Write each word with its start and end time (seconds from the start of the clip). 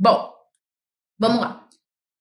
Bom, 0.00 0.32
vamos 1.18 1.40
lá. 1.40 1.68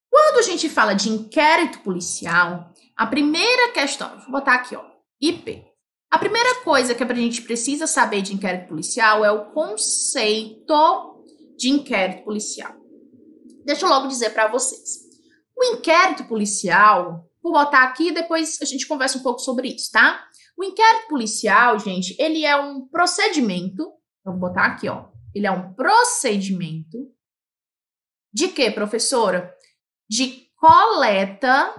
Quando 0.09 0.39
a 0.39 0.41
gente 0.41 0.67
fala 0.67 0.95
de 0.95 1.09
inquérito 1.09 1.81
policial, 1.81 2.73
a 2.95 3.05
primeira 3.05 3.71
questão, 3.71 4.19
vou 4.21 4.31
botar 4.31 4.55
aqui, 4.55 4.75
ó, 4.75 4.83
IP. 5.21 5.63
A 6.09 6.17
primeira 6.17 6.63
coisa 6.63 6.95
que 6.95 7.03
a 7.03 7.13
gente 7.13 7.43
precisa 7.43 7.85
saber 7.85 8.23
de 8.23 8.33
inquérito 8.33 8.69
policial 8.69 9.23
é 9.23 9.31
o 9.31 9.51
conceito 9.51 11.23
de 11.55 11.69
inquérito 11.69 12.23
policial. 12.23 12.73
Deixa 13.63 13.85
eu 13.85 13.89
logo 13.89 14.07
dizer 14.07 14.31
para 14.31 14.47
vocês. 14.47 15.03
O 15.55 15.63
inquérito 15.63 16.23
policial, 16.23 17.29
vou 17.43 17.53
botar 17.53 17.83
aqui 17.83 18.07
e 18.07 18.13
depois 18.13 18.59
a 18.59 18.65
gente 18.65 18.87
conversa 18.87 19.19
um 19.19 19.23
pouco 19.23 19.39
sobre 19.39 19.67
isso, 19.67 19.91
tá? 19.91 20.25
O 20.57 20.63
inquérito 20.63 21.09
policial, 21.09 21.77
gente, 21.77 22.15
ele 22.17 22.43
é 22.43 22.55
um 22.55 22.87
procedimento, 22.87 23.91
vou 24.25 24.35
botar 24.35 24.65
aqui, 24.65 24.89
ó. 24.89 25.09
Ele 25.35 25.45
é 25.45 25.51
um 25.51 25.73
procedimento 25.73 27.15
de 28.37 28.49
quê, 28.49 28.69
professora? 28.69 29.51
De 30.07 30.51
coleta 30.57 31.73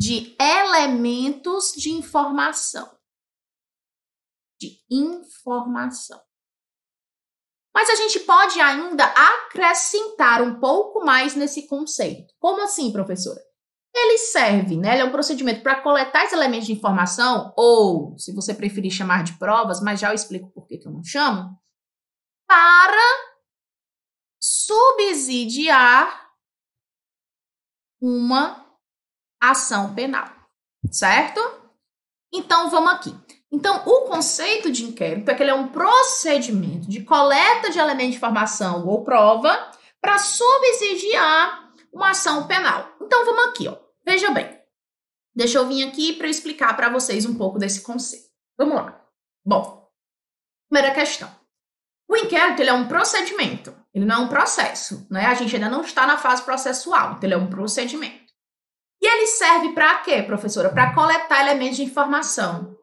de 0.00 0.34
elementos 0.40 1.72
de 1.72 1.90
informação. 1.90 2.90
De 4.58 4.82
informação. 4.90 6.18
Mas 7.74 7.90
a 7.90 7.94
gente 7.94 8.20
pode 8.20 8.58
ainda 8.58 9.04
acrescentar 9.04 10.40
um 10.40 10.58
pouco 10.58 11.04
mais 11.04 11.34
nesse 11.34 11.66
conceito. 11.66 12.32
Como 12.38 12.62
assim, 12.62 12.90
professora? 12.90 13.40
Ele 13.94 14.16
serve, 14.16 14.78
né? 14.78 14.94
Ele 14.94 15.02
é 15.02 15.04
um 15.04 15.12
procedimento 15.12 15.62
para 15.62 15.82
coletar 15.82 16.24
esses 16.24 16.32
elementos 16.32 16.66
de 16.66 16.72
informação, 16.72 17.52
ou, 17.54 18.18
se 18.18 18.34
você 18.34 18.54
preferir 18.54 18.90
chamar 18.90 19.24
de 19.24 19.38
provas, 19.38 19.82
mas 19.82 20.00
já 20.00 20.08
eu 20.08 20.14
explico 20.14 20.50
por 20.52 20.66
que, 20.66 20.78
que 20.78 20.88
eu 20.88 20.92
não 20.92 21.04
chamo, 21.04 21.54
para 22.46 23.31
subsidiar 24.42 26.32
uma 28.00 28.66
ação 29.40 29.94
penal, 29.94 30.28
certo? 30.90 31.40
Então 32.32 32.68
vamos 32.68 32.92
aqui. 32.92 33.14
Então, 33.52 33.82
o 33.84 34.06
conceito 34.06 34.72
de 34.72 34.82
inquérito 34.84 35.30
é 35.30 35.34
que 35.34 35.42
ele 35.42 35.50
é 35.50 35.54
um 35.54 35.68
procedimento 35.68 36.88
de 36.88 37.04
coleta 37.04 37.70
de 37.70 37.78
elementos 37.78 38.12
de 38.12 38.16
informação 38.16 38.86
ou 38.88 39.04
prova 39.04 39.70
para 40.00 40.18
subsidiar 40.18 41.70
uma 41.92 42.10
ação 42.10 42.46
penal. 42.46 42.96
Então, 43.00 43.26
vamos 43.26 43.48
aqui, 43.48 43.68
ó. 43.68 43.76
Veja 44.04 44.30
bem. 44.30 44.58
Deixa 45.34 45.58
eu 45.58 45.68
vir 45.68 45.86
aqui 45.86 46.14
para 46.14 46.28
explicar 46.28 46.74
para 46.74 46.88
vocês 46.88 47.26
um 47.26 47.36
pouco 47.36 47.58
desse 47.58 47.82
conceito. 47.82 48.30
Vamos 48.56 48.74
lá. 48.74 49.06
Bom, 49.44 49.90
primeira 50.70 50.94
questão. 50.94 51.41
O 52.12 52.16
inquérito 52.18 52.60
ele 52.60 52.68
é 52.68 52.74
um 52.74 52.86
procedimento, 52.86 53.74
ele 53.94 54.04
não 54.04 54.16
é 54.16 54.18
um 54.18 54.28
processo, 54.28 55.06
né? 55.10 55.24
A 55.24 55.32
gente 55.32 55.56
ainda 55.56 55.70
não 55.70 55.80
está 55.80 56.06
na 56.06 56.18
fase 56.18 56.42
processual, 56.42 57.12
então 57.12 57.20
ele 57.22 57.32
é 57.32 57.38
um 57.38 57.48
procedimento. 57.48 58.30
E 59.00 59.06
ele 59.06 59.26
serve 59.26 59.72
para 59.72 60.00
quê, 60.00 60.22
professora? 60.22 60.68
Para 60.68 60.92
coletar 60.92 61.40
elementos 61.40 61.78
de 61.78 61.84
informação. 61.84 62.76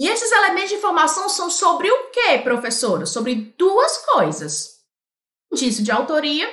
E 0.00 0.08
esses 0.08 0.32
elementos 0.32 0.70
de 0.70 0.76
informação 0.76 1.28
são 1.28 1.50
sobre 1.50 1.90
o 1.90 2.10
quê, 2.10 2.38
professora? 2.38 3.04
Sobre 3.04 3.34
duas 3.58 3.98
coisas: 3.98 4.78
indício 5.52 5.84
de 5.84 5.92
autoria 5.92 6.48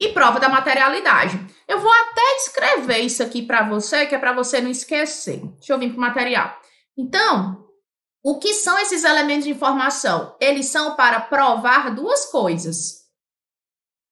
e 0.00 0.14
prova 0.14 0.40
da 0.40 0.48
materialidade. 0.48 1.38
Eu 1.68 1.80
vou 1.80 1.92
até 1.92 2.36
escrever 2.36 3.00
isso 3.00 3.22
aqui 3.22 3.42
para 3.42 3.68
você, 3.68 4.06
que 4.06 4.14
é 4.14 4.18
para 4.18 4.32
você 4.32 4.58
não 4.58 4.70
esquecer. 4.70 5.44
Deixa 5.58 5.74
eu 5.74 5.78
vir 5.78 5.90
para 5.90 5.98
o 5.98 6.00
material. 6.00 6.58
Então, 6.96 7.69
o 8.22 8.38
que 8.38 8.52
são 8.52 8.78
esses 8.78 9.02
elementos 9.04 9.44
de 9.44 9.50
informação? 9.50 10.36
Eles 10.40 10.66
são 10.66 10.94
para 10.94 11.20
provar 11.20 11.94
duas 11.94 12.26
coisas: 12.26 13.10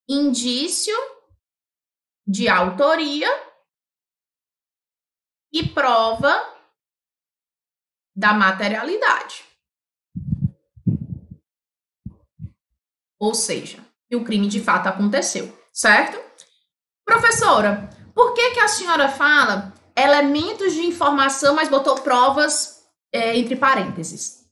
indício 0.08 0.96
de 2.26 2.48
autoria 2.48 3.28
e 5.52 5.66
prova 5.68 6.36
da 8.16 8.32
materialidade. 8.32 9.44
Ou 13.20 13.34
seja, 13.34 13.84
que 14.08 14.16
o 14.16 14.24
crime 14.24 14.48
de 14.48 14.62
fato 14.62 14.88
aconteceu, 14.88 15.56
certo? 15.72 16.18
Professora, 17.04 17.90
por 18.14 18.32
que, 18.34 18.50
que 18.50 18.60
a 18.60 18.68
senhora 18.68 19.08
fala 19.08 19.72
elementos 19.96 20.74
de 20.74 20.86
informação, 20.86 21.54
mas 21.54 21.68
botou 21.68 22.00
provas 22.00 22.77
é, 23.12 23.36
entre 23.36 23.56
parênteses? 23.56 24.44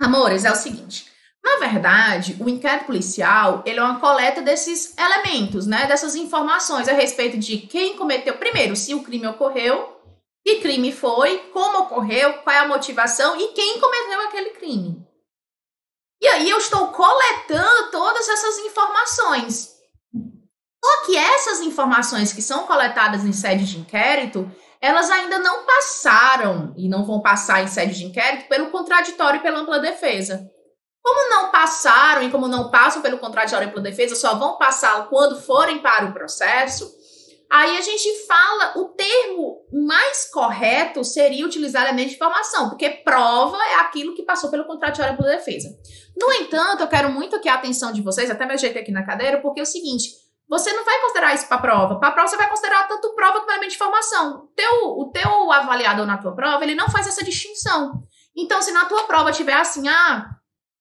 Amores, 0.00 0.44
é 0.44 0.52
o 0.52 0.56
seguinte. 0.56 1.10
Na 1.42 1.58
verdade, 1.58 2.36
o 2.40 2.48
inquérito 2.48 2.86
policial, 2.86 3.62
ele 3.64 3.78
é 3.78 3.82
uma 3.82 4.00
coleta 4.00 4.42
desses 4.42 4.96
elementos, 4.98 5.66
né? 5.66 5.86
Dessas 5.86 6.16
informações 6.16 6.88
a 6.88 6.92
respeito 6.92 7.38
de 7.38 7.58
quem 7.58 7.96
cometeu, 7.96 8.36
primeiro, 8.36 8.74
se 8.74 8.94
o 8.94 9.02
crime 9.02 9.28
ocorreu, 9.28 9.96
que 10.44 10.56
crime 10.56 10.92
foi, 10.92 11.38
como 11.52 11.78
ocorreu, 11.80 12.34
qual 12.38 12.54
é 12.54 12.58
a 12.58 12.68
motivação 12.68 13.40
e 13.40 13.48
quem 13.48 13.80
cometeu 13.80 14.20
aquele 14.22 14.50
crime. 14.50 15.06
E 16.20 16.26
aí 16.26 16.50
eu 16.50 16.58
estou 16.58 16.88
coletando 16.88 17.90
todas 17.90 18.28
essas 18.28 18.58
informações. 18.58 19.76
Só 20.84 21.04
que 21.04 21.16
essas 21.16 21.60
informações 21.60 22.32
que 22.32 22.42
são 22.42 22.66
coletadas 22.66 23.24
em 23.24 23.32
sede 23.32 23.66
de 23.66 23.78
inquérito, 23.78 24.50
elas 24.80 25.10
ainda 25.10 25.38
não 25.38 25.64
passaram 25.64 26.74
e 26.76 26.88
não 26.88 27.04
vão 27.04 27.20
passar 27.20 27.62
em 27.62 27.66
sede 27.66 27.96
de 27.96 28.04
inquérito 28.04 28.48
pelo 28.48 28.70
contraditório 28.70 29.38
e 29.38 29.42
pela 29.42 29.60
ampla 29.60 29.78
defesa. 29.78 30.48
Como 31.02 31.30
não 31.30 31.50
passaram 31.50 32.22
e 32.22 32.30
como 32.30 32.48
não 32.48 32.70
passam 32.70 33.00
pelo 33.00 33.18
contraditório 33.18 33.68
e 33.68 33.70
pela 33.70 33.82
defesa, 33.82 34.16
só 34.16 34.34
vão 34.34 34.58
passar 34.58 35.08
quando 35.08 35.40
forem 35.40 35.78
para 35.78 36.06
o 36.06 36.12
processo, 36.12 36.96
Aí 37.48 37.78
a 37.78 37.80
gente 37.80 38.26
fala, 38.26 38.76
o 38.76 38.88
termo 38.88 39.64
mais 39.72 40.28
correto 40.30 41.04
seria 41.04 41.46
utilizar 41.46 41.84
elementos 41.84 42.10
de 42.10 42.16
informação, 42.16 42.68
porque 42.68 42.90
prova 42.90 43.56
é 43.56 43.74
aquilo 43.76 44.14
que 44.14 44.24
passou 44.24 44.50
pelo 44.50 44.66
contraditório 44.66 45.16
pela 45.16 45.30
defesa. 45.30 45.68
No 46.20 46.32
entanto, 46.32 46.82
eu 46.82 46.88
quero 46.88 47.10
muito 47.10 47.36
aqui 47.36 47.48
a 47.48 47.54
atenção 47.54 47.92
de 47.92 48.02
vocês, 48.02 48.30
até 48.30 48.44
me 48.44 48.54
ajeitei 48.54 48.82
aqui 48.82 48.90
na 48.90 49.06
cadeira, 49.06 49.40
porque 49.40 49.60
é 49.60 49.62
o 49.62 49.66
seguinte, 49.66 50.10
você 50.48 50.72
não 50.72 50.84
vai 50.84 51.00
considerar 51.00 51.34
isso 51.34 51.48
para 51.48 51.58
prova. 51.58 51.98
Para 51.98 52.12
prova, 52.12 52.28
você 52.28 52.36
vai 52.36 52.48
considerar 52.48 52.86
tanto 52.86 53.14
prova 53.14 53.40
como 53.40 53.50
elemento 53.50 53.70
de 53.70 53.76
informação. 53.76 54.48
Teu, 54.54 54.98
o 54.98 55.10
teu 55.12 55.52
avaliador 55.52 56.06
na 56.06 56.18
tua 56.18 56.34
prova, 56.34 56.62
ele 56.62 56.74
não 56.74 56.88
faz 56.88 57.06
essa 57.06 57.24
distinção. 57.24 58.02
Então, 58.36 58.62
se 58.62 58.72
na 58.72 58.84
tua 58.84 59.04
prova 59.04 59.32
tiver 59.32 59.54
assim, 59.54 59.88
ah, 59.88 60.26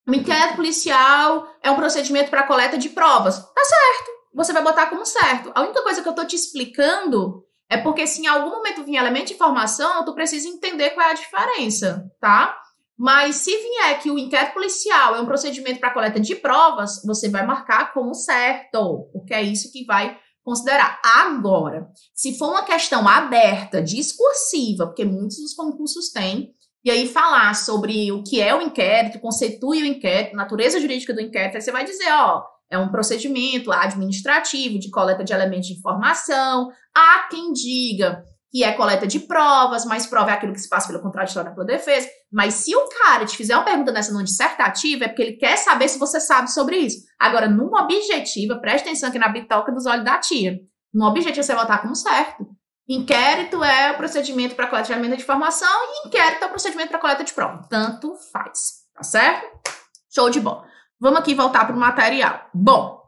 o 0.08 0.14
inquérito 0.14 0.56
policial 0.56 1.48
é 1.64 1.72
um 1.72 1.76
procedimento 1.76 2.30
para 2.30 2.44
coleta 2.44 2.78
de 2.78 2.90
provas, 2.90 3.40
tá 3.40 3.64
certo 3.64 4.16
você 4.36 4.52
vai 4.52 4.62
botar 4.62 4.88
como 4.88 5.06
certo. 5.06 5.52
A 5.56 5.62
única 5.62 5.82
coisa 5.82 6.04
que 6.04 6.10
eu 6.10 6.14
tô 6.14 6.26
te 6.26 6.36
explicando 6.36 7.46
é 7.70 7.78
porque 7.78 8.06
se 8.06 8.22
em 8.22 8.28
algum 8.28 8.50
momento 8.50 8.84
vir 8.84 8.98
elemento 8.98 9.28
de 9.28 9.34
informação, 9.34 10.04
tu 10.04 10.14
precisa 10.14 10.48
entender 10.48 10.92
qual 10.92 11.08
é 11.08 11.12
a 11.12 11.16
diferença, 11.16 12.06
tá? 12.20 12.56
Mas 12.98 13.38
se 13.38 13.52
vier 13.52 14.00
que 14.02 14.10
o 14.10 14.18
inquérito 14.18 14.54
policial 14.54 15.16
é 15.16 15.22
um 15.22 15.26
procedimento 15.26 15.80
para 15.80 15.94
coleta 15.94 16.20
de 16.20 16.36
provas, 16.36 17.02
você 17.04 17.30
vai 17.30 17.46
marcar 17.46 17.94
como 17.94 18.14
certo, 18.14 19.10
porque 19.12 19.34
é 19.34 19.42
isso 19.42 19.72
que 19.72 19.86
vai 19.86 20.18
considerar. 20.44 21.02
Agora, 21.04 21.90
se 22.14 22.38
for 22.38 22.52
uma 22.52 22.64
questão 22.64 23.08
aberta, 23.08 23.82
discursiva, 23.82 24.86
porque 24.88 25.04
muitos 25.04 25.38
dos 25.38 25.54
concursos 25.54 26.10
têm, 26.10 26.54
e 26.86 26.92
aí 26.92 27.08
falar 27.08 27.54
sobre 27.56 28.12
o 28.12 28.24
que 28.24 28.40
é 28.40 28.56
o 28.56 28.62
inquérito, 28.62 29.20
constitui 29.20 29.82
o 29.82 29.86
inquérito, 29.86 30.36
natureza 30.36 30.80
jurídica 30.80 31.14
do 31.14 31.22
inquérito, 31.22 31.56
aí 31.56 31.62
você 31.62 31.72
vai 31.72 31.84
dizer, 31.84 32.12
ó, 32.12 32.44
é 32.70 32.78
um 32.78 32.90
procedimento 32.90 33.72
administrativo 33.72 34.80
de 34.80 34.90
coleta 34.90 35.24
de 35.24 35.34
elementos 35.34 35.68
de 35.68 35.74
informação. 35.74 36.70
Há 36.96 37.28
quem 37.30 37.52
diga 37.52 38.24
que 38.56 38.64
é 38.64 38.72
coleta 38.72 39.06
de 39.06 39.20
provas, 39.20 39.84
mas 39.84 40.08
prova 40.08 40.32
é 40.32 40.34
aquilo 40.34 40.54
que 40.54 40.62
se 40.62 40.70
passa 40.70 40.88
pelo 40.88 41.02
contraditório 41.02 41.54
pela 41.54 41.66
defesa. 41.66 42.08
Mas 42.32 42.54
se 42.54 42.74
o 42.74 42.88
cara 42.88 43.26
te 43.26 43.36
fizer 43.36 43.54
uma 43.54 43.66
pergunta 43.66 43.92
nessa 43.92 44.14
numa 44.14 44.24
dissertativa, 44.24 45.04
é 45.04 45.08
porque 45.10 45.24
ele 45.24 45.34
quer 45.34 45.58
saber 45.58 45.90
se 45.90 46.00
você 46.00 46.22
sabe 46.22 46.50
sobre 46.50 46.78
isso. 46.78 47.06
Agora, 47.20 47.50
numa 47.50 47.84
objetiva, 47.84 48.58
preste 48.62 48.86
atenção 48.86 49.10
aqui 49.10 49.20
na 49.20 49.28
bitoca 49.28 49.74
dos 49.74 49.86
olhos 49.86 50.06
da 50.06 50.20
tia. 50.20 50.58
No 50.94 51.06
objetivo, 51.06 51.44
você 51.44 51.54
votar 51.54 51.82
como 51.82 51.94
certo. 51.98 52.48
Inquérito 52.88 53.62
é 53.62 53.92
o 53.92 53.98
procedimento 53.98 54.56
para 54.56 54.68
coleta 54.68 54.88
de 54.88 54.94
elementos 54.94 55.18
de 55.18 55.24
informação 55.24 55.68
e 55.68 56.08
inquérito 56.08 56.44
é 56.44 56.48
o 56.48 56.52
procedimento 56.52 56.92
para 56.92 57.00
coleta 57.00 57.26
de 57.26 57.34
prova. 57.34 57.68
Tanto 57.70 58.16
faz. 58.32 58.86
Tá 58.96 59.04
certo? 59.04 59.70
Show 60.14 60.30
de 60.30 60.40
bola. 60.40 60.66
Vamos 60.98 61.20
aqui 61.20 61.36
voltar 61.36 61.66
para 61.66 61.76
o 61.76 61.80
material. 61.80 62.50
Bom, 62.54 63.02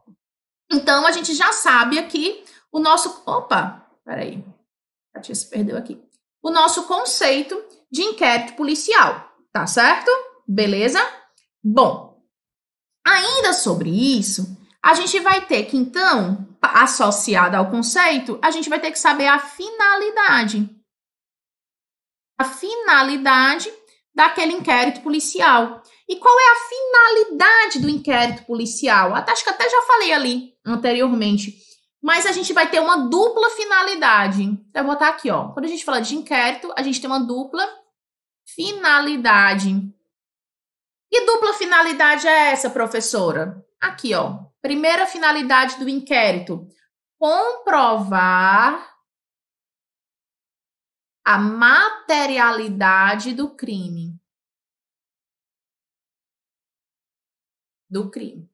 então 0.69 1.07
a 1.07 1.11
gente 1.13 1.33
já 1.33 1.53
sabe 1.53 1.97
aqui 1.97 2.43
o 2.69 2.81
nosso. 2.81 3.23
Opa, 3.25 3.87
peraí. 4.03 4.43
A 5.17 5.19
tia 5.19 5.33
se 5.33 5.49
perdeu 5.49 5.75
aqui. 5.75 5.99
O 6.43 6.51
nosso 6.51 6.83
conceito 6.85 7.59
de 7.91 8.03
inquérito 8.03 8.53
policial, 8.53 9.35
tá 9.51 9.65
certo? 9.65 10.11
Beleza? 10.47 10.99
Bom, 11.63 12.21
ainda 13.03 13.51
sobre 13.51 13.89
isso, 13.89 14.45
a 14.83 14.93
gente 14.93 15.19
vai 15.19 15.43
ter 15.47 15.63
que, 15.63 15.75
então, 15.75 16.47
associada 16.61 17.57
ao 17.57 17.71
conceito, 17.71 18.39
a 18.43 18.51
gente 18.51 18.69
vai 18.69 18.79
ter 18.79 18.91
que 18.91 18.99
saber 18.99 19.25
a 19.25 19.39
finalidade. 19.39 20.69
A 22.39 22.45
finalidade 22.45 23.73
daquele 24.13 24.53
inquérito 24.53 25.01
policial. 25.01 25.81
E 26.07 26.17
qual 26.17 26.39
é 26.39 26.51
a 26.51 27.25
finalidade 27.25 27.79
do 27.79 27.89
inquérito 27.89 28.45
policial? 28.45 29.15
Até, 29.15 29.31
acho 29.31 29.43
que 29.43 29.49
até 29.49 29.67
já 29.67 29.81
falei 29.81 30.13
ali 30.13 30.53
anteriormente. 30.63 31.66
Mas 32.07 32.25
a 32.25 32.31
gente 32.31 32.53
vai 32.53 32.71
ter 32.71 32.79
uma 32.79 33.09
dupla 33.09 33.49
finalidade. 33.49 34.45
Vou 34.73 34.85
botar 34.85 35.09
aqui, 35.09 35.29
ó. 35.29 35.51
Quando 35.51 35.65
a 35.65 35.67
gente 35.67 35.83
fala 35.83 35.99
de 35.99 36.15
inquérito, 36.15 36.73
a 36.77 36.81
gente 36.81 37.01
tem 37.01 37.09
uma 37.09 37.19
dupla 37.19 37.67
finalidade. 38.47 39.73
Que 41.11 41.25
dupla 41.25 41.53
finalidade 41.55 42.25
é 42.25 42.51
essa, 42.53 42.69
professora? 42.69 43.61
Aqui, 43.77 44.13
ó. 44.13 44.45
Primeira 44.61 45.05
finalidade 45.05 45.77
do 45.79 45.89
inquérito: 45.89 46.65
comprovar 47.19 48.95
a 51.25 51.37
materialidade 51.37 53.33
do 53.33 53.53
crime. 53.53 54.17
Do 57.89 58.09
crime. 58.09 58.46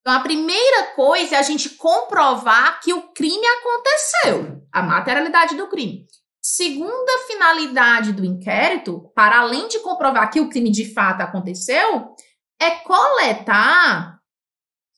Então, 0.00 0.14
a 0.14 0.20
primeira 0.20 0.94
coisa 0.94 1.36
é 1.36 1.38
a 1.38 1.42
gente 1.42 1.70
comprovar 1.70 2.80
que 2.80 2.92
o 2.92 3.12
crime 3.12 3.46
aconteceu, 3.46 4.66
a 4.72 4.82
materialidade 4.82 5.56
do 5.56 5.68
crime. 5.68 6.06
Segunda 6.42 7.18
finalidade 7.26 8.12
do 8.12 8.24
inquérito, 8.24 9.12
para 9.14 9.40
além 9.40 9.68
de 9.68 9.78
comprovar 9.80 10.30
que 10.30 10.40
o 10.40 10.48
crime 10.48 10.70
de 10.70 10.92
fato 10.94 11.20
aconteceu, 11.20 12.14
é 12.58 12.70
coletar 12.76 14.18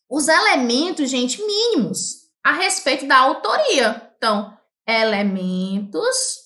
os 0.09 0.29
elementos, 0.29 1.11
gente, 1.11 1.45
mínimos 1.45 2.29
a 2.45 2.53
respeito 2.53 3.07
da 3.07 3.19
autoria. 3.19 4.13
Então, 4.17 4.57
elementos 4.87 6.43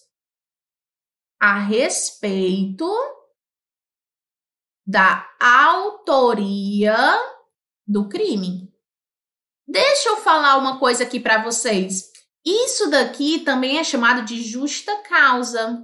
a 1.38 1.59
respeito 1.59 2.91
da 4.87 5.29
autoria 5.38 6.97
do 7.87 8.09
crime. 8.09 8.73
Deixa 9.67 10.09
eu 10.09 10.17
falar 10.19 10.56
uma 10.56 10.79
coisa 10.79 11.05
aqui 11.05 11.19
para 11.19 11.43
vocês. 11.43 12.11
Isso 12.44 12.88
daqui 12.88 13.41
também 13.41 13.79
é 13.79 13.85
chamado 13.85 14.25
de 14.25 14.43
justa 14.43 14.94
causa. 15.03 15.83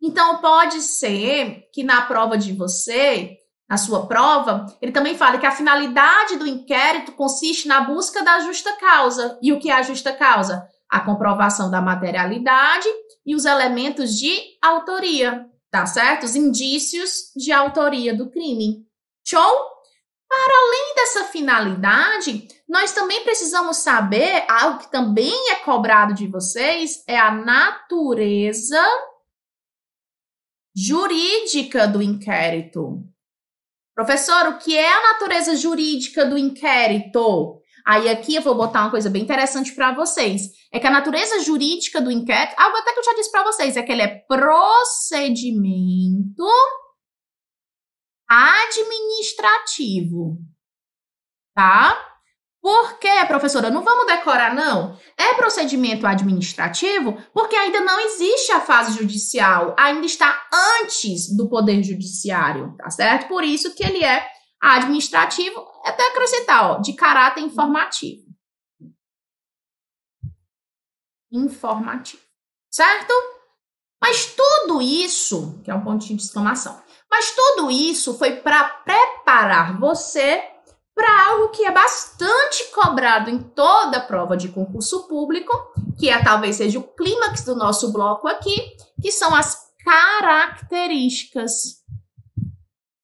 Então, 0.00 0.38
pode 0.38 0.82
ser 0.82 1.68
que 1.72 1.82
na 1.82 2.02
prova 2.02 2.36
de 2.36 2.52
você, 2.52 3.38
na 3.68 3.78
sua 3.78 4.06
prova, 4.06 4.66
ele 4.82 4.92
também 4.92 5.16
fala 5.16 5.38
que 5.38 5.46
a 5.46 5.52
finalidade 5.52 6.36
do 6.36 6.46
inquérito 6.46 7.12
consiste 7.12 7.66
na 7.66 7.80
busca 7.80 8.22
da 8.22 8.40
justa 8.40 8.76
causa. 8.76 9.38
E 9.40 9.52
o 9.52 9.58
que 9.58 9.70
é 9.70 9.74
a 9.74 9.82
justa 9.82 10.12
causa? 10.12 10.68
A 10.90 11.00
comprovação 11.00 11.70
da 11.70 11.80
materialidade 11.80 12.88
e 13.24 13.34
os 13.34 13.46
elementos 13.46 14.18
de 14.18 14.38
autoria, 14.60 15.46
tá 15.70 15.86
certo? 15.86 16.24
Os 16.24 16.36
indícios 16.36 17.32
de 17.34 17.50
autoria 17.50 18.14
do 18.14 18.28
crime. 18.28 18.84
Show? 19.24 19.72
Para 20.32 20.54
além 20.56 20.94
dessa 20.94 21.24
finalidade, 21.24 22.48
nós 22.66 22.90
também 22.92 23.22
precisamos 23.22 23.76
saber 23.76 24.46
algo 24.48 24.78
que 24.78 24.90
também 24.90 25.50
é 25.50 25.56
cobrado 25.56 26.14
de 26.14 26.26
vocês, 26.26 27.04
é 27.06 27.18
a 27.18 27.30
natureza 27.30 28.82
jurídica 30.74 31.86
do 31.86 32.00
inquérito. 32.00 33.04
Professor, 33.94 34.46
o 34.46 34.56
que 34.56 34.74
é 34.74 34.90
a 34.90 35.12
natureza 35.12 35.54
jurídica 35.54 36.24
do 36.24 36.38
inquérito? 36.38 37.60
Aí 37.86 38.08
aqui 38.08 38.34
eu 38.34 38.40
vou 38.40 38.54
botar 38.54 38.84
uma 38.84 38.90
coisa 38.90 39.10
bem 39.10 39.24
interessante 39.24 39.74
para 39.74 39.92
vocês. 39.92 40.48
É 40.72 40.80
que 40.80 40.86
a 40.86 40.90
natureza 40.90 41.42
jurídica 41.42 42.00
do 42.00 42.10
inquérito, 42.10 42.58
algo 42.58 42.78
até 42.78 42.94
que 42.94 43.00
eu 43.00 43.04
já 43.04 43.12
disse 43.16 43.30
para 43.30 43.44
vocês, 43.44 43.76
é 43.76 43.82
que 43.82 43.92
ele 43.92 44.00
é 44.00 44.24
procedimento 44.26 45.62
administrativo, 48.32 50.38
tá? 51.54 52.12
Por 52.62 52.98
quê, 52.98 53.26
professora? 53.26 53.70
Não 53.70 53.82
vamos 53.82 54.06
decorar, 54.06 54.54
não. 54.54 54.98
É 55.18 55.34
procedimento 55.34 56.06
administrativo 56.06 57.20
porque 57.34 57.56
ainda 57.56 57.80
não 57.80 58.00
existe 58.00 58.52
a 58.52 58.60
fase 58.60 58.96
judicial, 58.96 59.74
ainda 59.76 60.06
está 60.06 60.46
antes 60.80 61.36
do 61.36 61.48
poder 61.48 61.82
judiciário, 61.82 62.74
tá 62.78 62.88
certo? 62.88 63.28
Por 63.28 63.44
isso 63.44 63.74
que 63.74 63.84
ele 63.84 64.02
é 64.02 64.26
administrativo, 64.60 65.60
até 65.84 66.08
acrescentar, 66.08 66.70
ó, 66.70 66.78
de 66.78 66.94
caráter 66.94 67.42
informativo. 67.42 68.22
Informativo, 71.32 72.22
certo? 72.70 73.12
Mas 74.00 74.34
tudo 74.34 74.80
isso, 74.80 75.60
que 75.64 75.70
é 75.70 75.74
um 75.74 75.82
pontinho 75.82 76.16
de 76.16 76.24
exclamação, 76.24 76.80
mas 77.12 77.30
tudo 77.32 77.70
isso 77.70 78.16
foi 78.16 78.36
para 78.36 78.64
preparar 78.64 79.78
você 79.78 80.42
para 80.94 81.26
algo 81.26 81.50
que 81.50 81.66
é 81.66 81.70
bastante 81.70 82.70
cobrado 82.74 83.28
em 83.28 83.38
toda 83.38 84.00
prova 84.00 84.34
de 84.34 84.48
concurso 84.48 85.06
público, 85.06 85.52
que 85.98 86.08
é 86.08 86.24
talvez 86.24 86.56
seja 86.56 86.78
o 86.78 86.82
clímax 86.82 87.44
do 87.44 87.54
nosso 87.54 87.92
bloco 87.92 88.26
aqui, 88.26 88.74
que 89.00 89.12
são 89.12 89.34
as 89.34 89.70
características. 89.84 91.82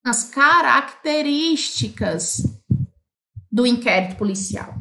As 0.02 0.24
características 0.24 2.44
do 3.52 3.66
inquérito 3.66 4.16
policial. 4.16 4.72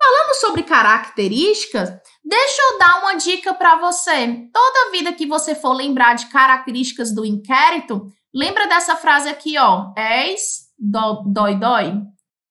Falando 0.00 0.36
sobre 0.36 0.62
características, 0.62 1.90
deixa 2.24 2.62
eu 2.62 2.78
dar 2.78 3.00
uma 3.00 3.14
dica 3.14 3.52
para 3.54 3.80
você. 3.80 4.48
Toda 4.52 4.92
vida 4.92 5.12
que 5.12 5.26
você 5.26 5.56
for 5.56 5.72
lembrar 5.72 6.14
de 6.14 6.26
características 6.26 7.12
do 7.12 7.24
inquérito, 7.24 8.08
Lembra 8.34 8.66
dessa 8.66 8.96
frase 8.96 9.28
aqui, 9.28 9.58
ó? 9.58 9.92
És 9.96 10.70
do, 10.78 11.24
dói 11.24 11.58
dói? 11.58 11.92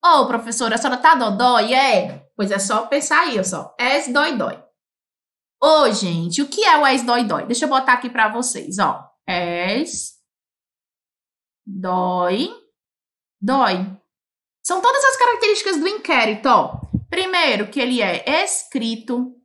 Ô, 0.03 0.21
oh, 0.21 0.27
professora, 0.27 0.75
a 0.75 0.77
senhora 0.77 0.99
tá 0.99 1.15
dodói? 1.15 1.73
É? 1.73 2.25
Pois 2.35 2.51
é 2.51 2.59
só 2.59 2.85
pensar 2.87 3.21
aí, 3.21 3.43
só. 3.43 3.75
És 3.77 4.11
dói 4.11 4.37
dói. 4.37 4.55
Ô, 5.61 5.81
oh, 5.81 5.91
gente, 5.91 6.41
o 6.41 6.47
que 6.47 6.63
é 6.63 6.77
o 6.77 6.85
és 6.85 7.03
dói 7.03 7.25
dói? 7.25 7.45
Deixa 7.45 7.65
eu 7.65 7.69
botar 7.69 7.93
aqui 7.93 8.09
para 8.09 8.29
vocês, 8.29 8.79
ó. 8.79 9.05
És 9.27 10.13
dói 11.65 12.49
dói. 13.41 13.85
São 14.63 14.81
todas 14.81 15.03
as 15.03 15.17
características 15.17 15.77
do 15.77 15.87
inquérito, 15.87 16.47
ó. 16.47 16.79
Primeiro, 17.09 17.67
que 17.69 17.79
ele 17.79 18.01
é 18.01 18.43
escrito. 18.43 19.35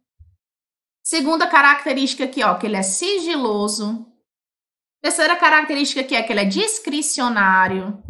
Segunda 1.03 1.47
característica 1.47 2.25
aqui, 2.25 2.43
ó, 2.43 2.55
que 2.57 2.67
ele 2.67 2.77
é 2.77 2.83
sigiloso. 2.83 4.07
Terceira 5.05 5.39
característica 5.39 6.01
aqui 6.01 6.17
é 6.17 6.23
que 6.23 6.33
ele 6.33 6.41
é 6.41 6.45
discricionário. 6.47 8.03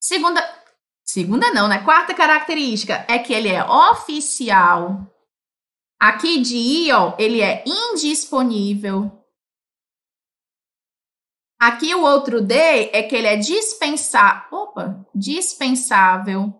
Segunda, 0.00 0.40
segunda 1.04 1.52
não, 1.52 1.68
né? 1.68 1.84
Quarta 1.84 2.14
característica 2.14 3.04
é 3.06 3.18
que 3.18 3.30
ele 3.30 3.50
é 3.50 3.62
oficial. 3.62 5.06
Aqui 6.00 6.40
de 6.40 6.56
I, 6.56 6.92
ó, 6.92 7.14
ele 7.18 7.42
é 7.42 7.62
indisponível. 7.66 9.22
Aqui 11.60 11.94
o 11.94 12.00
outro 12.00 12.40
D 12.40 12.54
é 12.54 13.02
que 13.02 13.14
ele 13.14 13.26
é 13.26 13.36
dispensável. 13.36 14.60
Opa, 14.60 15.06
dispensável. 15.14 16.58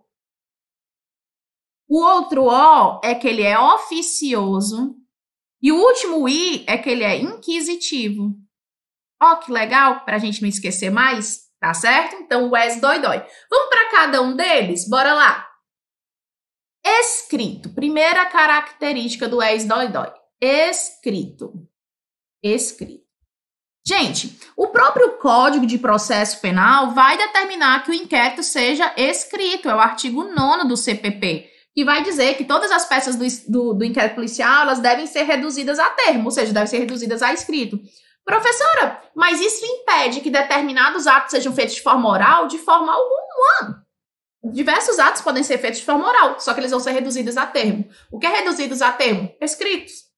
O 1.89 2.03
outro 2.03 2.51
O 2.51 3.01
é 3.03 3.15
que 3.15 3.27
ele 3.27 3.43
é 3.43 3.59
oficioso. 3.59 5.02
E 5.63 5.71
o 5.71 5.77
último 5.77 6.29
I 6.29 6.65
é 6.67 6.77
que 6.77 6.91
ele 6.91 7.05
é 7.05 7.17
inquisitivo. 7.17 8.35
Ó, 9.23 9.37
que 9.37 9.53
legal, 9.53 10.05
para 10.05 10.17
a 10.17 10.19
gente 10.19 10.43
não 10.43 10.49
esquecer 10.49 10.91
mais, 10.91 11.43
tá 11.61 11.73
certo? 11.73 12.17
Então, 12.17 12.51
o 12.51 12.57
es 12.57 12.81
dói 12.81 13.01
dói. 13.01 13.25
Vamos 13.49 13.69
para 13.69 13.91
cada 13.93 14.21
um 14.21 14.35
deles? 14.35 14.89
Bora 14.89 15.15
lá. 15.15 15.49
Escrito. 16.85 17.73
Primeira 17.73 18.27
característica 18.27 19.29
do 19.29 19.41
es 19.41 19.65
dói 19.65 19.87
dói. 19.87 20.13
Escrito. 20.41 21.53
Escrito. 22.43 23.07
Gente, 23.87 24.39
o 24.57 24.69
próprio 24.69 25.19
Código 25.19 25.67
de 25.67 25.79
Processo 25.79 26.41
Penal 26.41 26.93
vai 26.93 27.17
determinar 27.17 27.85
que 27.85 27.91
o 27.91 27.95
inquérito 27.95 28.43
seja 28.43 28.93
escrito, 28.97 29.69
é 29.69 29.75
o 29.75 29.81
artigo 29.81 30.25
9 30.25 30.69
do 30.69 30.77
CPP 30.77 31.52
que 31.75 31.85
vai 31.85 32.03
dizer 32.03 32.35
que 32.37 32.45
todas 32.45 32.71
as 32.71 32.85
peças 32.85 33.17
do, 33.17 33.25
do, 33.51 33.75
do 33.75 33.85
inquérito 33.85 34.15
policial 34.15 34.63
elas 34.63 34.79
devem 34.79 35.07
ser 35.07 35.23
reduzidas 35.23 35.79
a 35.79 35.89
termo, 35.91 36.27
ou 36.27 36.31
seja, 36.31 36.53
devem 36.53 36.69
ser 36.69 36.79
reduzidas 36.79 37.23
a 37.23 37.33
escrito. 37.33 37.81
Professora, 38.25 39.03
mas 39.17 39.41
isso 39.41 39.65
impede 39.65 40.21
que 40.21 40.31
determinados 40.31 41.07
atos 41.07 41.33
sejam 41.33 41.53
feitos 41.53 41.75
de 41.75 41.83
forma 41.83 42.09
oral? 42.09 42.47
De 42.47 42.59
forma 42.59 42.93
alguma. 42.93 43.85
Diversos 44.53 44.99
atos 44.99 45.23
podem 45.23 45.43
ser 45.43 45.59
feitos 45.59 45.81
de 45.81 45.87
forma 45.87 46.09
oral, 46.09 46.39
só 46.39 46.53
que 46.53 46.61
eles 46.61 46.71
vão 46.71 46.81
ser 46.81 46.93
reduzidos 46.93 47.37
a 47.37 47.47
termo. 47.47 47.89
O 48.11 48.19
que 48.19 48.27
é 48.27 48.31
reduzidos 48.31 48.83
a 48.83 48.93
termo? 48.93 49.33
Escritos. 49.41 50.12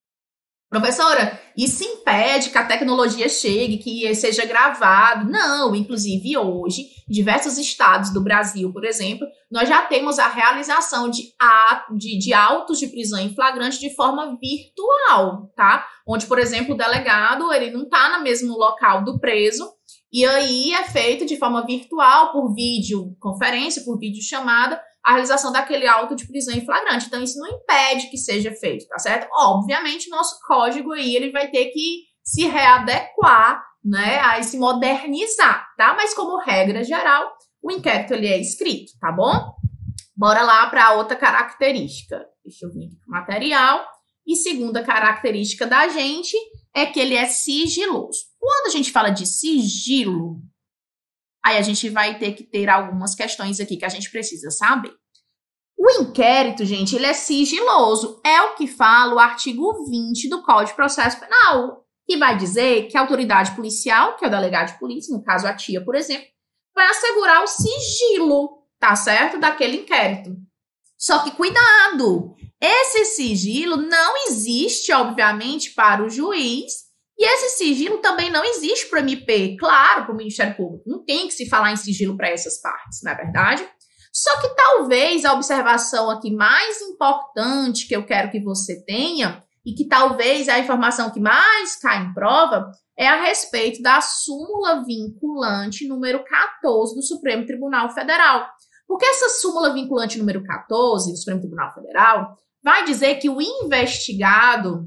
Professora, 0.74 1.40
isso 1.56 1.84
impede 1.84 2.50
que 2.50 2.58
a 2.58 2.66
tecnologia 2.66 3.28
chegue, 3.28 3.78
que 3.78 4.12
seja 4.16 4.44
gravado. 4.44 5.30
Não, 5.30 5.72
inclusive 5.72 6.36
hoje, 6.36 6.82
em 7.08 7.12
diversos 7.12 7.58
estados 7.58 8.12
do 8.12 8.20
Brasil, 8.20 8.72
por 8.72 8.84
exemplo, 8.84 9.24
nós 9.48 9.68
já 9.68 9.82
temos 9.82 10.18
a 10.18 10.26
realização 10.26 11.08
de, 11.08 11.28
de, 11.96 12.18
de 12.18 12.34
autos 12.34 12.80
de 12.80 12.88
prisão 12.88 13.20
em 13.20 13.32
flagrante 13.32 13.78
de 13.78 13.94
forma 13.94 14.36
virtual, 14.36 15.48
tá? 15.54 15.86
Onde, 16.04 16.26
por 16.26 16.40
exemplo, 16.40 16.74
o 16.74 16.76
delegado 16.76 17.52
ele 17.52 17.70
não 17.70 17.84
está 17.84 18.18
no 18.18 18.24
mesmo 18.24 18.58
local 18.58 19.04
do 19.04 19.20
preso 19.20 19.72
E 20.12 20.26
aí 20.26 20.72
é 20.72 20.82
feito 20.82 21.24
de 21.24 21.36
forma 21.36 21.64
virtual, 21.64 22.32
por 22.32 22.52
vídeo 22.52 23.14
conferência, 23.20 23.84
por 23.84 23.96
vídeo 23.96 24.20
chamada, 24.20 24.82
a 25.04 25.12
realização 25.12 25.52
daquele 25.52 25.86
auto 25.86 26.16
de 26.16 26.26
prisão 26.26 26.54
em 26.54 26.64
flagrante. 26.64 27.06
Então, 27.06 27.22
isso 27.22 27.38
não 27.38 27.48
impede 27.48 28.08
que 28.08 28.16
seja 28.16 28.50
feito, 28.52 28.86
tá 28.88 28.98
certo? 28.98 29.28
Obviamente, 29.38 30.08
nosso 30.08 30.38
código 30.46 30.92
aí, 30.92 31.14
ele 31.14 31.30
vai 31.30 31.50
ter 31.50 31.66
que 31.66 32.04
se 32.24 32.46
readequar, 32.46 33.62
né, 33.84 34.18
a 34.20 34.42
se 34.42 34.56
modernizar, 34.58 35.66
tá? 35.76 35.92
Mas 35.94 36.14
como 36.14 36.42
regra 36.42 36.82
geral, 36.82 37.36
o 37.62 37.70
inquérito 37.70 38.14
ele 38.14 38.28
é 38.28 38.40
escrito, 38.40 38.92
tá 38.98 39.12
bom? 39.12 39.54
Bora 40.16 40.42
lá 40.42 40.66
para 40.68 40.94
outra 40.94 41.16
característica. 41.16 42.24
Deixa 42.42 42.64
eu 42.64 42.72
vir 42.72 42.86
aqui 42.86 42.96
o 43.06 43.10
material. 43.10 43.86
E 44.26 44.36
segunda 44.36 44.82
característica 44.82 45.66
da 45.66 45.86
gente 45.88 46.34
é 46.74 46.86
que 46.86 46.98
ele 46.98 47.14
é 47.14 47.26
sigiloso. 47.26 48.20
Quando 48.38 48.68
a 48.68 48.70
gente 48.70 48.90
fala 48.90 49.10
de 49.10 49.26
sigilo, 49.26 50.40
aí 51.44 51.58
a 51.58 51.62
gente 51.62 51.90
vai 51.90 52.18
ter 52.18 52.32
que 52.32 52.42
ter 52.42 52.68
algumas 52.68 53.14
questões 53.14 53.60
aqui 53.60 53.76
que 53.76 53.84
a 53.84 53.90
gente 53.90 54.10
precisa 54.10 54.50
saber. 54.50 54.94
O 55.76 55.90
inquérito, 56.00 56.64
gente, 56.64 56.96
ele 56.96 57.04
é 57.04 57.12
sigiloso. 57.12 58.20
É 58.24 58.40
o 58.42 58.54
que 58.54 58.66
fala 58.66 59.14
o 59.14 59.18
artigo 59.18 59.84
20 59.84 60.28
do 60.30 60.42
Código 60.42 60.70
de 60.70 60.76
Processo 60.76 61.20
Penal, 61.20 61.84
que 62.06 62.16
vai 62.16 62.36
dizer 62.36 62.88
que 62.88 62.96
a 62.96 63.00
autoridade 63.00 63.54
policial, 63.54 64.16
que 64.16 64.24
é 64.24 64.28
o 64.28 64.30
delegado 64.30 64.72
de 64.72 64.78
polícia, 64.78 65.14
no 65.14 65.22
caso 65.22 65.46
a 65.46 65.54
tia, 65.54 65.84
por 65.84 65.94
exemplo, 65.94 66.26
vai 66.74 66.86
assegurar 66.86 67.42
o 67.42 67.46
sigilo, 67.46 68.62
tá 68.78 68.96
certo, 68.96 69.38
daquele 69.38 69.78
inquérito. 69.78 70.34
Só 70.96 71.22
que 71.22 71.32
cuidado, 71.32 72.34
esse 72.60 73.04
sigilo 73.04 73.76
não 73.76 74.26
existe, 74.28 74.90
obviamente, 74.92 75.72
para 75.74 76.02
o 76.02 76.08
juiz, 76.08 76.84
e 77.18 77.24
esse 77.24 77.56
sigilo 77.56 77.98
também 77.98 78.30
não 78.30 78.44
existe 78.44 78.88
para 78.88 78.98
o 78.98 79.02
MP, 79.02 79.56
claro, 79.58 80.04
para 80.04 80.12
o 80.12 80.16
Ministério 80.16 80.56
Público. 80.56 80.84
Não 80.86 81.04
tem 81.04 81.26
que 81.28 81.34
se 81.34 81.48
falar 81.48 81.72
em 81.72 81.76
sigilo 81.76 82.16
para 82.16 82.28
essas 82.28 82.60
partes, 82.60 83.00
não 83.02 83.12
é 83.12 83.14
verdade? 83.14 83.68
Só 84.12 84.40
que 84.40 84.54
talvez 84.54 85.24
a 85.24 85.32
observação 85.32 86.10
aqui 86.10 86.32
mais 86.32 86.80
importante 86.80 87.86
que 87.86 87.96
eu 87.96 88.04
quero 88.04 88.30
que 88.30 88.40
você 88.40 88.84
tenha, 88.84 89.42
e 89.64 89.72
que 89.72 89.88
talvez 89.88 90.46
é 90.46 90.52
a 90.52 90.58
informação 90.58 91.10
que 91.10 91.18
mais 91.18 91.76
cai 91.76 92.04
em 92.04 92.12
prova, 92.12 92.70
é 92.96 93.08
a 93.08 93.22
respeito 93.22 93.82
da 93.82 94.00
súmula 94.00 94.84
vinculante 94.84 95.88
número 95.88 96.22
14 96.22 96.94
do 96.94 97.02
Supremo 97.02 97.46
Tribunal 97.46 97.88
Federal. 97.90 98.46
Porque 98.86 99.06
essa 99.06 99.30
súmula 99.40 99.72
vinculante 99.72 100.18
número 100.18 100.44
14 100.44 101.10
do 101.10 101.16
Supremo 101.16 101.40
Tribunal 101.40 101.72
Federal 101.72 102.36
vai 102.62 102.84
dizer 102.84 103.16
que 103.16 103.30
o 103.30 103.40
investigado 103.40 104.86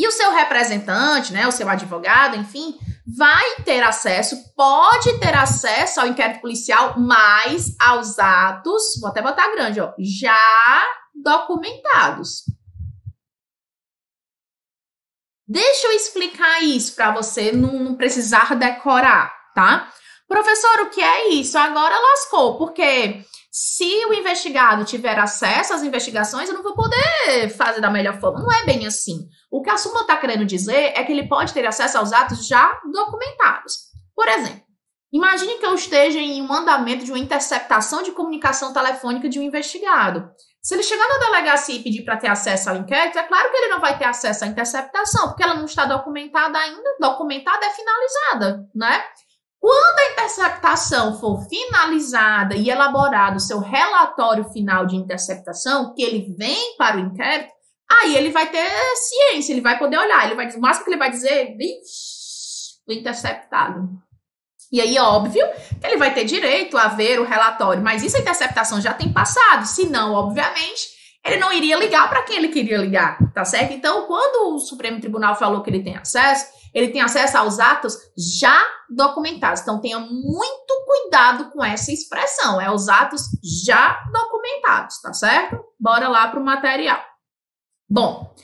e 0.00 0.08
o 0.08 0.10
seu 0.10 0.32
representante, 0.32 1.30
né, 1.30 1.46
o 1.46 1.52
seu 1.52 1.68
advogado, 1.68 2.34
enfim, 2.34 2.74
vai 3.06 3.56
ter 3.56 3.82
acesso, 3.82 4.34
pode 4.56 5.20
ter 5.20 5.34
acesso 5.34 6.00
ao 6.00 6.06
inquérito 6.06 6.40
policial, 6.40 6.98
mas 6.98 7.76
aos 7.78 8.18
atos, 8.18 8.98
vou 8.98 9.10
até 9.10 9.20
botar 9.20 9.52
grande, 9.52 9.78
ó, 9.78 9.92
já 9.98 10.88
documentados. 11.14 12.44
Deixa 15.46 15.88
eu 15.88 15.92
explicar 15.92 16.62
isso 16.62 16.94
para 16.94 17.10
você 17.10 17.52
não, 17.52 17.78
não 17.80 17.94
precisar 17.94 18.54
decorar, 18.54 19.30
tá? 19.54 19.92
Professor, 20.30 20.82
o 20.82 20.90
que 20.90 21.02
é 21.02 21.30
isso? 21.30 21.58
Agora 21.58 21.98
lascou, 21.98 22.56
porque 22.56 23.24
se 23.50 24.06
o 24.06 24.14
investigado 24.14 24.84
tiver 24.84 25.18
acesso 25.18 25.74
às 25.74 25.82
investigações, 25.82 26.48
eu 26.48 26.54
não 26.54 26.62
vou 26.62 26.72
poder 26.72 27.48
fazer 27.56 27.80
da 27.80 27.90
melhor 27.90 28.20
forma. 28.20 28.38
Não 28.38 28.52
é 28.52 28.64
bem 28.64 28.86
assim. 28.86 29.26
O 29.50 29.60
que 29.60 29.68
a 29.68 29.76
súmula 29.76 30.02
está 30.02 30.16
querendo 30.16 30.46
dizer 30.46 30.92
é 30.94 31.02
que 31.02 31.10
ele 31.10 31.26
pode 31.26 31.52
ter 31.52 31.66
acesso 31.66 31.98
aos 31.98 32.12
atos 32.12 32.46
já 32.46 32.80
documentados. 32.92 33.74
Por 34.14 34.28
exemplo, 34.28 34.62
imagine 35.12 35.58
que 35.58 35.66
eu 35.66 35.74
esteja 35.74 36.20
em 36.20 36.40
um 36.40 36.52
andamento 36.52 37.04
de 37.04 37.10
uma 37.10 37.18
interceptação 37.18 38.00
de 38.04 38.12
comunicação 38.12 38.72
telefônica 38.72 39.28
de 39.28 39.40
um 39.40 39.42
investigado. 39.42 40.30
Se 40.62 40.74
ele 40.74 40.84
chegar 40.84 41.08
na 41.08 41.26
delegacia 41.26 41.74
e 41.74 41.82
pedir 41.82 42.04
para 42.04 42.16
ter 42.16 42.28
acesso 42.28 42.70
ao 42.70 42.76
inquérito, 42.76 43.18
é 43.18 43.24
claro 43.24 43.50
que 43.50 43.56
ele 43.56 43.68
não 43.68 43.80
vai 43.80 43.98
ter 43.98 44.04
acesso 44.04 44.44
à 44.44 44.46
interceptação, 44.46 45.26
porque 45.26 45.42
ela 45.42 45.54
não 45.54 45.64
está 45.64 45.86
documentada 45.86 46.56
ainda. 46.56 46.96
Documentada 47.00 47.66
é 47.66 47.70
finalizada, 47.70 48.64
né? 48.72 49.02
Quando 49.60 49.98
a 49.98 50.12
interceptação 50.12 51.20
for 51.20 51.46
finalizada 51.46 52.54
e 52.56 52.70
elaborado 52.70 53.36
o 53.36 53.40
seu 53.40 53.58
relatório 53.58 54.44
final 54.50 54.86
de 54.86 54.96
interceptação, 54.96 55.92
que 55.94 56.02
ele 56.02 56.34
vem 56.38 56.76
para 56.78 56.96
o 56.96 57.00
inquérito, 57.00 57.52
aí 57.90 58.16
ele 58.16 58.30
vai 58.30 58.50
ter 58.50 58.70
ciência, 58.96 59.52
ele 59.52 59.60
vai 59.60 59.78
poder 59.78 59.98
olhar, 59.98 60.24
ele 60.24 60.34
vai 60.34 60.48
o 60.48 60.60
máximo 60.60 60.84
que 60.84 60.90
ele 60.90 60.98
vai 60.98 61.10
dizer, 61.10 61.54
o 62.88 62.92
interceptado. 62.92 63.86
E 64.72 64.80
aí, 64.80 64.98
óbvio, 64.98 65.44
que 65.80 65.86
ele 65.86 65.96
vai 65.96 66.14
ter 66.14 66.24
direito 66.24 66.78
a 66.78 66.88
ver 66.88 67.20
o 67.20 67.24
relatório, 67.24 67.82
mas 67.82 68.02
isso 68.02 68.16
a 68.16 68.20
interceptação 68.20 68.80
já 68.80 68.94
tem 68.94 69.12
passado, 69.12 69.66
senão, 69.66 70.14
obviamente, 70.14 70.88
ele 71.26 71.36
não 71.36 71.52
iria 71.52 71.76
ligar 71.76 72.08
para 72.08 72.22
quem 72.22 72.36
ele 72.36 72.48
queria 72.48 72.78
ligar, 72.78 73.18
tá 73.34 73.44
certo? 73.44 73.72
Então, 73.72 74.06
quando 74.06 74.54
o 74.54 74.58
Supremo 74.58 75.00
Tribunal 75.00 75.34
falou 75.34 75.62
que 75.62 75.68
ele 75.68 75.82
tem 75.82 75.96
acesso, 75.96 76.46
ele 76.74 76.88
tem 76.88 77.00
acesso 77.00 77.38
aos 77.38 77.58
atos 77.58 77.96
já 78.16 78.60
documentados. 78.88 79.62
Então, 79.62 79.80
tenha 79.80 79.98
muito 79.98 80.84
cuidado 80.86 81.50
com 81.50 81.64
essa 81.64 81.92
expressão. 81.92 82.60
É 82.60 82.70
os 82.70 82.88
atos 82.88 83.22
já 83.42 83.98
documentados, 84.12 85.00
tá 85.00 85.12
certo? 85.12 85.62
Bora 85.78 86.08
lá 86.08 86.28
para 86.28 86.40
o 86.40 86.44
material. 86.44 87.00
Bom, 87.88 88.34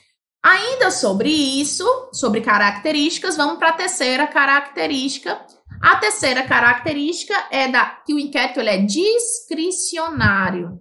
ainda 0.43 0.91
sobre 0.91 1.31
isso, 1.31 1.87
sobre 2.13 2.41
características, 2.41 3.37
vamos 3.37 3.59
para 3.59 3.71
a 3.71 3.75
terceira 3.75 4.27
característica. 4.27 5.45
A 5.81 5.97
terceira 5.97 6.47
característica 6.47 7.35
é 7.51 7.69
da 7.69 7.85
que 7.85 8.15
o 8.15 8.19
inquérito 8.19 8.61
ele 8.61 8.71
é 8.71 8.79
discricionário. 8.79 10.81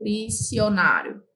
Discricionário. 0.00 1.29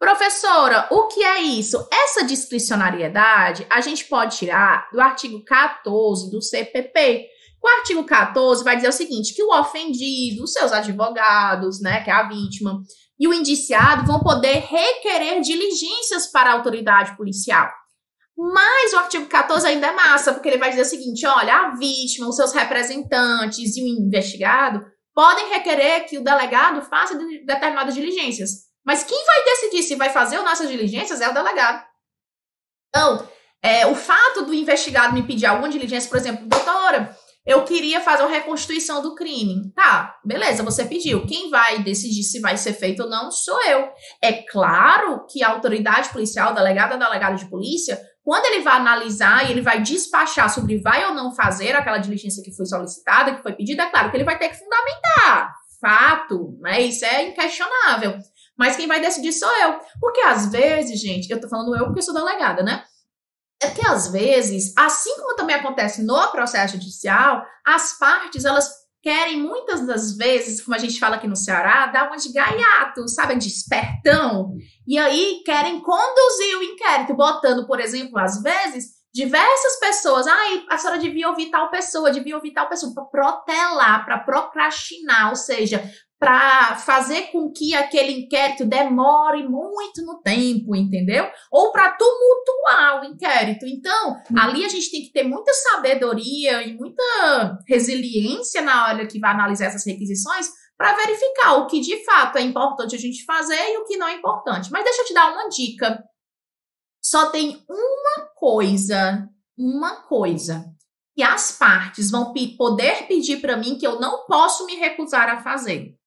Professora, 0.00 0.88
o 0.90 1.08
que 1.08 1.22
é 1.22 1.42
isso? 1.42 1.86
Essa 1.92 2.24
discricionariedade 2.24 3.66
a 3.68 3.82
gente 3.82 4.06
pode 4.06 4.38
tirar 4.38 4.88
do 4.90 4.98
artigo 4.98 5.44
14 5.44 6.30
do 6.30 6.40
CPP. 6.40 7.26
O 7.62 7.68
artigo 7.68 8.02
14 8.04 8.64
vai 8.64 8.76
dizer 8.76 8.88
o 8.88 8.92
seguinte: 8.92 9.34
que 9.34 9.42
o 9.42 9.54
ofendido, 9.54 10.42
os 10.42 10.54
seus 10.54 10.72
advogados, 10.72 11.82
né, 11.82 12.02
que 12.02 12.08
é 12.08 12.14
a 12.14 12.26
vítima, 12.26 12.80
e 13.18 13.28
o 13.28 13.34
indiciado 13.34 14.06
vão 14.06 14.20
poder 14.20 14.60
requerer 14.60 15.42
diligências 15.42 16.28
para 16.32 16.48
a 16.48 16.54
autoridade 16.54 17.14
policial. 17.14 17.70
Mas 18.34 18.94
o 18.94 18.98
artigo 19.00 19.26
14 19.26 19.66
ainda 19.66 19.88
é 19.88 19.92
massa, 19.92 20.32
porque 20.32 20.48
ele 20.48 20.56
vai 20.56 20.70
dizer 20.70 20.80
o 20.80 20.86
seguinte: 20.86 21.26
olha, 21.26 21.54
a 21.54 21.76
vítima, 21.76 22.26
os 22.26 22.36
seus 22.36 22.54
representantes 22.54 23.76
e 23.76 23.82
o 23.82 23.86
investigado 23.86 24.82
podem 25.14 25.50
requerer 25.50 26.06
que 26.06 26.16
o 26.16 26.24
delegado 26.24 26.80
faça 26.88 27.14
determinadas 27.44 27.94
diligências. 27.94 28.69
Mas 28.84 29.04
quem 29.04 29.24
vai 29.24 29.44
decidir 29.44 29.82
se 29.82 29.96
vai 29.96 30.10
fazer 30.10 30.38
ou 30.38 30.44
não 30.44 30.52
essas 30.52 30.68
diligências 30.68 31.20
é 31.20 31.28
o 31.28 31.34
delegado. 31.34 31.84
Então, 32.88 33.28
é, 33.62 33.86
o 33.86 33.94
fato 33.94 34.42
do 34.42 34.54
investigado 34.54 35.14
me 35.14 35.22
pedir 35.22 35.46
alguma 35.46 35.68
diligência, 35.68 36.08
por 36.08 36.18
exemplo, 36.18 36.46
doutora, 36.46 37.16
eu 37.46 37.64
queria 37.64 38.00
fazer 38.00 38.22
uma 38.22 38.30
reconstituição 38.30 39.02
do 39.02 39.14
crime. 39.14 39.72
Tá, 39.74 40.18
beleza, 40.24 40.62
você 40.62 40.84
pediu. 40.84 41.26
Quem 41.26 41.50
vai 41.50 41.82
decidir 41.82 42.22
se 42.22 42.40
vai 42.40 42.56
ser 42.56 42.74
feito 42.74 43.02
ou 43.02 43.08
não 43.08 43.30
sou 43.30 43.62
eu. 43.64 43.88
É 44.22 44.32
claro 44.32 45.26
que 45.28 45.42
a 45.42 45.48
autoridade 45.48 46.10
policial, 46.10 46.52
o 46.52 46.54
delegado 46.54 46.92
ou 46.92 46.98
delegado 46.98 47.36
de 47.36 47.48
polícia, 47.48 48.00
quando 48.22 48.44
ele 48.46 48.62
vai 48.62 48.76
analisar 48.76 49.48
e 49.48 49.52
ele 49.52 49.62
vai 49.62 49.80
despachar 49.80 50.52
sobre 50.52 50.78
vai 50.78 51.04
ou 51.06 51.14
não 51.14 51.34
fazer 51.34 51.74
aquela 51.74 51.98
diligência 51.98 52.42
que 52.44 52.54
foi 52.54 52.66
solicitada, 52.66 53.34
que 53.34 53.42
foi 53.42 53.52
pedida, 53.52 53.84
é 53.84 53.90
claro 53.90 54.10
que 54.10 54.16
ele 54.16 54.24
vai 54.24 54.38
ter 54.38 54.50
que 54.50 54.58
fundamentar. 54.58 55.54
Fato, 55.80 56.58
né? 56.60 56.82
Isso 56.82 57.04
é 57.06 57.28
inquestionável. 57.28 58.18
Mas 58.60 58.76
quem 58.76 58.86
vai 58.86 59.00
decidir 59.00 59.32
sou 59.32 59.50
eu. 59.62 59.80
Porque 59.98 60.20
às 60.20 60.52
vezes, 60.52 61.00
gente, 61.00 61.30
eu 61.30 61.40
tô 61.40 61.48
falando 61.48 61.74
eu 61.74 61.86
porque 61.86 62.02
sou 62.02 62.12
delegada, 62.12 62.62
né? 62.62 62.84
É 63.62 63.70
que 63.70 63.86
às 63.86 64.08
vezes, 64.08 64.74
assim 64.76 65.16
como 65.16 65.34
também 65.34 65.56
acontece 65.56 66.02
no 66.02 66.30
processo 66.30 66.74
judicial, 66.74 67.42
as 67.66 67.98
partes, 67.98 68.44
elas 68.44 68.70
querem 69.02 69.40
muitas 69.40 69.86
das 69.86 70.14
vezes, 70.14 70.62
como 70.62 70.74
a 70.74 70.78
gente 70.78 71.00
fala 71.00 71.16
aqui 71.16 71.26
no 71.26 71.36
Ceará, 71.36 71.86
dar 71.86 72.06
uma 72.06 72.18
de 72.18 72.30
gaiato, 72.30 73.08
sabe, 73.08 73.34
de 73.36 73.48
espertão. 73.48 74.52
E 74.86 74.98
aí 74.98 75.42
querem 75.42 75.80
conduzir 75.80 76.58
o 76.58 76.62
inquérito, 76.62 77.14
botando, 77.14 77.66
por 77.66 77.80
exemplo, 77.80 78.18
às 78.18 78.42
vezes, 78.42 78.90
diversas 79.12 79.80
pessoas. 79.80 80.26
Ai, 80.26 80.66
a 80.70 80.76
senhora 80.76 81.00
devia 81.00 81.30
ouvir 81.30 81.50
tal 81.50 81.70
pessoa, 81.70 82.10
devia 82.10 82.36
ouvir 82.36 82.52
tal 82.52 82.68
pessoa, 82.68 82.92
para 82.92 83.04
protelar, 83.04 84.04
para 84.04 84.18
procrastinar, 84.18 85.30
ou 85.30 85.36
seja, 85.36 85.82
para 86.20 86.76
fazer 86.76 87.32
com 87.32 87.50
que 87.50 87.74
aquele 87.74 88.12
inquérito 88.12 88.66
demore 88.66 89.48
muito 89.48 90.04
no 90.04 90.20
tempo, 90.20 90.76
entendeu? 90.76 91.26
Ou 91.50 91.72
para 91.72 91.92
tumultuar 91.92 93.00
o 93.00 93.04
inquérito. 93.06 93.64
Então, 93.66 94.10
uhum. 94.30 94.38
ali 94.38 94.62
a 94.62 94.68
gente 94.68 94.90
tem 94.90 95.00
que 95.00 95.12
ter 95.12 95.22
muita 95.24 95.50
sabedoria 95.54 96.62
e 96.62 96.76
muita 96.76 97.58
resiliência 97.66 98.60
na 98.60 98.88
hora 98.88 99.06
que 99.06 99.18
vai 99.18 99.30
analisar 99.30 99.68
essas 99.68 99.86
requisições 99.86 100.46
para 100.76 100.94
verificar 100.94 101.54
o 101.54 101.66
que 101.66 101.80
de 101.80 102.04
fato 102.04 102.36
é 102.36 102.42
importante 102.42 102.94
a 102.94 102.98
gente 102.98 103.24
fazer 103.24 103.72
e 103.72 103.78
o 103.78 103.86
que 103.86 103.96
não 103.96 104.06
é 104.06 104.16
importante. 104.16 104.70
Mas 104.70 104.84
deixa 104.84 105.00
eu 105.00 105.06
te 105.06 105.14
dar 105.14 105.32
uma 105.32 105.48
dica. 105.48 106.04
Só 107.02 107.30
tem 107.30 107.64
uma 107.66 108.26
coisa, 108.36 109.26
uma 109.56 110.02
coisa 110.02 110.66
que 111.16 111.22
as 111.22 111.56
partes 111.56 112.10
vão 112.10 112.34
poder 112.58 113.06
pedir 113.06 113.40
para 113.40 113.56
mim 113.56 113.78
que 113.78 113.86
eu 113.86 113.98
não 113.98 114.26
posso 114.26 114.66
me 114.66 114.76
recusar 114.76 115.30
a 115.30 115.42
fazer. 115.42 115.98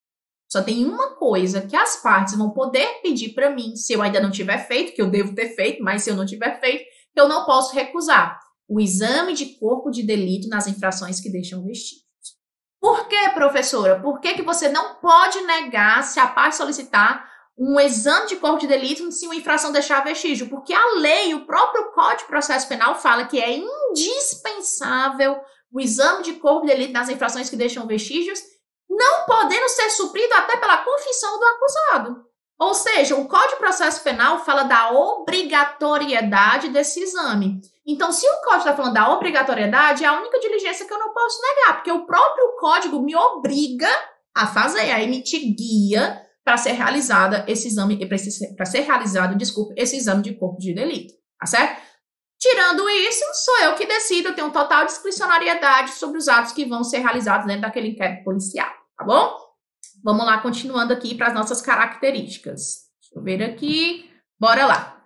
Só 0.53 0.61
tem 0.61 0.85
uma 0.85 1.15
coisa 1.15 1.61
que 1.61 1.75
as 1.75 1.95
partes 1.95 2.37
vão 2.37 2.51
poder 2.51 3.01
pedir 3.01 3.29
para 3.29 3.49
mim, 3.49 3.75
se 3.75 3.91
eu 3.91 4.03
ainda 4.03 4.21
não 4.21 4.29
tiver 4.29 4.59
feito, 4.67 4.93
que 4.93 5.01
eu 5.01 5.09
devo 5.09 5.33
ter 5.33 5.55
feito, 5.55 5.83
mas 5.83 6.03
se 6.03 6.11
eu 6.11 6.15
não 6.15 6.27
tiver 6.27 6.59
feito, 6.59 6.85
eu 7.15 7.27
não 7.27 7.43
posso 7.43 7.73
recusar. 7.73 8.39
O 8.69 8.79
exame 8.79 9.33
de 9.33 9.57
corpo 9.57 9.89
de 9.89 10.03
delito 10.03 10.47
nas 10.47 10.67
infrações 10.67 11.19
que 11.19 11.31
deixam 11.31 11.65
vestígios. 11.65 12.03
Por 12.79 13.07
que, 13.07 13.29
professora? 13.31 13.99
Por 13.99 14.19
que, 14.19 14.35
que 14.35 14.43
você 14.43 14.69
não 14.69 14.93
pode 15.01 15.41
negar 15.41 16.03
se 16.03 16.19
a 16.19 16.27
parte 16.27 16.57
solicitar 16.57 17.27
um 17.57 17.79
exame 17.79 18.27
de 18.27 18.35
corpo 18.35 18.59
de 18.59 18.67
delito 18.67 19.11
se 19.11 19.25
uma 19.25 19.35
infração 19.35 19.71
deixar 19.71 20.03
vestígio? 20.03 20.49
Porque 20.49 20.71
a 20.71 20.99
lei, 20.99 21.33
o 21.33 21.47
próprio 21.47 21.91
Código 21.93 22.19
de 22.19 22.27
Processo 22.27 22.67
Penal 22.67 22.93
fala 22.93 23.25
que 23.25 23.39
é 23.39 23.57
indispensável 23.57 25.35
o 25.71 25.81
exame 25.81 26.21
de 26.21 26.33
corpo 26.33 26.67
de 26.67 26.73
delito 26.73 26.93
nas 26.93 27.09
infrações 27.09 27.49
que 27.49 27.55
deixam 27.55 27.87
vestígios, 27.87 28.52
não 28.89 29.25
podendo 29.25 29.67
ser 29.69 29.89
suprido 29.89 30.33
até 30.33 30.57
pela 30.57 30.77
confissão 30.77 31.39
do 31.39 31.45
acusado. 31.45 32.25
Ou 32.59 32.73
seja, 32.73 33.15
o 33.15 33.27
Código 33.27 33.53
de 33.53 33.57
Processo 33.57 34.03
Penal 34.03 34.45
fala 34.45 34.63
da 34.63 34.91
obrigatoriedade 34.91 36.69
desse 36.69 37.01
exame. 37.01 37.59
Então, 37.85 38.11
se 38.11 38.25
o 38.25 38.41
código 38.41 38.59
está 38.59 38.75
falando 38.75 38.93
da 38.93 39.11
obrigatoriedade, 39.11 40.05
é 40.05 40.07
a 40.07 40.17
única 40.17 40.39
diligência 40.39 40.85
que 40.85 40.93
eu 40.93 40.99
não 40.99 41.13
posso 41.13 41.41
negar, 41.41 41.75
porque 41.75 41.91
o 41.91 42.05
próprio 42.05 42.55
código 42.57 43.01
me 43.01 43.15
obriga 43.15 43.89
a 44.35 44.47
fazer, 44.47 44.91
a 44.91 45.01
emitir 45.01 45.41
guia 45.55 46.21
para 46.45 46.57
ser 46.57 46.71
realizada 46.71 47.43
esse 47.47 47.67
exame, 47.67 47.97
para 48.55 48.65
ser 48.65 48.81
realizado, 48.81 49.37
desculpe, 49.37 49.73
esse 49.77 49.97
exame 49.97 50.21
de 50.21 50.33
corpo 50.35 50.59
de 50.59 50.73
delito, 50.73 51.13
tá 51.39 51.45
certo? 51.45 51.81
Tirando 52.43 52.89
isso, 52.89 53.23
sou 53.35 53.57
eu 53.59 53.75
que 53.75 53.85
decido, 53.85 54.27
eu 54.27 54.35
tenho 54.35 54.51
total 54.51 54.85
discricionariedade 54.85 55.91
sobre 55.91 56.17
os 56.17 56.27
atos 56.27 56.51
que 56.51 56.65
vão 56.65 56.83
ser 56.83 56.97
realizados 56.97 57.47
dentro 57.47 57.61
daquele 57.61 57.87
inquérito 57.87 58.25
policial, 58.25 58.69
tá 58.97 59.05
bom? 59.05 59.37
Vamos 60.03 60.25
lá, 60.25 60.37
continuando 60.39 60.91
aqui 60.91 61.15
para 61.15 61.27
as 61.27 61.33
nossas 61.33 61.61
características. 61.61 62.89
Deixa 62.99 63.15
eu 63.15 63.23
ver 63.23 63.41
aqui. 63.41 64.11
Bora 64.37 64.65
lá. 64.65 65.01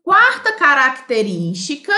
Quarta 0.00 0.52
característica, 0.52 1.92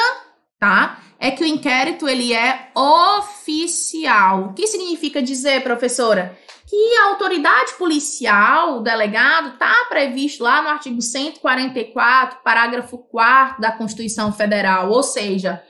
tá? 0.59 0.99
É 1.19 1.31
que 1.31 1.45
o 1.45 1.47
inquérito 1.47 2.09
ele 2.09 2.33
é 2.33 2.73
oficial. 2.75 4.45
O 4.45 4.55
que 4.55 4.67
significa 4.67 5.23
dizer, 5.23 5.63
professora? 5.63 6.35
Que 6.71 6.97
a 6.99 7.07
autoridade 7.09 7.75
policial, 7.75 8.79
o 8.79 8.81
delegado, 8.81 9.55
está 9.55 9.87
previsto 9.89 10.45
lá 10.45 10.63
no 10.63 10.69
artigo 10.69 11.03
144, 11.03 12.39
parágrafo 12.45 12.97
4 12.97 13.61
da 13.61 13.73
Constituição 13.73 14.33
Federal, 14.33 14.89
ou 14.89 15.03
seja, 15.03 15.61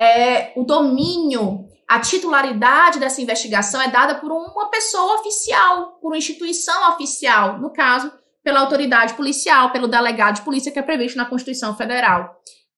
é, 0.00 0.52
o 0.56 0.64
domínio 0.64 1.68
a 1.88 2.00
titularidade 2.00 3.00
dessa 3.00 3.22
investigação 3.22 3.80
é 3.80 3.88
dada 3.88 4.16
por 4.16 4.30
uma 4.30 4.68
pessoa 4.68 5.20
oficial, 5.20 5.98
por 6.02 6.08
uma 6.08 6.18
instituição 6.18 6.92
oficial, 6.92 7.58
no 7.58 7.72
caso, 7.72 8.12
pela 8.44 8.60
autoridade 8.60 9.14
policial, 9.14 9.70
pelo 9.70 9.88
delegado 9.88 10.36
de 10.36 10.42
polícia 10.42 10.70
que 10.70 10.78
é 10.78 10.82
previsto 10.82 11.16
na 11.16 11.24
Constituição 11.24 11.74
Federal. 11.74 12.36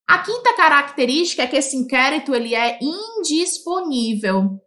A 0.09 0.19
quinta 0.19 0.55
característica 0.55 1.43
é 1.43 1.47
que 1.49 1.57
esse 1.57 1.77
inquérito 1.77 2.33
ele 2.33 2.55
é 2.55 2.79
indisponível. 2.81 4.61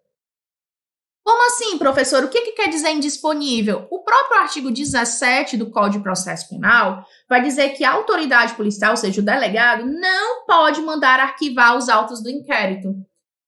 Como 1.24 1.48
assim, 1.48 1.78
professor? 1.78 2.24
O 2.24 2.30
que, 2.30 2.42
que 2.42 2.52
quer 2.52 2.68
dizer 2.68 2.92
indisponível? 2.92 3.88
O 3.90 4.04
próprio 4.04 4.42
artigo 4.42 4.70
17 4.70 5.56
do 5.56 5.72
Código 5.72 6.00
de 6.00 6.04
Processo 6.04 6.50
Penal 6.50 7.06
vai 7.30 7.42
dizer 7.42 7.70
que 7.70 7.86
a 7.86 7.94
autoridade 7.94 8.56
policial, 8.56 8.92
ou 8.92 8.98
seja, 8.98 9.22
o 9.22 9.26
delegado, 9.26 9.86
não 9.86 10.46
pode 10.46 10.82
mandar 10.82 11.22
arquivar 11.22 11.78
os 11.78 11.88
autos 11.88 12.22
do 12.22 12.30
inquérito. 12.30 12.94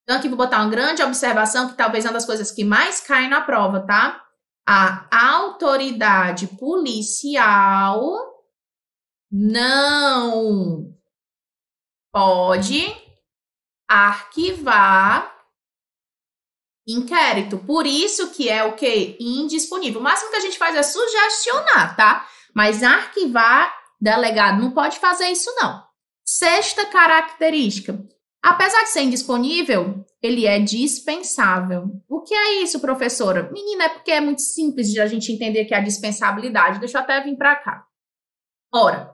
Então, 0.02 0.16
aqui 0.16 0.28
vou 0.28 0.38
botar 0.38 0.62
uma 0.62 0.70
grande 0.70 1.02
observação, 1.02 1.68
que 1.68 1.76
talvez 1.76 2.04
é 2.04 2.08
uma 2.08 2.14
das 2.14 2.24
coisas 2.24 2.50
que 2.50 2.64
mais 2.64 3.00
cai 3.00 3.28
na 3.28 3.42
prova, 3.42 3.80
tá? 3.80 4.22
A 4.66 5.06
autoridade 5.34 6.46
policial 6.46 8.02
não 9.30 10.94
pode 12.12 12.86
arquivar 13.88 15.35
inquérito. 16.86 17.58
Por 17.58 17.86
isso 17.86 18.30
que 18.30 18.48
é 18.48 18.64
o 18.64 18.74
que? 18.74 19.16
Indisponível. 19.20 20.00
O 20.00 20.04
máximo 20.04 20.30
que 20.30 20.36
a 20.36 20.40
gente 20.40 20.58
faz 20.58 20.76
é 20.76 20.82
sugestionar, 20.82 21.96
tá? 21.96 22.26
Mas 22.54 22.82
arquivar, 22.82 23.74
delegado 24.00 24.62
não 24.62 24.70
pode 24.70 24.98
fazer 24.98 25.28
isso, 25.28 25.52
não. 25.60 25.84
Sexta 26.24 26.86
característica 26.86 27.98
Apesar 28.46 28.84
de 28.84 28.90
ser 28.90 29.02
indisponível, 29.02 30.06
ele 30.22 30.46
é 30.46 30.60
dispensável. 30.60 31.90
O 32.08 32.20
que 32.20 32.32
é 32.32 32.62
isso, 32.62 32.78
professora? 32.78 33.50
Menina, 33.50 33.86
é 33.86 33.88
porque 33.88 34.12
é 34.12 34.20
muito 34.20 34.40
simples 34.40 34.92
de 34.92 35.00
a 35.00 35.06
gente 35.08 35.32
entender 35.32 35.64
que 35.64 35.74
é 35.74 35.78
a 35.78 35.82
dispensabilidade. 35.82 36.78
Deixa 36.78 36.98
eu 36.98 37.02
até 37.02 37.20
vir 37.24 37.36
para 37.36 37.56
cá. 37.56 37.84
Ora, 38.72 39.10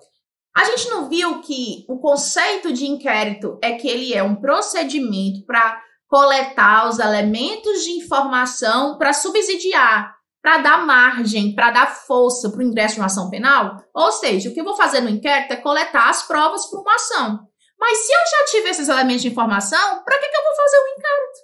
a 0.54 0.64
gente 0.64 0.87
não 0.90 1.08
viu 1.08 1.40
que 1.40 1.87
o 1.88 1.98
conceito 1.98 2.74
de 2.74 2.85
inquérito 2.85 3.58
é 3.62 3.72
que 3.72 3.88
ele 3.88 4.12
é 4.12 4.22
um 4.22 4.35
procedimento 4.35 5.46
para 5.46 5.82
coletar 6.12 6.90
os 6.90 6.98
elementos 6.98 7.85
de 7.85 7.92
informação 7.92 8.98
para 8.98 9.14
subsidiar, 9.14 10.14
para 10.42 10.59
dar 10.59 10.85
margem, 10.85 11.55
para 11.55 11.70
dar 11.70 11.87
força 11.87 12.51
para 12.51 12.59
o 12.59 12.62
ingresso 12.62 12.96
de 12.96 13.01
uma 13.01 13.07
ação 13.07 13.31
penal? 13.31 13.83
Ou 13.94 14.12
seja, 14.12 14.51
o 14.51 14.53
que 14.53 14.61
eu 14.61 14.64
vou 14.64 14.77
fazer 14.77 15.01
no 15.01 15.09
inquérito 15.09 15.55
é 15.55 15.57
coletar 15.57 16.11
as 16.11 16.22
provas 16.25 16.66
para 16.66 16.81
uma 16.81 16.94
ação. 16.94 17.48
Mas 17.81 17.96
se 17.96 18.12
eu 18.12 18.18
já 18.18 18.44
tive 18.51 18.68
esses 18.68 18.90
elementos 18.90 19.22
de 19.22 19.29
informação, 19.29 20.05
para 20.05 20.18
que, 20.18 20.29
que 20.29 20.37
eu 20.37 20.44
vou 20.44 20.55
fazer 20.55 20.77
o 20.77 20.88
inquérito? 20.98 21.38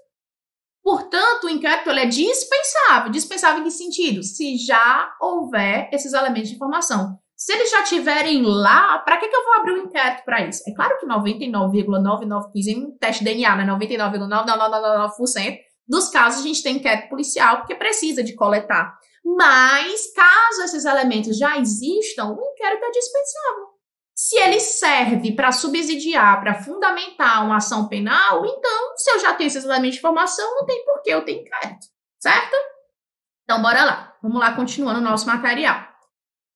Portanto, 0.82 1.44
o 1.44 1.48
inquérito 1.48 1.88
é 1.88 2.04
dispensável. 2.04 3.10
Dispensável 3.10 3.60
em 3.62 3.64
que 3.64 3.70
sentido? 3.70 4.22
Se 4.22 4.58
já 4.58 5.16
houver 5.18 5.88
esses 5.94 6.12
elementos 6.12 6.50
de 6.50 6.56
informação. 6.56 7.18
Se 7.38 7.52
eles 7.52 7.70
já 7.70 7.82
estiverem 7.82 8.42
lá, 8.42 8.98
para 8.98 9.16
que, 9.16 9.28
que 9.28 9.36
eu 9.36 9.44
vou 9.44 9.54
abrir 9.54 9.72
um 9.74 9.84
inquérito 9.84 10.24
para 10.24 10.44
isso? 10.44 10.60
É 10.68 10.74
claro 10.74 10.98
que 10.98 11.06
99,9915 11.06 12.66
em 12.66 12.90
teste 12.98 13.22
DNA, 13.22 13.54
né? 13.54 13.64
99,9999% 13.64 15.56
dos 15.86 16.08
casos 16.08 16.40
a 16.40 16.42
gente 16.48 16.64
tem 16.64 16.76
inquérito 16.76 17.08
policial 17.08 17.58
porque 17.58 17.76
precisa 17.76 18.24
de 18.24 18.34
coletar. 18.34 18.98
Mas, 19.24 20.12
caso 20.12 20.62
esses 20.64 20.84
elementos 20.84 21.38
já 21.38 21.56
existam, 21.58 22.24
o 22.24 22.42
inquérito 22.42 22.84
é 22.84 22.90
dispensável. 22.90 23.68
Se 24.16 24.36
ele 24.36 24.58
serve 24.58 25.32
para 25.36 25.52
subsidiar, 25.52 26.40
para 26.40 26.60
fundamentar 26.60 27.44
uma 27.44 27.58
ação 27.58 27.86
penal, 27.86 28.44
então, 28.44 28.96
se 28.96 29.12
eu 29.12 29.20
já 29.20 29.34
tenho 29.34 29.46
esses 29.46 29.64
elementos 29.64 29.92
de 29.92 29.98
informação, 29.98 30.56
não 30.56 30.66
tem 30.66 30.84
por 30.84 31.00
que 31.02 31.10
eu 31.10 31.24
ter 31.24 31.40
inquérito, 31.40 31.86
certo? 32.18 32.56
Então, 33.44 33.62
bora 33.62 33.84
lá. 33.84 34.16
Vamos 34.20 34.40
lá, 34.40 34.56
continuando 34.56 34.98
o 34.98 35.02
nosso 35.02 35.24
material. 35.24 35.97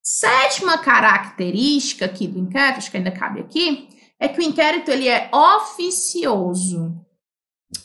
Sétima 0.03 0.79
característica 0.79 2.07
aqui 2.07 2.27
do 2.27 2.39
inquérito, 2.39 2.79
acho 2.79 2.91
que 2.91 2.97
ainda 2.97 3.13
cabe 3.13 3.41
aqui, 3.41 3.89
é 4.19 4.27
que 4.27 4.41
o 4.41 4.43
inquérito 4.43 4.91
ele 4.91 5.09
é 5.09 5.31
oficioso. 5.33 6.93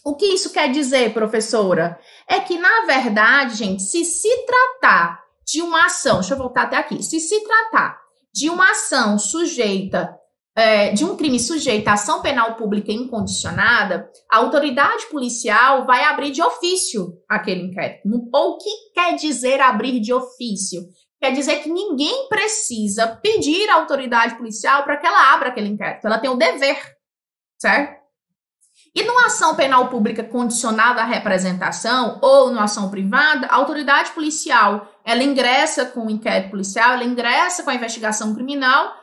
O 0.03 0.15
que 0.15 0.25
isso 0.25 0.51
quer 0.51 0.71
dizer, 0.71 1.13
professora? 1.13 1.99
É 2.27 2.39
que, 2.39 2.57
na 2.57 2.85
verdade, 2.85 3.55
gente, 3.55 3.83
se 3.83 4.03
se 4.03 4.29
tratar 4.45 5.23
de 5.45 5.61
uma 5.61 5.85
ação, 5.85 6.19
deixa 6.19 6.33
eu 6.33 6.37
voltar 6.37 6.63
até 6.63 6.77
aqui, 6.77 7.01
se 7.03 7.19
se 7.19 7.43
tratar 7.43 7.99
de 8.33 8.49
uma 8.49 8.71
ação 8.71 9.17
sujeita, 9.17 10.13
é, 10.55 10.91
de 10.91 11.05
um 11.05 11.15
crime 11.15 11.39
sujeito 11.39 11.87
à 11.87 11.93
ação 11.93 12.21
penal 12.21 12.55
pública 12.55 12.91
incondicionada, 12.91 14.09
a 14.29 14.37
autoridade 14.37 15.05
policial 15.05 15.85
vai 15.85 16.03
abrir 16.03 16.31
de 16.31 16.41
ofício 16.41 17.13
aquele 17.29 17.61
inquérito. 17.61 18.01
O 18.33 18.57
que 18.57 18.91
quer 18.93 19.15
dizer 19.15 19.61
abrir 19.61 19.99
de 19.99 20.11
ofício? 20.11 20.81
Quer 21.19 21.31
dizer 21.31 21.63
que 21.63 21.69
ninguém 21.69 22.27
precisa 22.29 23.07
pedir 23.07 23.69
à 23.69 23.75
autoridade 23.75 24.35
policial 24.35 24.83
para 24.83 24.97
que 24.97 25.07
ela 25.07 25.33
abra 25.33 25.49
aquele 25.49 25.69
inquérito. 25.69 26.05
Ela 26.05 26.19
tem 26.19 26.29
o 26.29 26.35
dever, 26.35 26.79
certo? 27.57 27.97
E 28.93 29.03
numa 29.03 29.27
ação 29.27 29.55
penal 29.55 29.89
pública 29.89 30.23
condicionada 30.23 31.01
à 31.01 31.05
representação 31.05 32.19
ou 32.21 32.49
numa 32.49 32.63
ação 32.63 32.89
privada, 32.89 33.47
a 33.47 33.55
autoridade 33.55 34.11
policial 34.11 34.91
ela 35.05 35.23
ingressa 35.23 35.85
com 35.85 36.07
o 36.07 36.09
inquérito 36.09 36.49
policial, 36.49 36.93
ela 36.93 37.03
ingressa 37.03 37.63
com 37.63 37.69
a 37.69 37.75
investigação 37.75 38.33
criminal, 38.33 38.93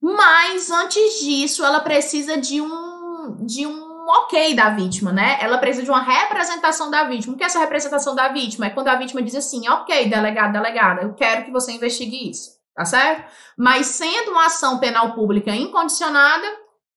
mas 0.00 0.70
antes 0.70 1.20
disso 1.20 1.64
ela 1.64 1.80
precisa 1.80 2.36
de 2.36 2.60
um, 2.60 3.44
de 3.44 3.66
um 3.66 3.87
ok 4.08 4.54
da 4.54 4.70
vítima, 4.70 5.12
né? 5.12 5.38
Ela 5.40 5.58
precisa 5.58 5.84
de 5.84 5.90
uma 5.90 6.02
representação 6.02 6.90
da 6.90 7.04
vítima. 7.04 7.34
O 7.34 7.36
que 7.36 7.44
é 7.44 7.46
essa 7.46 7.58
representação 7.58 8.14
da 8.14 8.28
vítima? 8.28 8.66
É 8.66 8.70
quando 8.70 8.88
a 8.88 8.96
vítima 8.96 9.22
diz 9.22 9.34
assim, 9.34 9.68
ok, 9.68 10.08
delegado, 10.08 10.52
delegada, 10.52 11.02
eu 11.02 11.14
quero 11.14 11.44
que 11.44 11.50
você 11.50 11.72
investigue 11.72 12.30
isso, 12.30 12.52
tá 12.74 12.84
certo? 12.84 13.30
Mas 13.56 13.86
sendo 13.86 14.30
uma 14.30 14.46
ação 14.46 14.78
penal 14.78 15.14
pública 15.14 15.54
incondicionada, 15.54 16.46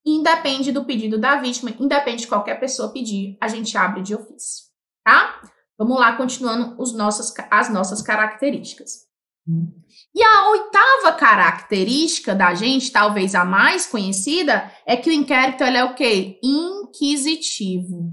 independe 0.05 0.71
do 0.71 0.85
pedido 0.85 1.19
da 1.19 1.35
vítima, 1.35 1.71
independe 1.79 2.21
de 2.21 2.27
qualquer 2.27 2.59
pessoa 2.59 2.91
pedir, 2.91 3.37
a 3.41 3.47
gente 3.47 3.77
abre 3.77 4.01
de 4.01 4.15
ofício, 4.15 4.65
tá? 5.03 5.41
Vamos 5.77 5.99
lá, 5.99 6.15
continuando 6.15 6.75
os 6.81 6.93
nossos, 6.93 7.33
as 7.49 7.69
nossas 7.69 8.01
características. 8.01 9.07
E 10.13 10.21
a 10.21 10.49
oitava 10.49 11.13
característica 11.13 12.35
da 12.35 12.53
gente, 12.53 12.91
talvez 12.91 13.33
a 13.33 13.45
mais 13.45 13.87
conhecida, 13.87 14.71
é 14.85 14.97
que 14.97 15.09
o 15.09 15.13
inquérito 15.13 15.63
é 15.63 15.83
o 15.83 15.95
quê? 15.95 16.39
Inquisitivo. 16.43 18.11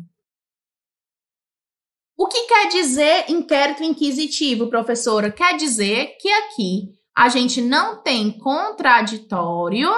O 2.17 2.27
que 2.27 2.47
quer 2.47 2.69
dizer 2.69 3.31
inquérito 3.31 3.83
inquisitivo, 3.83 4.69
professora? 4.69 5.31
Quer 5.31 5.57
dizer 5.57 6.17
que 6.21 6.29
aqui 6.29 6.93
a 7.17 7.29
gente 7.29 7.61
não 7.61 8.03
tem 8.03 8.31
contraditório 8.39 9.91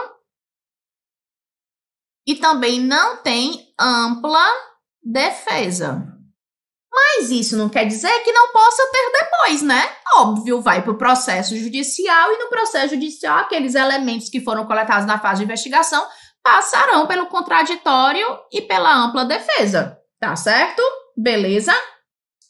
e 2.26 2.34
também 2.34 2.80
não 2.80 3.22
tem 3.22 3.74
ampla 3.78 4.46
defesa. 5.02 6.19
Mas 6.92 7.30
isso 7.30 7.56
não 7.56 7.68
quer 7.68 7.84
dizer 7.84 8.20
que 8.24 8.32
não 8.32 8.52
possa 8.52 8.82
ter 8.90 9.12
depois, 9.20 9.62
né? 9.62 9.88
Óbvio, 10.16 10.60
vai 10.60 10.82
para 10.82 10.92
o 10.92 10.98
processo 10.98 11.56
judicial 11.56 12.32
e 12.32 12.38
no 12.38 12.48
processo 12.48 12.94
judicial 12.94 13.38
aqueles 13.38 13.74
elementos 13.74 14.28
que 14.28 14.40
foram 14.40 14.66
coletados 14.66 15.06
na 15.06 15.18
fase 15.18 15.38
de 15.38 15.44
investigação 15.44 16.04
passarão 16.42 17.06
pelo 17.06 17.26
contraditório 17.26 18.26
e 18.52 18.62
pela 18.62 18.92
ampla 18.92 19.24
defesa. 19.24 19.98
Tá 20.18 20.34
certo? 20.34 20.82
Beleza? 21.16 21.72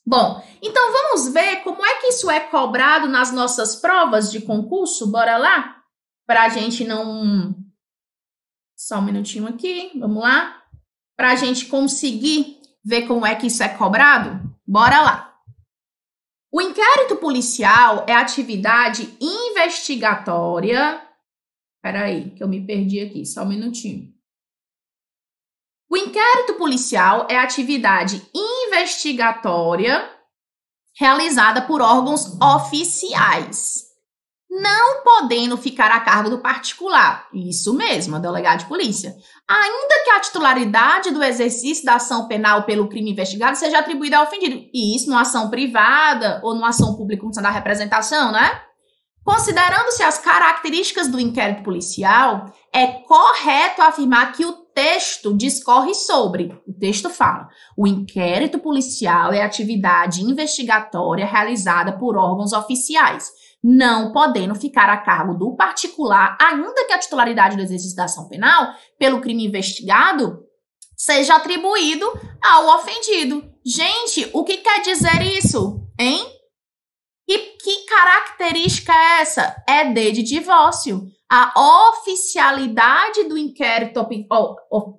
Bom, 0.06 0.42
então 0.62 0.90
vamos 0.90 1.28
ver 1.28 1.62
como 1.62 1.84
é 1.84 1.96
que 1.96 2.08
isso 2.08 2.30
é 2.30 2.40
cobrado 2.40 3.08
nas 3.08 3.32
nossas 3.32 3.76
provas 3.76 4.30
de 4.30 4.40
concurso. 4.40 5.10
Bora 5.10 5.36
lá? 5.36 5.76
Para 6.26 6.44
a 6.44 6.48
gente 6.48 6.84
não. 6.84 7.54
Só 8.76 8.98
um 8.98 9.02
minutinho 9.02 9.46
aqui, 9.46 9.92
vamos 9.98 10.22
lá. 10.22 10.62
Para 11.16 11.32
a 11.32 11.36
gente 11.36 11.66
conseguir 11.66 12.59
ver 12.84 13.06
como 13.06 13.26
é 13.26 13.34
que 13.34 13.46
isso 13.46 13.62
é 13.62 13.68
cobrado? 13.68 14.40
Bora 14.66 15.02
lá. 15.02 15.38
O 16.52 16.60
inquérito 16.60 17.16
policial 17.16 18.04
é 18.08 18.12
atividade 18.12 19.16
investigatória. 19.20 21.00
Peraí, 21.82 22.30
que 22.30 22.42
eu 22.42 22.48
me 22.48 22.64
perdi 22.66 23.00
aqui, 23.00 23.24
só 23.24 23.42
um 23.42 23.48
minutinho. 23.48 24.12
O 25.88 25.96
inquérito 25.96 26.54
policial 26.54 27.26
é 27.30 27.36
atividade 27.36 28.22
investigatória 28.34 30.08
realizada 30.96 31.62
por 31.62 31.80
órgãos 31.80 32.36
oficiais, 32.40 33.89
não 34.50 35.04
podendo 35.04 35.56
ficar 35.56 35.92
a 35.92 36.00
cargo 36.00 36.28
do 36.28 36.40
particular. 36.40 37.28
Isso 37.32 37.72
mesmo, 37.72 38.16
a 38.16 38.18
delegado 38.18 38.60
de 38.60 38.66
polícia. 38.66 39.14
Ainda 39.48 40.04
que 40.04 40.10
a 40.10 40.20
titularidade 40.20 41.12
do 41.12 41.22
exercício 41.22 41.84
da 41.84 41.94
ação 41.94 42.26
penal 42.26 42.64
pelo 42.64 42.88
crime 42.88 43.12
investigado 43.12 43.56
seja 43.56 43.78
atribuída 43.78 44.18
ao 44.18 44.24
ofendido. 44.24 44.68
E 44.74 44.96
isso 44.96 45.08
numa 45.08 45.20
ação 45.20 45.48
privada 45.48 46.40
ou 46.42 46.54
numa 46.54 46.70
ação 46.70 46.96
pública 46.96 47.22
como 47.22 47.32
da 47.32 47.50
representação, 47.50 48.32
né? 48.32 48.60
Considerando-se 49.24 50.02
as 50.02 50.18
características 50.18 51.06
do 51.06 51.20
inquérito 51.20 51.62
policial, 51.62 52.52
é 52.72 52.86
correto 52.86 53.82
afirmar 53.82 54.32
que 54.32 54.44
o 54.44 54.52
texto 54.74 55.36
discorre 55.36 55.94
sobre. 55.94 56.58
O 56.66 56.72
texto 56.72 57.10
fala: 57.10 57.48
o 57.76 57.86
inquérito 57.86 58.58
policial 58.58 59.32
é 59.32 59.42
atividade 59.42 60.22
investigatória 60.22 61.26
realizada 61.26 61.92
por 61.92 62.16
órgãos 62.16 62.52
oficiais, 62.52 63.30
não 63.62 64.12
podendo 64.12 64.54
ficar 64.54 64.88
a 64.88 64.96
cargo 64.96 65.34
do 65.34 65.54
particular, 65.54 66.36
ainda 66.40 66.86
que 66.86 66.92
a 66.92 66.98
titularidade 66.98 67.56
do 67.56 67.62
exercício 67.62 67.96
da 67.96 68.04
ação 68.04 68.28
penal 68.28 68.74
pelo 68.98 69.20
crime 69.20 69.46
investigado 69.46 70.44
seja 70.96 71.36
atribuído 71.36 72.06
ao 72.42 72.76
ofendido. 72.76 73.42
Gente, 73.64 74.28
o 74.32 74.44
que 74.44 74.58
quer 74.58 74.80
dizer 74.82 75.22
isso, 75.22 75.80
hein? 75.98 76.26
E 77.28 77.38
que 77.62 77.84
característica 77.86 78.92
é 78.92 79.20
essa? 79.20 79.62
É 79.68 79.84
D 79.84 80.12
de 80.12 80.22
divórcio 80.22 81.06
a 81.30 81.52
oficialidade 81.90 83.22
do 83.24 83.38
inquérito 83.38 84.04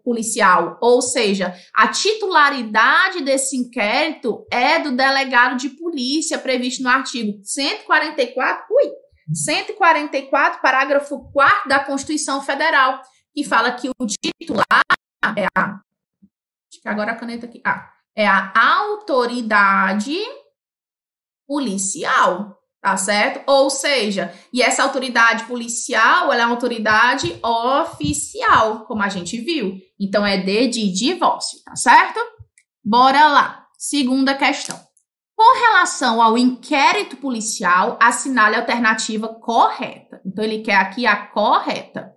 policial, 0.01 0.77
ou 0.81 1.01
seja, 1.01 1.53
a 1.75 1.89
titularidade 1.89 3.21
desse 3.21 3.57
inquérito 3.57 4.47
é 4.49 4.79
do 4.79 4.95
delegado 4.95 5.57
de 5.57 5.71
polícia 5.71 6.39
previsto 6.39 6.83
no 6.83 6.89
artigo 6.89 7.37
144, 7.43 8.63
ui, 8.71 8.91
144, 9.33 10.61
parágrafo 10.61 11.29
4 11.33 11.67
da 11.67 11.83
Constituição 11.83 12.41
Federal, 12.41 13.01
que 13.35 13.43
fala 13.43 13.73
que 13.73 13.89
o 13.89 14.07
titular 14.07 14.83
é 15.37 15.47
a 15.57 15.81
acho 16.71 16.81
que 16.81 16.87
agora 16.87 17.11
a 17.11 17.15
caneta 17.15 17.45
aqui, 17.45 17.61
ah, 17.65 17.91
é 18.15 18.25
a 18.25 18.53
autoridade 18.55 20.17
policial 21.45 22.61
tá 22.81 22.97
certo? 22.97 23.41
Ou 23.45 23.69
seja, 23.69 24.33
e 24.51 24.61
essa 24.61 24.83
autoridade 24.83 25.43
policial, 25.45 26.33
ela 26.33 26.41
é 26.41 26.45
uma 26.45 26.55
autoridade 26.55 27.39
oficial, 27.43 28.85
como 28.85 29.03
a 29.03 29.09
gente 29.09 29.39
viu. 29.39 29.77
Então 29.99 30.25
é 30.25 30.37
D 30.37 30.67
de 30.67 30.91
divórcio, 30.91 31.59
tá 31.63 31.75
certo? 31.75 32.19
Bora 32.83 33.27
lá. 33.27 33.67
Segunda 33.77 34.33
questão. 34.35 34.79
Com 35.35 35.59
relação 35.59 36.21
ao 36.21 36.37
inquérito 36.37 37.17
policial, 37.17 37.97
assinale 38.01 38.55
a 38.55 38.59
alternativa 38.59 39.27
correta. 39.27 40.21
Então 40.25 40.43
ele 40.43 40.59
quer 40.59 40.75
aqui 40.75 41.05
a 41.05 41.15
correta 41.15 42.11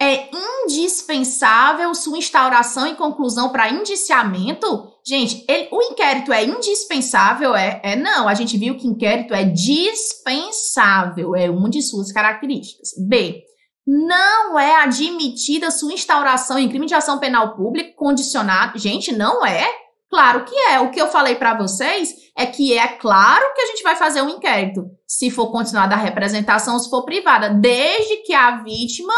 é 0.00 0.28
indispensável 0.64 1.92
sua 1.94 2.18
instauração 2.18 2.86
e 2.86 2.94
conclusão 2.94 3.50
para 3.50 3.70
indiciamento? 3.70 4.92
Gente, 5.04 5.44
ele, 5.48 5.68
o 5.72 5.82
inquérito 5.82 6.32
é 6.32 6.44
indispensável? 6.44 7.56
É, 7.56 7.80
é 7.82 7.96
não. 7.96 8.28
A 8.28 8.34
gente 8.34 8.56
viu 8.56 8.76
que 8.76 8.86
inquérito 8.86 9.34
é 9.34 9.44
dispensável, 9.44 11.34
é 11.34 11.50
uma 11.50 11.68
de 11.68 11.82
suas 11.82 12.12
características. 12.12 12.90
B. 13.08 13.42
Não 13.86 14.58
é 14.58 14.82
admitida 14.82 15.70
sua 15.70 15.92
instauração 15.92 16.58
em 16.58 16.68
crime 16.68 16.86
de 16.86 16.94
ação 16.94 17.18
penal 17.18 17.56
pública 17.56 17.94
condicionado. 17.96 18.78
Gente, 18.78 19.12
não 19.12 19.44
é? 19.44 19.66
Claro 20.10 20.44
que 20.44 20.54
é. 20.54 20.78
O 20.80 20.90
que 20.90 21.00
eu 21.00 21.08
falei 21.08 21.34
para 21.34 21.54
vocês 21.54 22.14
é 22.36 22.46
que 22.46 22.76
é 22.76 22.86
claro 22.86 23.52
que 23.54 23.62
a 23.62 23.66
gente 23.66 23.82
vai 23.82 23.96
fazer 23.96 24.22
um 24.22 24.28
inquérito, 24.28 24.84
se 25.06 25.30
for 25.30 25.50
continuada 25.50 25.94
a 25.94 25.98
representação, 25.98 26.78
se 26.78 26.88
for 26.88 27.04
privada, 27.04 27.50
desde 27.50 28.18
que 28.18 28.32
a 28.32 28.62
vítima 28.62 29.14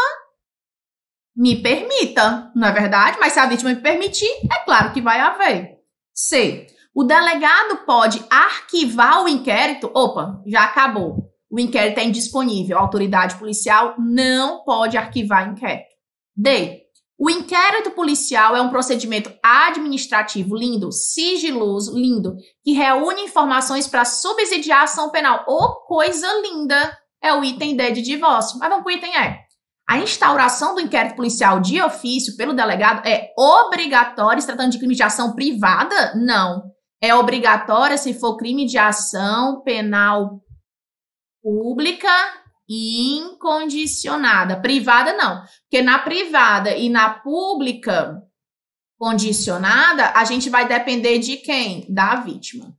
me 1.35 1.61
permita, 1.61 2.51
não 2.55 2.67
é 2.67 2.71
verdade? 2.71 3.17
Mas 3.19 3.33
se 3.33 3.39
a 3.39 3.45
vítima 3.45 3.69
me 3.69 3.81
permitir, 3.81 4.31
é 4.51 4.63
claro 4.65 4.91
que 4.91 5.01
vai 5.01 5.19
haver. 5.19 5.77
C. 6.13 6.67
O 6.93 7.03
delegado 7.03 7.85
pode 7.85 8.23
arquivar 8.29 9.23
o 9.23 9.29
inquérito. 9.29 9.89
Opa, 9.93 10.41
já 10.45 10.63
acabou. 10.63 11.31
O 11.49 11.59
inquérito 11.59 11.99
é 11.99 12.03
indisponível. 12.03 12.77
A 12.77 12.81
autoridade 12.81 13.35
policial 13.35 13.95
não 13.97 14.63
pode 14.63 14.97
arquivar 14.97 15.49
inquérito. 15.49 15.91
D. 16.35 16.81
O 17.17 17.29
inquérito 17.29 17.91
policial 17.91 18.55
é 18.55 18.61
um 18.61 18.69
procedimento 18.69 19.31
administrativo 19.43 20.55
lindo, 20.55 20.91
sigiloso, 20.91 21.95
lindo, 21.95 22.35
que 22.63 22.73
reúne 22.73 23.21
informações 23.21 23.87
para 23.87 24.03
subsidiar 24.03 24.79
a 24.79 24.83
ação 24.83 25.11
penal. 25.11 25.45
Ô, 25.47 25.55
oh, 25.55 25.75
coisa 25.85 26.27
linda! 26.41 26.97
É 27.23 27.31
o 27.33 27.43
item 27.43 27.75
D 27.75 27.91
de 27.91 28.01
divórcio. 28.01 28.57
Mas 28.57 28.69
vamos 28.69 28.83
para 28.83 28.93
o 28.93 28.97
item 28.97 29.11
E. 29.15 29.50
A 29.91 29.97
instauração 29.97 30.73
do 30.73 30.79
inquérito 30.79 31.17
policial 31.17 31.59
de 31.59 31.81
ofício 31.81 32.37
pelo 32.37 32.53
delegado 32.53 33.05
é 33.05 33.33
obrigatória 33.37 34.39
se 34.39 34.47
tratando 34.47 34.71
de 34.71 34.77
crime 34.77 34.95
de 34.95 35.03
ação 35.03 35.35
privada? 35.35 36.15
Não. 36.15 36.71
É 37.03 37.13
obrigatória 37.13 37.97
se 37.97 38.13
for 38.13 38.37
crime 38.37 38.65
de 38.65 38.77
ação 38.77 39.61
penal 39.63 40.41
pública 41.43 42.07
e 42.69 43.17
incondicionada. 43.17 44.61
Privada, 44.61 45.11
não. 45.11 45.43
Porque 45.63 45.83
na 45.83 45.99
privada 45.99 46.73
e 46.73 46.87
na 46.87 47.09
pública 47.09 48.17
condicionada, 48.97 50.13
a 50.15 50.23
gente 50.23 50.49
vai 50.49 50.65
depender 50.65 51.19
de 51.19 51.35
quem? 51.35 51.85
Da 51.93 52.15
vítima. 52.15 52.73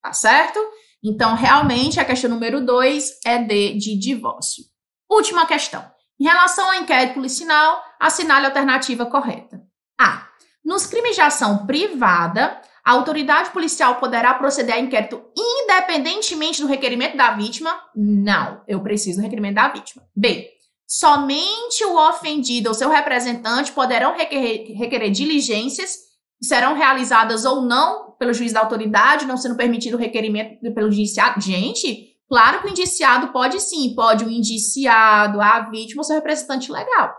Tá 0.00 0.12
certo? 0.12 0.60
Então, 1.02 1.34
realmente, 1.34 1.98
a 1.98 2.04
questão 2.04 2.30
número 2.30 2.64
2 2.64 3.18
é 3.26 3.38
de, 3.38 3.74
de 3.76 3.98
divórcio. 3.98 4.62
Última 5.10 5.44
questão. 5.44 5.92
Em 6.24 6.26
relação 6.26 6.66
ao 6.68 6.76
inquérito 6.76 7.12
policial, 7.12 7.84
assinale 8.00 8.46
a 8.46 8.48
alternativa 8.48 9.04
correta. 9.04 9.60
A. 10.00 10.26
Nos 10.64 10.86
crimes 10.86 11.16
de 11.16 11.20
ação 11.20 11.66
privada, 11.66 12.62
a 12.82 12.92
autoridade 12.92 13.50
policial 13.50 13.96
poderá 13.96 14.32
proceder 14.32 14.74
a 14.74 14.80
inquérito 14.80 15.22
independentemente 15.36 16.62
do 16.62 16.66
requerimento 16.66 17.14
da 17.14 17.32
vítima? 17.32 17.78
Não, 17.94 18.62
eu 18.66 18.80
preciso 18.82 19.18
do 19.18 19.22
requerimento 19.22 19.56
da 19.56 19.68
vítima. 19.68 20.02
B. 20.16 20.48
Somente 20.88 21.84
o 21.84 21.94
ofendido 22.08 22.70
ou 22.70 22.74
seu 22.74 22.88
representante 22.88 23.70
poderão 23.72 24.16
requerer, 24.16 24.74
requerer 24.78 25.10
diligências 25.10 25.96
que 26.40 26.46
serão 26.46 26.74
realizadas 26.74 27.44
ou 27.44 27.60
não 27.60 28.12
pelo 28.18 28.32
juiz 28.32 28.50
da 28.50 28.60
autoridade, 28.60 29.26
não 29.26 29.36
sendo 29.36 29.58
permitido 29.58 29.98
o 29.98 30.00
requerimento 30.00 30.72
pelo 30.72 30.90
judiciário. 30.90 31.42
Gente, 31.42 32.13
Claro 32.28 32.60
que 32.60 32.68
o 32.68 32.70
indiciado 32.70 33.28
pode 33.28 33.60
sim, 33.60 33.94
pode 33.94 34.24
o 34.24 34.30
indiciado, 34.30 35.40
a 35.40 35.60
vítima 35.70 36.00
ou 36.00 36.04
seu 36.04 36.16
representante 36.16 36.72
legal. 36.72 37.14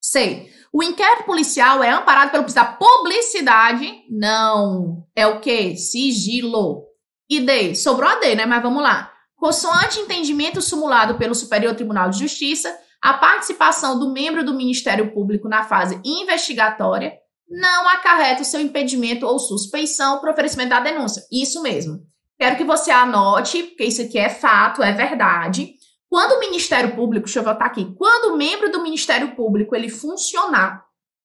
C. 0.00 0.50
O 0.72 0.82
inquérito 0.82 1.24
policial 1.24 1.82
é 1.82 1.90
amparado 1.90 2.30
pelo 2.30 2.44
da 2.52 2.64
publicidade? 2.64 4.02
Não. 4.08 5.06
É 5.14 5.26
o 5.26 5.40
quê? 5.40 5.76
Sigilo. 5.76 6.84
E 7.28 7.40
D, 7.40 7.74
sobrou 7.74 8.08
a 8.08 8.16
D, 8.16 8.34
né? 8.34 8.46
Mas 8.46 8.62
vamos 8.62 8.82
lá. 8.82 9.12
Consoante 9.36 10.00
entendimento 10.00 10.60
simulado 10.60 11.16
pelo 11.16 11.34
Superior 11.34 11.74
Tribunal 11.74 12.10
de 12.10 12.18
Justiça, 12.18 12.76
a 13.00 13.14
participação 13.14 13.98
do 13.98 14.12
membro 14.12 14.44
do 14.44 14.54
Ministério 14.54 15.12
Público 15.12 15.48
na 15.48 15.64
fase 15.64 16.00
investigatória 16.04 17.14
não 17.48 17.88
acarreta 17.88 18.42
o 18.42 18.44
seu 18.44 18.60
impedimento 18.60 19.26
ou 19.26 19.38
suspeição 19.38 20.20
para 20.20 20.30
oferecimento 20.30 20.70
da 20.70 20.80
denúncia. 20.80 21.22
Isso 21.32 21.62
mesmo. 21.62 22.00
Quero 22.40 22.56
que 22.56 22.64
você 22.64 22.90
anote, 22.90 23.64
porque 23.64 23.84
isso 23.84 24.00
aqui 24.00 24.18
é 24.18 24.30
fato, 24.30 24.82
é 24.82 24.92
verdade. 24.92 25.74
Quando 26.08 26.36
o 26.36 26.40
Ministério 26.40 26.96
Público, 26.96 27.26
deixa 27.26 27.40
eu 27.40 27.44
voltar 27.44 27.66
aqui, 27.66 27.94
quando 27.98 28.32
o 28.32 28.36
membro 28.38 28.72
do 28.72 28.82
Ministério 28.82 29.36
Público 29.36 29.76
ele 29.76 29.90
funcionar, 29.90 30.82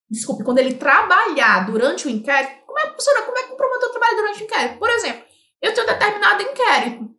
desculpe, 0.09 0.43
quando 0.43 0.57
ele 0.57 0.73
trabalhar 0.73 1.65
durante 1.67 2.05
o 2.05 2.09
inquérito, 2.09 2.65
como 2.65 2.77
é 2.79 2.91
funciona? 2.91 3.21
Como 3.21 3.37
é 3.37 3.43
que 3.43 3.53
o 3.53 3.55
promotor 3.55 3.91
trabalha 3.91 4.15
durante 4.17 4.41
o 4.41 4.43
inquérito? 4.43 4.77
Por 4.77 4.89
exemplo, 4.89 5.23
eu 5.61 5.73
tenho 5.73 5.87
determinado 5.87 6.43
inquérito, 6.43 7.09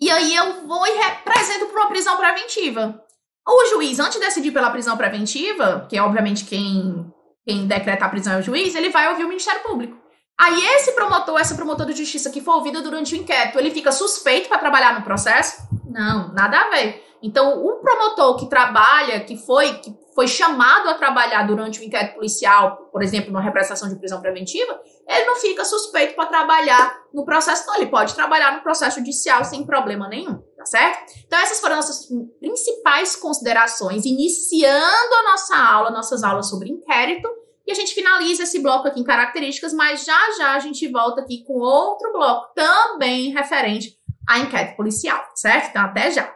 e 0.00 0.10
aí 0.10 0.34
eu 0.34 0.66
vou 0.66 0.86
e 0.86 0.96
represento 0.96 1.66
por 1.66 1.78
uma 1.78 1.88
prisão 1.88 2.16
preventiva. 2.16 3.04
O 3.46 3.66
juiz, 3.66 4.00
antes 4.00 4.18
de 4.18 4.24
decidir 4.24 4.50
pela 4.50 4.70
prisão 4.70 4.96
preventiva, 4.96 5.86
que 5.90 5.98
é 5.98 6.02
obviamente 6.02 6.46
quem, 6.46 7.12
quem 7.46 7.66
decreta 7.66 8.06
a 8.06 8.08
prisão 8.08 8.32
é 8.32 8.38
o 8.38 8.42
juiz, 8.42 8.74
ele 8.74 8.88
vai 8.88 9.10
ouvir 9.10 9.24
o 9.24 9.28
Ministério 9.28 9.62
Público. 9.62 10.05
Aí 10.38 10.62
esse 10.76 10.92
promotor, 10.92 11.40
essa 11.40 11.54
promotora 11.54 11.92
de 11.92 11.98
justiça 11.98 12.30
que 12.30 12.42
for 12.42 12.56
ouvida 12.56 12.82
durante 12.82 13.14
o 13.14 13.18
inquérito, 13.18 13.58
ele 13.58 13.70
fica 13.70 13.90
suspeito 13.90 14.48
para 14.48 14.58
trabalhar 14.58 14.98
no 14.98 15.02
processo? 15.02 15.66
Não, 15.88 16.32
nada 16.34 16.58
a 16.58 16.70
ver. 16.70 17.02
Então, 17.22 17.64
o 17.64 17.80
promotor 17.80 18.36
que 18.36 18.48
trabalha, 18.48 19.20
que 19.20 19.36
foi, 19.38 19.74
que 19.78 19.96
foi 20.14 20.28
chamado 20.28 20.88
a 20.88 20.94
trabalhar 20.94 21.46
durante 21.46 21.80
o 21.80 21.84
inquérito 21.84 22.14
policial, 22.14 22.88
por 22.92 23.02
exemplo, 23.02 23.32
numa 23.32 23.40
repressação 23.40 23.88
de 23.88 23.96
prisão 23.96 24.20
preventiva, 24.20 24.78
ele 25.08 25.24
não 25.24 25.36
fica 25.36 25.64
suspeito 25.64 26.14
para 26.14 26.26
trabalhar 26.26 27.00
no 27.14 27.24
processo, 27.24 27.66
não. 27.66 27.76
Ele 27.76 27.86
pode 27.86 28.14
trabalhar 28.14 28.54
no 28.56 28.62
processo 28.62 28.98
judicial 28.98 29.44
sem 29.44 29.64
problema 29.64 30.08
nenhum, 30.08 30.38
tá 30.56 30.66
certo? 30.66 31.14
Então, 31.26 31.38
essas 31.38 31.60
foram 31.60 31.76
nossas 31.76 32.06
principais 32.38 33.16
considerações, 33.16 34.04
iniciando 34.04 35.14
a 35.14 35.30
nossa 35.30 35.56
aula, 35.56 35.90
nossas 35.90 36.22
aulas 36.22 36.48
sobre 36.48 36.70
inquérito. 36.70 37.28
E 37.66 37.72
a 37.72 37.74
gente 37.74 37.94
finaliza 37.94 38.44
esse 38.44 38.60
bloco 38.60 38.86
aqui 38.86 39.00
em 39.00 39.04
características, 39.04 39.72
mas 39.72 40.04
já 40.04 40.36
já 40.38 40.54
a 40.54 40.60
gente 40.60 40.86
volta 40.88 41.22
aqui 41.22 41.42
com 41.44 41.54
outro 41.54 42.12
bloco 42.12 42.54
também 42.54 43.30
referente 43.30 43.96
a 44.28 44.38
inquérito 44.38 44.76
policial, 44.76 45.20
certo? 45.34 45.70
Então, 45.70 45.82
até 45.82 46.10
já. 46.12 46.32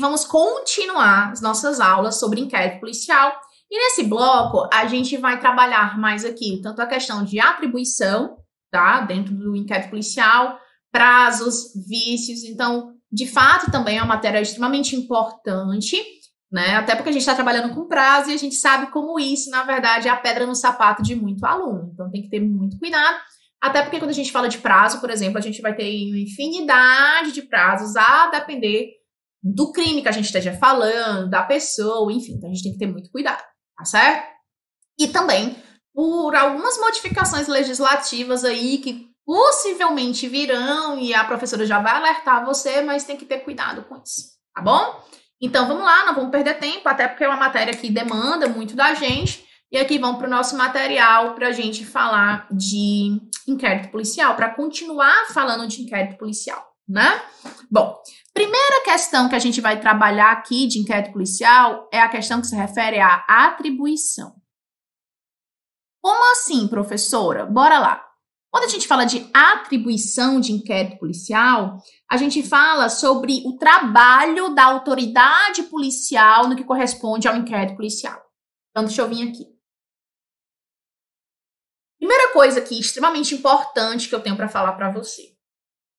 Vamos 0.00 0.24
continuar 0.24 1.30
as 1.30 1.42
nossas 1.42 1.78
aulas 1.78 2.18
sobre 2.18 2.40
inquérito 2.40 2.80
policial. 2.80 3.38
E 3.70 3.78
nesse 3.78 4.04
bloco, 4.04 4.66
a 4.72 4.86
gente 4.86 5.16
vai 5.18 5.38
trabalhar 5.38 5.98
mais 5.98 6.24
aqui, 6.24 6.60
tanto 6.62 6.80
a 6.80 6.86
questão 6.86 7.22
de 7.22 7.38
atribuição, 7.38 8.38
tá? 8.70 9.00
Dentro 9.00 9.34
do 9.34 9.54
inquérito 9.54 9.90
policial, 9.90 10.58
prazos, 10.90 11.74
vícios. 11.86 12.44
Então, 12.44 12.94
de 13.12 13.26
fato, 13.26 13.70
também 13.70 13.98
é 13.98 14.02
uma 14.02 14.14
matéria 14.14 14.40
extremamente 14.40 14.96
importante 14.96 16.02
né? 16.54 16.76
Até 16.76 16.94
porque 16.94 17.08
a 17.08 17.12
gente 17.12 17.22
está 17.22 17.34
trabalhando 17.34 17.74
com 17.74 17.88
prazo 17.88 18.30
e 18.30 18.34
a 18.34 18.36
gente 18.36 18.54
sabe 18.54 18.92
como 18.92 19.18
isso, 19.18 19.50
na 19.50 19.64
verdade, 19.64 20.06
é 20.06 20.10
a 20.12 20.16
pedra 20.16 20.46
no 20.46 20.54
sapato 20.54 21.02
de 21.02 21.16
muito 21.16 21.44
aluno. 21.44 21.90
Então 21.92 22.08
tem 22.12 22.22
que 22.22 22.30
ter 22.30 22.38
muito 22.38 22.78
cuidado. 22.78 23.18
Até 23.60 23.82
porque 23.82 23.98
quando 23.98 24.10
a 24.10 24.14
gente 24.14 24.30
fala 24.30 24.48
de 24.48 24.58
prazo, 24.58 25.00
por 25.00 25.10
exemplo, 25.10 25.36
a 25.36 25.40
gente 25.40 25.60
vai 25.60 25.74
ter 25.74 25.82
uma 25.82 26.16
infinidade 26.16 27.32
de 27.32 27.42
prazos 27.42 27.96
a 27.96 28.28
depender 28.30 28.92
do 29.42 29.72
crime 29.72 30.00
que 30.00 30.08
a 30.08 30.12
gente 30.12 30.26
esteja 30.26 30.52
falando, 30.52 31.28
da 31.28 31.42
pessoa, 31.42 32.12
enfim. 32.12 32.34
Então 32.34 32.48
a 32.48 32.52
gente 32.52 32.62
tem 32.62 32.72
que 32.72 32.78
ter 32.78 32.86
muito 32.86 33.10
cuidado, 33.10 33.42
tá 33.76 33.84
certo? 33.84 34.24
E 34.96 35.08
também 35.08 35.56
por 35.92 36.36
algumas 36.36 36.78
modificações 36.78 37.48
legislativas 37.48 38.44
aí 38.44 38.78
que 38.78 39.08
possivelmente 39.26 40.28
virão 40.28 41.00
e 41.00 41.14
a 41.14 41.24
professora 41.24 41.66
já 41.66 41.80
vai 41.80 41.96
alertar 41.96 42.46
você, 42.46 42.80
mas 42.80 43.02
tem 43.02 43.16
que 43.16 43.24
ter 43.24 43.40
cuidado 43.40 43.82
com 43.88 43.96
isso, 43.96 44.38
tá 44.54 44.62
bom? 44.62 45.02
Então 45.40 45.66
vamos 45.66 45.84
lá, 45.84 46.06
não 46.06 46.14
vamos 46.14 46.30
perder 46.30 46.58
tempo, 46.58 46.88
até 46.88 47.08
porque 47.08 47.24
é 47.24 47.28
uma 47.28 47.36
matéria 47.36 47.74
que 47.74 47.90
demanda 47.90 48.48
muito 48.48 48.74
da 48.74 48.94
gente. 48.94 49.44
E 49.70 49.76
aqui 49.76 49.98
vamos 49.98 50.18
para 50.18 50.26
o 50.26 50.30
nosso 50.30 50.56
material 50.56 51.34
para 51.34 51.48
a 51.48 51.52
gente 51.52 51.84
falar 51.84 52.46
de 52.50 53.20
inquérito 53.46 53.90
policial, 53.90 54.36
para 54.36 54.54
continuar 54.54 55.26
falando 55.32 55.66
de 55.66 55.82
inquérito 55.82 56.16
policial, 56.16 56.64
né? 56.88 57.20
Bom, 57.70 58.00
primeira 58.32 58.84
questão 58.84 59.28
que 59.28 59.34
a 59.34 59.38
gente 59.40 59.60
vai 59.60 59.80
trabalhar 59.80 60.30
aqui 60.30 60.66
de 60.66 60.78
inquérito 60.78 61.12
policial 61.12 61.88
é 61.92 62.00
a 62.00 62.08
questão 62.08 62.40
que 62.40 62.46
se 62.46 62.54
refere 62.54 63.00
à 63.00 63.24
atribuição. 63.26 64.34
Como 66.00 66.32
assim, 66.32 66.68
professora? 66.68 67.44
Bora 67.44 67.78
lá. 67.78 68.13
Quando 68.54 68.66
a 68.66 68.68
gente 68.68 68.86
fala 68.86 69.04
de 69.04 69.28
atribuição 69.34 70.38
de 70.38 70.52
inquérito 70.52 71.00
policial, 71.00 71.82
a 72.08 72.16
gente 72.16 72.40
fala 72.40 72.88
sobre 72.88 73.42
o 73.44 73.58
trabalho 73.58 74.54
da 74.54 74.66
autoridade 74.66 75.64
policial 75.64 76.46
no 76.46 76.54
que 76.54 76.62
corresponde 76.62 77.26
ao 77.26 77.34
inquérito 77.34 77.74
policial. 77.74 78.16
Então, 78.70 78.84
deixa 78.84 79.02
eu 79.02 79.08
vir 79.08 79.28
aqui. 79.28 79.44
Primeira 81.98 82.32
coisa 82.32 82.60
aqui, 82.60 82.78
extremamente 82.78 83.34
importante 83.34 84.08
que 84.08 84.14
eu 84.14 84.22
tenho 84.22 84.36
para 84.36 84.48
falar 84.48 84.74
para 84.74 84.92
você. 84.92 85.34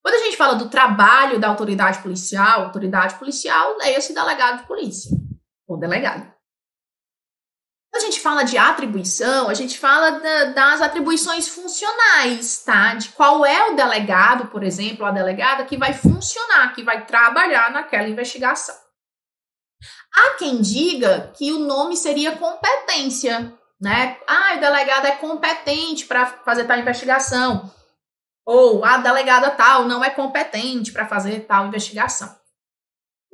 Quando 0.02 0.15
a 0.15 0.24
gente 0.24 0.38
fala 0.38 0.56
do 0.56 0.70
trabalho 0.70 1.38
da 1.38 1.50
autoridade 1.50 2.02
policial, 2.02 2.62
autoridade 2.62 3.20
policial, 3.20 3.76
leia-se 3.80 4.13
delegado 4.13 4.62
de 4.62 4.68
polícia, 4.68 5.12
ou 5.68 5.78
delegado. 5.78 6.34
A 7.95 7.99
gente 7.99 8.19
fala 8.19 8.43
de 8.43 8.58
atribuição, 8.58 9.47
a 9.47 9.53
gente 9.53 9.79
fala 9.79 10.12
da, 10.19 10.45
das 10.45 10.81
atribuições 10.81 11.47
funcionais, 11.47 12.62
tá? 12.62 12.93
De 12.93 13.08
qual 13.10 13.45
é 13.45 13.71
o 13.71 13.75
delegado, 13.75 14.47
por 14.47 14.63
exemplo, 14.63 15.05
a 15.05 15.12
delegada 15.12 15.63
que 15.63 15.77
vai 15.77 15.93
funcionar, 15.93 16.75
que 16.75 16.84
vai 16.84 17.05
trabalhar 17.05 17.71
naquela 17.71 18.10
investigação. 18.10 18.75
Há 20.13 20.31
quem 20.31 20.60
diga 20.60 21.31
que 21.38 21.53
o 21.53 21.60
nome 21.60 21.95
seria 21.95 22.36
competência, 22.36 23.53
né? 23.79 24.17
Ah, 24.27 24.55
o 24.58 24.60
delegado 24.60 25.05
é 25.05 25.12
competente 25.12 26.05
para 26.05 26.25
fazer 26.25 26.65
tal 26.65 26.77
investigação. 26.77 27.73
Ou 28.45 28.84
a 28.84 28.97
delegada 28.97 29.51
tal 29.51 29.86
não 29.86 30.03
é 30.03 30.10
competente 30.10 30.91
para 30.91 31.08
fazer 31.08 31.45
tal 31.45 31.67
investigação. 31.67 32.36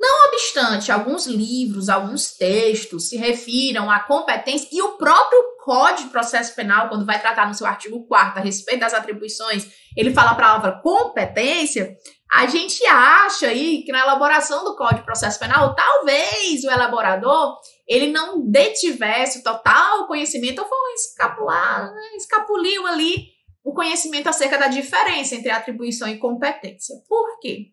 Não 0.02 0.26
obstante, 0.30 0.90
alguns 0.90 1.28
livros, 1.28 1.88
alguns 1.88 2.32
textos 2.32 3.08
se 3.08 3.16
refiram 3.16 3.88
à 3.88 4.00
competência 4.00 4.68
e 4.72 4.82
o 4.82 4.96
próprio 4.98 5.40
Código 5.64 6.08
de 6.08 6.12
Processo 6.12 6.56
Penal, 6.56 6.88
quando 6.88 7.06
vai 7.06 7.20
tratar 7.20 7.46
no 7.46 7.54
seu 7.54 7.68
artigo 7.68 8.04
4 8.08 8.40
a 8.40 8.42
respeito 8.42 8.80
das 8.80 8.94
atribuições, 8.94 9.68
ele 9.96 10.12
fala 10.12 10.32
a 10.32 10.34
palavra 10.34 10.80
competência, 10.82 11.96
a 12.32 12.46
gente 12.46 12.84
acha 12.84 13.46
aí 13.46 13.84
que 13.84 13.92
na 13.92 14.00
elaboração 14.00 14.64
do 14.64 14.74
Código 14.74 15.00
de 15.00 15.06
Processo 15.06 15.38
Penal, 15.38 15.72
talvez 15.76 16.64
o 16.64 16.70
elaborador 16.70 17.58
ele 17.86 18.10
não 18.10 18.44
detivesse 18.44 19.38
o 19.38 19.42
total 19.44 20.08
conhecimento 20.08 20.62
ou 20.62 20.68
foi 20.68 20.94
escapular, 20.94 21.92
né, 21.92 22.16
escapuliu 22.16 22.88
ali 22.88 23.28
o 23.62 23.72
conhecimento 23.72 24.28
acerca 24.28 24.58
da 24.58 24.66
diferença 24.66 25.36
entre 25.36 25.50
atribuição 25.50 26.08
e 26.08 26.18
competência. 26.18 26.96
Por 27.08 27.38
quê? 27.38 27.66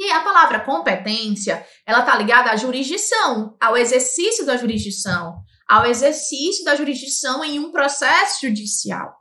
E 0.00 0.10
a 0.10 0.22
palavra 0.22 0.60
competência, 0.60 1.62
ela 1.86 2.00
está 2.00 2.16
ligada 2.16 2.50
à 2.50 2.56
jurisdição, 2.56 3.54
ao 3.60 3.76
exercício 3.76 4.46
da 4.46 4.56
jurisdição, 4.56 5.42
ao 5.68 5.84
exercício 5.84 6.64
da 6.64 6.74
jurisdição 6.74 7.44
em 7.44 7.58
um 7.58 7.70
processo 7.70 8.40
judicial. 8.46 9.14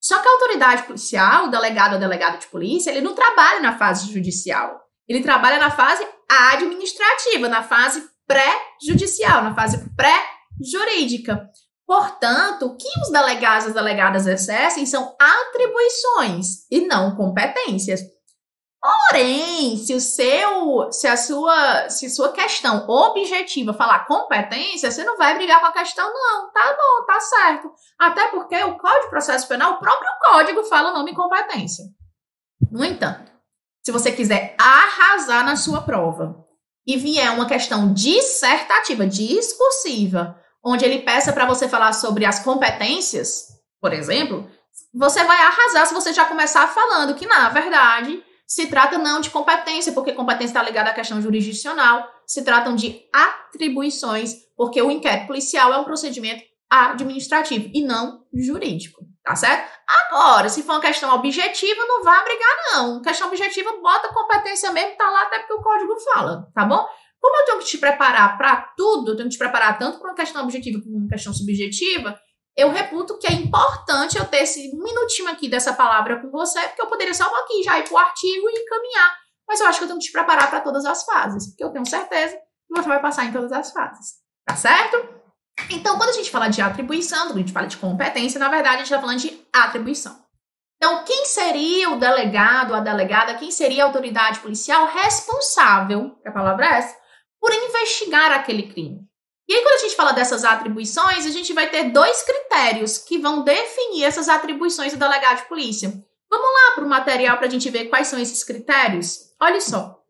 Só 0.00 0.18
que 0.20 0.26
a 0.26 0.30
autoridade 0.30 0.84
policial, 0.84 1.44
o 1.44 1.50
delegado 1.50 1.92
ou 1.92 2.00
delegado 2.00 2.40
de 2.40 2.46
polícia, 2.46 2.90
ele 2.90 3.02
não 3.02 3.14
trabalha 3.14 3.60
na 3.60 3.76
fase 3.76 4.10
judicial. 4.10 4.80
Ele 5.06 5.22
trabalha 5.22 5.58
na 5.58 5.70
fase 5.70 6.02
administrativa, 6.26 7.46
na 7.46 7.62
fase 7.62 8.02
pré-judicial, 8.26 9.44
na 9.44 9.54
fase 9.54 9.84
pré-jurídica. 9.94 11.46
Portanto, 11.86 12.68
o 12.68 12.76
que 12.78 12.88
os 13.02 13.12
delegados 13.12 13.66
e 13.66 13.74
delegadas 13.74 14.26
exercem 14.26 14.86
são 14.86 15.14
atribuições 15.20 16.66
e 16.70 16.86
não 16.86 17.14
competências. 17.16 18.00
Porém, 18.82 19.76
se 19.76 19.94
o 19.94 20.00
seu, 20.00 20.90
se 20.90 21.06
a 21.06 21.16
sua, 21.16 21.88
se 21.88 22.10
sua 22.10 22.32
questão 22.32 22.84
objetiva 22.88 23.72
falar 23.72 24.06
competência, 24.06 24.90
você 24.90 25.04
não 25.04 25.16
vai 25.16 25.36
brigar 25.36 25.60
com 25.60 25.66
a 25.66 25.72
questão, 25.72 26.12
não. 26.12 26.50
Tá 26.50 26.76
bom, 26.76 27.06
tá 27.06 27.20
certo. 27.20 27.72
Até 27.96 28.26
porque 28.28 28.56
o 28.64 28.76
Código 28.76 29.04
de 29.04 29.10
Processo 29.10 29.46
Penal, 29.46 29.74
o 29.74 29.78
próprio 29.78 30.10
código 30.20 30.64
fala 30.64 30.90
o 30.90 30.94
nome 30.94 31.14
competência. 31.14 31.84
No 32.72 32.84
entanto, 32.84 33.30
se 33.84 33.92
você 33.92 34.10
quiser 34.10 34.56
arrasar 34.58 35.44
na 35.44 35.54
sua 35.54 35.82
prova 35.82 36.44
e 36.84 36.96
vier 36.96 37.30
uma 37.30 37.46
questão 37.46 37.94
dissertativa, 37.94 39.06
discursiva, 39.06 40.36
onde 40.64 40.84
ele 40.84 41.02
peça 41.02 41.32
para 41.32 41.46
você 41.46 41.68
falar 41.68 41.92
sobre 41.92 42.24
as 42.24 42.40
competências, 42.40 43.46
por 43.80 43.92
exemplo, 43.92 44.50
você 44.92 45.22
vai 45.22 45.40
arrasar 45.40 45.86
se 45.86 45.94
você 45.94 46.12
já 46.12 46.24
começar 46.24 46.66
falando 46.66 47.14
que, 47.14 47.26
na 47.26 47.48
verdade, 47.48 48.24
se 48.52 48.66
trata 48.66 48.98
não 48.98 49.18
de 49.18 49.30
competência, 49.30 49.94
porque 49.94 50.12
competência 50.12 50.50
está 50.50 50.62
ligada 50.62 50.90
à 50.90 50.92
questão 50.92 51.22
jurisdicional, 51.22 52.06
se 52.26 52.44
tratam 52.44 52.76
de 52.76 53.00
atribuições, 53.10 54.34
porque 54.54 54.82
o 54.82 54.90
inquérito 54.90 55.26
policial 55.26 55.72
é 55.72 55.78
um 55.78 55.84
procedimento 55.84 56.44
administrativo 56.70 57.70
e 57.72 57.82
não 57.82 58.26
jurídico, 58.30 59.06
tá 59.24 59.34
certo? 59.34 59.70
Agora, 59.88 60.50
se 60.50 60.62
for 60.62 60.72
uma 60.72 60.82
questão 60.82 61.14
objetiva, 61.14 61.80
não 61.86 62.04
vai 62.04 62.22
brigar, 62.24 62.56
não. 62.74 63.00
Questão 63.00 63.28
objetiva, 63.28 63.72
bota 63.80 64.12
competência 64.12 64.70
mesmo, 64.70 64.98
tá 64.98 65.10
lá 65.10 65.22
até 65.22 65.38
porque 65.38 65.54
o 65.54 65.62
código 65.62 65.98
fala, 66.12 66.46
tá 66.54 66.66
bom? 66.66 66.86
Como 67.18 67.34
eu 67.34 67.44
tenho 67.46 67.58
que 67.58 67.64
te 67.64 67.78
preparar 67.78 68.36
para 68.36 68.56
tudo, 68.76 69.12
eu 69.12 69.16
tenho 69.16 69.30
que 69.30 69.36
te 69.36 69.38
preparar 69.38 69.78
tanto 69.78 69.98
para 69.98 70.10
uma 70.10 70.16
questão 70.16 70.42
objetiva 70.42 70.78
como 70.82 70.98
uma 70.98 71.08
questão 71.08 71.32
subjetiva, 71.32 72.20
eu 72.56 72.70
reputo 72.70 73.18
que 73.18 73.26
é 73.26 73.32
importante 73.32 74.18
eu 74.18 74.24
ter 74.26 74.42
esse 74.42 74.74
minutinho 74.76 75.28
aqui 75.28 75.48
dessa 75.48 75.72
palavra 75.72 76.20
com 76.20 76.30
você, 76.30 76.60
porque 76.68 76.82
eu 76.82 76.86
poderia 76.86 77.14
só 77.14 77.24
aqui 77.42 77.62
já 77.62 77.78
ir 77.78 77.84
pro 77.84 77.96
artigo 77.96 78.48
e 78.48 78.64
caminhar. 78.66 79.16
Mas 79.48 79.60
eu 79.60 79.66
acho 79.66 79.78
que 79.78 79.84
eu 79.84 79.88
tenho 79.88 79.98
que 79.98 80.06
te 80.06 80.12
preparar 80.12 80.50
para 80.50 80.60
todas 80.60 80.84
as 80.84 81.04
fases, 81.04 81.48
porque 81.48 81.64
eu 81.64 81.70
tenho 81.70 81.86
certeza 81.86 82.36
que 82.36 82.74
você 82.74 82.88
vai 82.88 83.00
passar 83.00 83.24
em 83.24 83.32
todas 83.32 83.52
as 83.52 83.72
fases. 83.72 84.22
Tá 84.46 84.56
certo? 84.56 85.22
Então, 85.70 85.96
quando 85.96 86.10
a 86.10 86.14
gente 86.14 86.30
fala 86.30 86.48
de 86.48 86.60
atribuição, 86.60 87.26
quando 87.26 87.36
a 87.36 87.40
gente 87.40 87.52
fala 87.52 87.66
de 87.66 87.76
competência, 87.76 88.38
na 88.38 88.48
verdade, 88.48 88.76
a 88.76 88.78
gente 88.78 88.86
está 88.86 89.00
falando 89.00 89.18
de 89.18 89.46
atribuição. 89.52 90.22
Então, 90.76 91.04
quem 91.04 91.24
seria 91.26 91.90
o 91.90 91.98
delegado, 91.98 92.74
a 92.74 92.80
delegada, 92.80 93.36
quem 93.36 93.50
seria 93.50 93.84
a 93.84 93.86
autoridade 93.86 94.40
policial 94.40 94.86
responsável, 94.86 96.16
que 96.20 96.28
a 96.28 96.32
palavra 96.32 96.66
é 96.66 96.78
essa, 96.78 96.96
por 97.40 97.52
investigar 97.52 98.32
aquele 98.32 98.64
crime? 98.64 99.00
E 99.52 99.54
aí, 99.54 99.62
quando 99.62 99.74
a 99.74 99.78
gente 99.80 99.96
fala 99.96 100.12
dessas 100.12 100.46
atribuições, 100.46 101.26
a 101.26 101.30
gente 101.30 101.52
vai 101.52 101.68
ter 101.68 101.90
dois 101.90 102.22
critérios 102.22 102.96
que 102.96 103.18
vão 103.18 103.44
definir 103.44 104.04
essas 104.04 104.26
atribuições 104.26 104.94
do 104.94 104.98
delegado 104.98 105.42
de 105.42 105.44
polícia. 105.46 105.90
Vamos 106.30 106.46
lá 106.46 106.74
para 106.74 106.84
o 106.86 106.88
material 106.88 107.36
para 107.36 107.48
a 107.48 107.50
gente 107.50 107.68
ver 107.68 107.90
quais 107.90 108.08
são 108.08 108.18
esses 108.18 108.42
critérios? 108.42 109.34
Olha 109.38 109.60
só. 109.60 110.02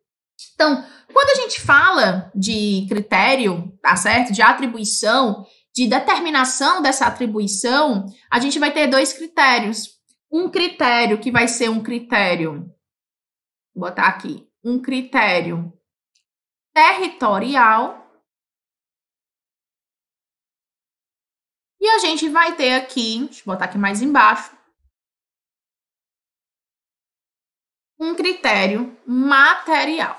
Então, 0.55 0.87
quando 1.13 1.31
a 1.31 1.35
gente 1.35 1.61
fala 1.61 2.31
de 2.33 2.87
critério, 2.89 3.77
tá 3.83 3.97
certo? 3.97 4.33
De 4.33 4.41
atribuição, 4.41 5.45
de 5.75 5.89
determinação 5.89 6.81
dessa 6.81 7.07
atribuição, 7.07 8.07
a 8.31 8.39
gente 8.39 8.61
vai 8.61 8.71
ter 8.71 8.87
dois 8.87 9.13
critérios. 9.13 9.99
Um 10.31 10.49
critério 10.49 11.19
que 11.19 11.33
vai 11.33 11.49
ser 11.49 11.69
um 11.69 11.83
critério, 11.83 12.73
vou 13.75 13.89
botar 13.89 14.07
aqui, 14.07 14.47
um 14.63 14.81
critério 14.81 15.73
territorial. 16.73 18.02
E 21.83 21.89
a 21.89 21.99
gente 21.99 22.29
vai 22.29 22.55
ter 22.55 22.75
aqui, 22.75 23.25
deixa 23.25 23.41
eu 23.41 23.45
botar 23.45 23.65
aqui 23.65 23.77
mais 23.77 24.01
embaixo, 24.01 24.57
um 27.99 28.15
critério 28.15 28.97
material. 29.05 30.17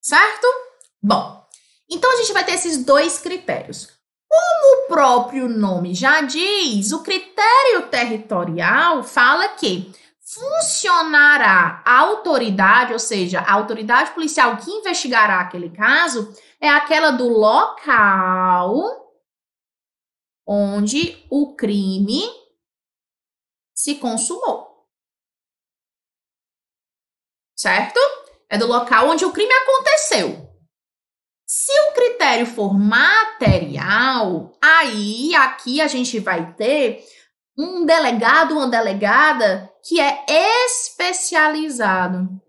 Certo? 0.00 0.46
Bom, 1.02 1.44
então 1.90 2.12
a 2.12 2.16
gente 2.18 2.32
vai 2.32 2.44
ter 2.44 2.52
esses 2.52 2.84
dois 2.84 3.18
critérios. 3.18 3.88
Como 4.28 4.84
o 4.84 4.86
próprio 4.86 5.48
nome 5.48 5.92
já 5.92 6.20
diz, 6.20 6.92
o 6.92 7.02
critério 7.02 7.88
territorial 7.90 9.02
fala 9.02 9.48
que 9.48 9.92
funcionará 10.20 11.82
a 11.84 11.98
autoridade, 11.98 12.92
ou 12.92 13.00
seja, 13.00 13.40
a 13.40 13.52
autoridade 13.52 14.12
policial 14.12 14.56
que 14.56 14.70
investigará 14.70 15.40
aquele 15.40 15.70
caso, 15.70 16.32
é 16.62 16.68
aquela 16.68 17.10
do 17.10 17.28
local 17.28 18.72
onde 20.46 21.26
o 21.28 21.56
crime 21.56 22.22
se 23.74 23.96
consumou. 23.96 24.86
Certo? 27.58 27.98
É 28.48 28.56
do 28.56 28.68
local 28.68 29.08
onde 29.08 29.24
o 29.24 29.32
crime 29.32 29.52
aconteceu. 29.52 30.48
Se 31.44 31.72
o 31.88 31.94
critério 31.94 32.46
for 32.46 32.72
material, 32.72 34.52
aí 34.62 35.34
aqui 35.34 35.80
a 35.80 35.88
gente 35.88 36.20
vai 36.20 36.54
ter 36.54 37.04
um 37.58 37.84
delegado, 37.84 38.52
uma 38.52 38.68
delegada 38.68 39.68
que 39.82 40.00
é 40.00 40.24
especializado. 40.64 42.41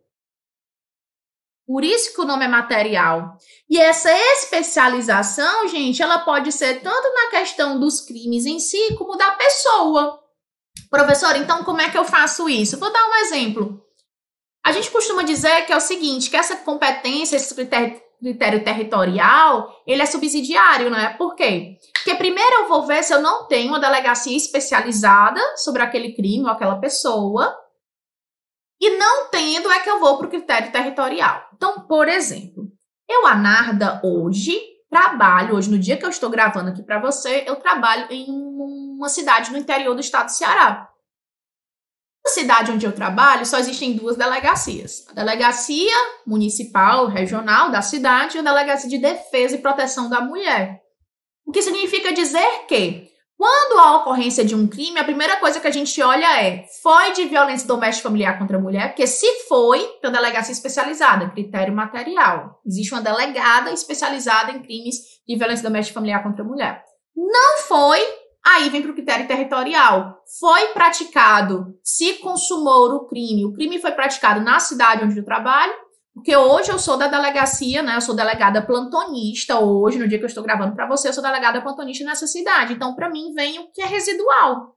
Por 1.66 1.84
isso 1.84 2.14
que 2.14 2.22
o 2.22 2.26
nome 2.26 2.46
é 2.46 2.48
material. 2.48 3.38
E 3.70 3.80
essa 3.80 4.12
especialização, 4.12 5.68
gente, 5.68 6.02
ela 6.02 6.20
pode 6.20 6.52
ser 6.52 6.82
tanto 6.82 7.14
na 7.14 7.30
questão 7.30 7.80
dos 7.80 8.02
crimes 8.02 8.46
em 8.46 8.60
si, 8.60 8.96
como 8.98 9.16
da 9.16 9.32
pessoa. 9.32 10.20
Professor, 10.90 11.36
então 11.38 11.64
como 11.64 11.82
é 11.82 11.90
que 11.90 11.98
eu 11.98 12.04
faço 12.04 12.50
isso? 12.50 12.78
Vou 12.78 12.92
dar 12.92 13.08
um 13.10 13.16
exemplo. 13.16 13.82
A 14.66 14.72
gente 14.72 14.92
costuma 14.92 15.24
dizer 15.24 15.66
que 15.66 15.74
é 15.74 15.78
o 15.78 15.82
seguinte, 15.82 16.30
que 16.30 16.38
essa 16.38 16.56
competência, 16.58 17.36
esse 17.36 17.54
critério, 17.54 18.02
critério 18.20 18.64
territorial, 18.64 19.84
ele 19.86 20.02
é 20.02 20.06
subsidiário, 20.06 20.90
né? 20.90 21.16
Por 21.18 21.36
quê? 21.36 21.78
Porque 21.94 22.16
primeiro 22.16 22.56
eu 22.58 22.68
vou 22.68 22.86
ver 22.86 23.04
se 23.04 23.14
eu 23.14 23.22
não 23.22 23.48
tenho 23.48 23.70
uma 23.70 23.80
delegacia 23.80 24.36
especializada 24.36 25.42
sobre 25.58 25.82
aquele 25.82 26.14
crime 26.14 26.46
ou 26.46 26.52
aquela 26.52 26.80
pessoa, 26.80 27.58
e 28.80 28.98
não 28.98 29.30
tendo 29.30 29.72
é 29.72 29.80
que 29.80 29.90
eu 29.90 30.00
vou 30.00 30.18
para 30.18 30.28
o 30.28 30.30
critério 30.30 30.72
territorial. 30.72 31.42
Então, 31.64 31.80
por 31.88 32.10
exemplo, 32.10 32.70
eu, 33.10 33.26
Anarda, 33.26 34.02
hoje 34.04 34.62
trabalho, 34.90 35.56
hoje 35.56 35.72
no 35.72 35.80
dia 35.80 35.96
que 35.96 36.06
eu 36.06 36.10
estou 36.10 36.30
gravando 36.30 36.70
aqui 36.70 36.84
para 36.84 37.00
você, 37.00 37.46
eu 37.48 37.56
trabalho 37.56 38.06
em 38.12 38.26
uma 38.30 39.08
cidade 39.08 39.50
no 39.50 39.58
interior 39.58 39.96
do 39.96 40.02
estado 40.02 40.26
do 40.26 40.34
Ceará. 40.34 40.90
Na 42.26 42.32
cidade 42.32 42.70
onde 42.70 42.86
eu 42.86 42.92
trabalho, 42.92 43.46
só 43.46 43.58
existem 43.60 43.96
duas 43.96 44.18
delegacias: 44.18 45.06
a 45.08 45.14
delegacia 45.14 45.94
municipal, 46.28 47.08
regional 47.08 47.72
da 47.72 47.82
cidade 47.82 48.36
e 48.36 48.40
a 48.42 48.44
delegacia 48.44 48.90
de 48.90 48.98
defesa 48.98 49.56
e 49.56 49.62
proteção 49.62 50.10
da 50.10 50.20
mulher. 50.20 50.82
O 51.46 51.52
que 51.54 51.62
significa 51.62 52.12
dizer 52.12 52.66
que, 52.68 53.10
quando 53.44 53.78
há 53.78 53.98
ocorrência 53.98 54.46
de 54.46 54.56
um 54.56 54.66
crime, 54.66 54.98
a 54.98 55.04
primeira 55.04 55.36
coisa 55.36 55.60
que 55.60 55.68
a 55.68 55.72
gente 55.72 56.02
olha 56.02 56.42
é: 56.42 56.64
foi 56.82 57.12
de 57.12 57.26
violência 57.26 57.68
doméstica 57.68 58.08
familiar 58.08 58.40
contra 58.40 58.56
a 58.56 58.62
mulher? 58.62 58.88
Porque 58.88 59.06
se 59.06 59.28
foi, 59.50 59.80
tem 59.80 60.10
uma 60.10 60.18
delegacia 60.18 60.54
especializada, 60.54 61.30
critério 61.30 61.76
material. 61.76 62.62
Existe 62.66 62.94
uma 62.94 63.02
delegada 63.02 63.70
especializada 63.74 64.54
em 64.54 64.62
crimes 64.62 64.96
de 65.28 65.36
violência 65.36 65.62
doméstica 65.62 65.96
familiar 65.96 66.24
contra 66.24 66.42
a 66.42 66.48
mulher. 66.48 66.86
Não 67.14 67.58
foi, 67.68 68.00
Aí 68.46 68.70
vem 68.70 68.82
para 68.82 68.92
o 68.92 68.94
critério 68.94 69.28
territorial. 69.28 70.22
Foi 70.40 70.68
praticado, 70.74 71.78
se 71.82 72.16
consumou 72.16 72.94
o 72.94 73.08
crime, 73.08 73.46
o 73.46 73.54
crime 73.54 73.80
foi 73.80 73.92
praticado 73.92 74.42
na 74.42 74.60
cidade 74.60 75.04
onde 75.04 75.18
eu 75.18 75.24
trabalho, 75.24 75.74
porque 76.14 76.36
hoje 76.36 76.72
eu 76.72 76.78
sou 76.78 76.96
da 76.96 77.08
delegacia, 77.08 77.82
né? 77.82 77.96
Eu 77.96 78.02
sou 78.02 78.16
delegada 78.16 78.62
plantonista. 78.62 79.60
Hoje, 79.60 79.98
no 79.98 80.08
dia 80.08 80.20
que 80.20 80.24
eu 80.24 80.28
estou 80.28 80.44
gravando 80.44 80.76
para 80.76 80.88
você, 80.88 81.10
eu 81.10 81.14
sou 81.14 81.24
delegada 81.24 81.62
plantonista 81.62 82.06
nessa 82.06 82.28
cidade. 82.28 82.74
Então, 82.74 82.94
para 82.94 83.10
mim, 83.10 83.34
vem 83.34 83.60
o 83.60 83.72
que 83.72 83.82
é 83.82 83.86
residual. 83.86 84.76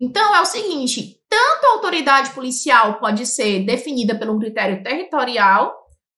Então, 0.00 0.34
é 0.34 0.40
o 0.40 0.46
seguinte: 0.46 1.16
tanto 1.28 1.66
a 1.66 1.70
autoridade 1.70 2.30
policial 2.30 3.00
pode 3.00 3.26
ser 3.26 3.66
definida 3.66 4.14
um 4.30 4.38
critério 4.38 4.80
territorial, 4.82 5.74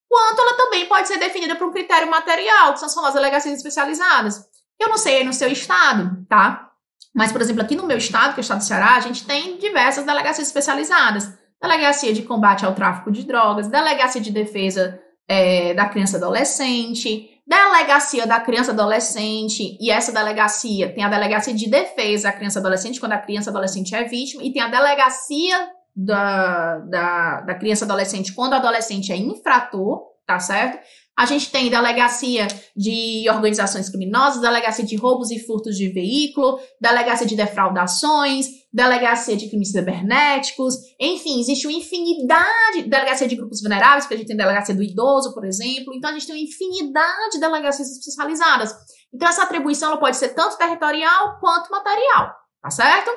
quanto 0.06 0.42
ela 0.42 0.56
também 0.56 0.86
pode 0.86 1.08
ser 1.08 1.18
definida 1.18 1.56
por 1.56 1.68
um 1.68 1.72
critério 1.72 2.10
material, 2.10 2.74
que 2.74 2.80
são 2.80 2.88
as 2.88 2.94
famosas 2.94 3.14
delegacias 3.14 3.56
especializadas. 3.56 4.44
Eu 4.78 4.90
não 4.90 4.98
sei 4.98 5.16
aí 5.16 5.24
no 5.24 5.32
seu 5.32 5.50
estado, 5.50 6.26
tá? 6.28 6.70
Mas, 7.14 7.32
por 7.32 7.40
exemplo, 7.40 7.62
aqui 7.62 7.74
no 7.74 7.86
meu 7.86 7.96
estado, 7.96 8.34
que 8.34 8.40
é 8.40 8.42
o 8.42 8.42
estado 8.42 8.58
do 8.58 8.64
Ceará, 8.64 8.96
a 8.96 9.00
gente 9.00 9.24
tem 9.24 9.56
diversas 9.56 10.04
delegacias 10.04 10.46
especializadas. 10.46 11.32
Delegacia 11.60 12.12
de 12.12 12.22
combate 12.22 12.64
ao 12.64 12.74
tráfico 12.74 13.10
de 13.10 13.24
drogas, 13.24 13.68
delegacia 13.68 14.20
de 14.20 14.30
defesa 14.30 15.00
é, 15.26 15.74
da 15.74 15.88
criança 15.88 16.16
e 16.16 16.18
adolescente, 16.18 17.30
delegacia 17.46 18.26
da 18.26 18.40
criança 18.40 18.70
e 18.70 18.74
adolescente, 18.74 19.78
e 19.80 19.90
essa 19.90 20.12
delegacia 20.12 20.92
tem 20.94 21.02
a 21.02 21.08
delegacia 21.08 21.54
de 21.54 21.68
defesa 21.68 22.28
da 22.28 22.36
criança 22.36 22.58
e 22.58 22.60
adolescente, 22.60 23.00
quando 23.00 23.12
a 23.12 23.18
criança 23.18 23.48
e 23.48 23.52
adolescente 23.52 23.94
é 23.94 24.04
vítima, 24.04 24.42
e 24.42 24.52
tem 24.52 24.62
a 24.62 24.68
delegacia 24.68 25.70
da, 25.96 26.78
da, 26.78 27.40
da 27.40 27.54
criança 27.54 27.84
e 27.84 27.86
adolescente 27.86 28.32
quando 28.32 28.52
o 28.52 28.56
adolescente 28.56 29.10
é 29.10 29.16
infrator, 29.16 30.02
tá 30.26 30.38
certo? 30.38 30.78
A 31.18 31.26
gente 31.26 31.50
tem 31.50 31.68
delegacia 31.68 32.46
de 32.76 33.28
organizações 33.28 33.88
criminosas, 33.88 34.40
delegacia 34.40 34.84
de 34.84 34.94
roubos 34.94 35.32
e 35.32 35.40
furtos 35.40 35.76
de 35.76 35.88
veículo, 35.88 36.60
delegacia 36.80 37.26
de 37.26 37.34
defraudações, 37.34 38.46
delegacia 38.72 39.36
de 39.36 39.48
crimes 39.48 39.72
cibernéticos, 39.72 40.76
enfim, 41.00 41.40
existe 41.40 41.66
uma 41.66 41.76
infinidade, 41.76 42.82
delegacia 42.86 43.26
de 43.26 43.34
grupos 43.34 43.60
vulneráveis, 43.60 44.04
porque 44.04 44.14
a 44.14 44.18
gente 44.18 44.28
tem 44.28 44.36
delegacia 44.36 44.72
do 44.72 44.82
idoso, 44.82 45.34
por 45.34 45.44
exemplo, 45.44 45.92
então 45.92 46.10
a 46.10 46.12
gente 46.12 46.24
tem 46.24 46.36
uma 46.36 46.44
infinidade 46.44 47.32
de 47.32 47.40
delegacias 47.40 47.90
especializadas. 47.90 48.72
Então 49.12 49.26
essa 49.26 49.42
atribuição 49.42 49.90
ela 49.90 49.98
pode 49.98 50.16
ser 50.16 50.28
tanto 50.28 50.56
territorial 50.56 51.40
quanto 51.40 51.68
material, 51.72 52.32
tá 52.62 52.70
certo? 52.70 53.10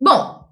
Bom, 0.00 0.44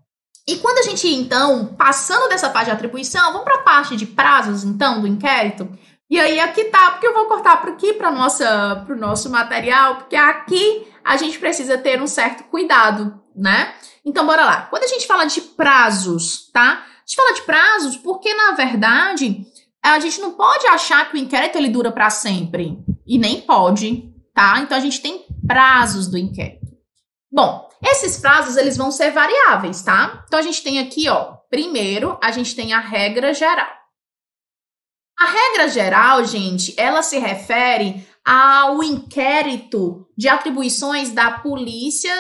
e 0.47 0.59
quando 0.59 0.79
a 0.79 0.83
gente, 0.83 1.09
então, 1.09 1.75
passando 1.75 2.29
dessa 2.29 2.51
parte 2.51 2.67
de 2.67 2.73
atribuição, 2.73 3.33
vamos 3.33 3.45
para 3.45 3.57
a 3.57 3.63
parte 3.63 3.97
de 3.97 4.07
prazos, 4.07 4.63
então, 4.63 5.01
do 5.01 5.09
inquérito. 5.09 5.67
E 6.15 6.21
aí 6.21 6.39
aqui 6.39 6.67
tá, 6.67 6.93
porque 6.93 7.09
eu 7.09 7.13
vou 7.13 7.25
cortar 7.25 7.61
por 7.61 7.71
aqui 7.71 7.93
para 7.93 8.09
nossa 8.09 8.87
o 8.89 8.95
nosso 8.95 9.29
material, 9.29 9.97
porque 9.97 10.15
aqui 10.15 10.87
a 11.03 11.17
gente 11.17 11.41
precisa 11.41 11.77
ter 11.77 12.01
um 12.01 12.07
certo 12.07 12.45
cuidado, 12.45 13.21
né? 13.35 13.75
Então 14.05 14.25
bora 14.25 14.45
lá. 14.45 14.61
Quando 14.71 14.85
a 14.85 14.87
gente 14.87 15.09
fala 15.09 15.25
de 15.25 15.41
prazos, 15.41 16.49
tá? 16.53 16.85
A 16.85 17.01
gente 17.05 17.17
fala 17.17 17.35
de 17.35 17.43
prazos 17.43 17.97
porque 17.97 18.33
na 18.33 18.53
verdade 18.53 19.45
a 19.83 19.99
gente 19.99 20.21
não 20.21 20.35
pode 20.35 20.65
achar 20.69 21.11
que 21.11 21.17
o 21.17 21.21
inquérito 21.21 21.59
ele 21.59 21.69
dura 21.69 21.91
para 21.91 22.09
sempre 22.11 22.79
e 23.05 23.19
nem 23.19 23.41
pode, 23.41 24.09
tá? 24.33 24.61
Então 24.61 24.79
a 24.79 24.81
gente 24.81 25.01
tem 25.01 25.27
prazos 25.45 26.07
do 26.07 26.17
inquérito. 26.17 26.77
Bom, 27.29 27.69
esses 27.83 28.19
prazos 28.21 28.57
eles 28.57 28.77
vão 28.77 28.93
ser 28.93 29.11
variáveis, 29.11 29.83
tá? 29.83 30.23
Então 30.29 30.39
a 30.39 30.43
gente 30.43 30.63
tem 30.63 30.79
aqui, 30.79 31.09
ó, 31.09 31.39
primeiro 31.51 32.17
a 32.23 32.31
gente 32.31 32.55
tem 32.55 32.73
a 32.73 32.79
regra 32.79 33.35
geral. 33.35 33.84
A 35.19 35.27
regra 35.27 35.69
geral, 35.69 36.25
gente, 36.25 36.75
ela 36.77 37.03
se 37.03 37.19
refere 37.19 38.07
ao 38.25 38.83
inquérito 38.83 40.07
de 40.17 40.29
atribuições 40.29 41.11
da 41.11 41.39
Polícia 41.39 42.15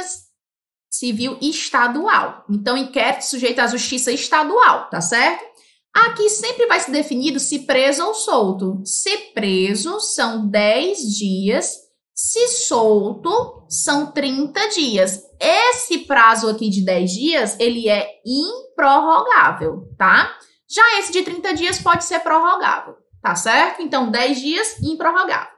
Civil 0.90 1.36
Estadual. 1.40 2.44
Então, 2.48 2.76
inquérito 2.76 3.22
sujeito 3.22 3.60
à 3.60 3.66
justiça 3.66 4.12
estadual, 4.12 4.88
tá 4.90 5.00
certo? 5.00 5.44
Aqui 5.92 6.28
sempre 6.28 6.66
vai 6.66 6.80
ser 6.80 6.90
definido 6.90 7.38
se 7.38 7.60
preso 7.60 8.04
ou 8.04 8.14
solto. 8.14 8.80
Se 8.84 9.16
preso 9.32 10.00
são 10.00 10.46
10 10.48 10.98
dias, 11.16 11.78
se 12.14 12.48
solto 12.48 13.64
são 13.68 14.10
30 14.12 14.68
dias. 14.68 15.22
Esse 15.40 15.98
prazo 15.98 16.48
aqui 16.48 16.68
de 16.68 16.84
10 16.84 17.12
dias, 17.12 17.56
ele 17.60 17.88
é 17.88 18.08
improrrogável, 18.24 19.88
tá? 19.96 20.36
Já 20.74 20.98
esse 20.98 21.12
de 21.12 21.22
30 21.22 21.54
dias 21.54 21.78
pode 21.78 22.04
ser 22.04 22.18
prorrogável, 22.20 22.96
tá 23.22 23.36
certo? 23.36 23.80
Então, 23.80 24.10
10 24.10 24.40
dias 24.40 24.82
improrrogável. 24.82 25.54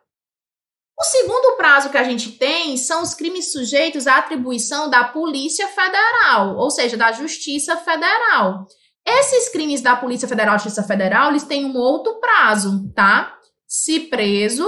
O 0.99 1.05
segundo 1.05 1.57
prazo 1.57 1.91
que 1.91 1.99
a 1.99 2.05
gente 2.05 2.33
tem 2.33 2.77
são 2.77 3.03
os 3.03 3.15
crimes 3.15 3.53
sujeitos 3.53 4.07
à 4.07 4.19
atribuição 4.19 4.91
da 4.91 5.05
Polícia 5.05 5.69
Federal, 5.69 6.57
ou 6.57 6.71
seja, 6.71 6.97
da 6.97 7.13
Justiça 7.13 7.77
Federal. 7.77 8.67
Esses 9.07 9.49
crimes 9.51 9.81
da 9.81 9.95
Polícia 9.95 10.27
Federal 10.27 10.59
Justiça 10.59 10.83
Federal, 10.83 11.31
eles 11.31 11.45
têm 11.45 11.65
um 11.65 11.77
outro 11.77 12.19
prazo, 12.19 12.91
tá? 12.95 13.39
Se 13.67 14.01
preso 14.01 14.67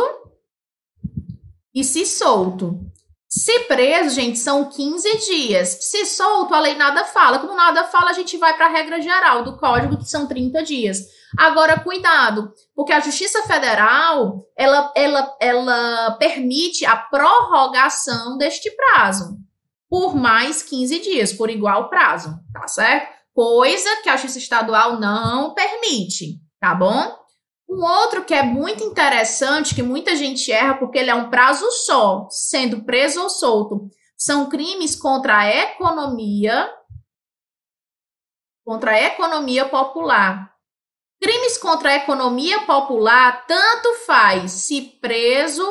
e 1.75 1.83
se 1.83 2.07
solto. 2.07 2.79
Se 3.29 3.61
preso, 3.65 4.15
gente, 4.15 4.39
são 4.39 4.65
15 4.65 5.19
dias. 5.19 5.79
Se 5.83 6.07
solto, 6.07 6.55
a 6.55 6.61
lei 6.61 6.75
nada 6.75 7.05
fala. 7.05 7.39
Como 7.39 7.55
nada 7.55 7.85
fala, 7.85 8.11
a 8.11 8.15
gente 8.15 8.39
vai 8.39 8.57
para 8.57 8.67
a 8.67 8.71
regra 8.71 9.03
geral 9.03 9.45
do 9.45 9.59
código, 9.59 9.99
que 9.99 10.09
são 10.09 10.27
30 10.27 10.63
dias. 10.63 11.01
Agora, 11.37 11.79
cuidado, 11.79 12.51
porque 12.75 12.93
a 12.93 13.01
Justiça 13.01 13.43
Federal, 13.43 14.47
ela, 14.57 14.91
ela, 14.97 15.37
ela 15.41 16.13
permite 16.13 16.87
a 16.87 16.97
prorrogação 16.97 18.39
deste 18.39 18.71
prazo 18.71 19.37
por 19.91 20.15
mais 20.15 20.63
15 20.63 20.99
dias, 21.01 21.33
por 21.33 21.51
igual 21.51 21.89
prazo, 21.89 22.39
tá 22.53 22.67
certo? 22.67 23.19
Coisa 23.35 23.89
que 24.03 24.09
a 24.09 24.17
Justiça 24.17 24.39
Estadual 24.39 24.99
não 24.99 25.55
permite, 25.55 26.41
tá 26.61 26.75
bom? 26.75 27.15
Um 27.69 27.85
outro 27.85 28.25
que 28.25 28.33
é 28.33 28.43
muito 28.43 28.83
interessante, 28.83 29.75
que 29.75 29.83
muita 29.83 30.17
gente 30.17 30.51
erra 30.51 30.75
porque 30.79 30.99
ele 30.99 31.11
é 31.11 31.15
um 31.15 31.29
prazo 31.29 31.71
só, 31.71 32.27
sendo 32.31 32.85
preso 32.85 33.23
ou 33.23 33.29
solto, 33.29 33.91
são 34.17 34.49
crimes 34.49 34.97
contra 34.97 35.39
a 35.39 35.49
economia, 35.49 36.73
contra 38.65 38.93
a 38.93 39.03
economia 39.03 39.69
popular. 39.69 40.51
Crimes 41.21 41.59
contra 41.59 41.91
a 41.91 41.97
economia 41.97 42.65
popular 42.65 43.45
tanto 43.47 43.95
faz 44.07 44.53
se 44.53 44.81
preso 45.01 45.67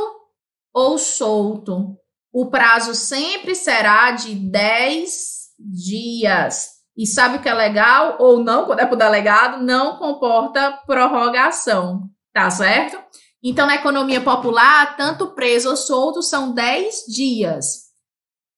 ou 0.74 0.98
solto. 0.98 1.98
O 2.32 2.50
prazo 2.52 2.94
sempre 2.94 3.56
será 3.56 4.12
de 4.12 4.36
10 4.36 5.54
dias. 5.58 6.77
E 6.98 7.06
sabe 7.06 7.38
o 7.38 7.42
que 7.42 7.48
é 7.48 7.54
legal 7.54 8.18
ou 8.20 8.44
não, 8.44 8.66
quando 8.66 8.80
é 8.80 8.92
o 8.92 8.96
delegado, 8.96 9.64
não 9.64 9.98
comporta 9.98 10.82
prorrogação, 10.88 12.10
tá 12.34 12.50
certo? 12.50 12.98
Então, 13.44 13.68
na 13.68 13.76
economia 13.76 14.20
popular, 14.20 14.98
tanto 14.98 15.36
preso 15.36 15.70
ou 15.70 15.78
solto 15.78 16.24
são 16.24 16.54
10 16.54 17.06
dias. 17.08 17.88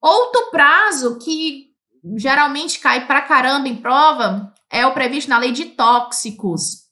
Outro 0.02 0.50
prazo 0.52 1.20
que 1.20 1.68
geralmente 2.16 2.80
cai 2.80 3.06
pra 3.06 3.22
caramba 3.22 3.68
em 3.68 3.76
prova 3.76 4.54
é 4.72 4.86
o 4.86 4.94
previsto 4.94 5.30
na 5.30 5.38
lei 5.38 5.52
de 5.52 5.66
tóxicos. 5.66 6.88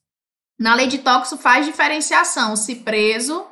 Na 0.59 0.75
lei 0.75 0.87
de 0.87 0.97
tóxicos 0.97 1.41
faz 1.41 1.65
diferenciação 1.65 2.57
se 2.57 2.75
preso 2.75 3.45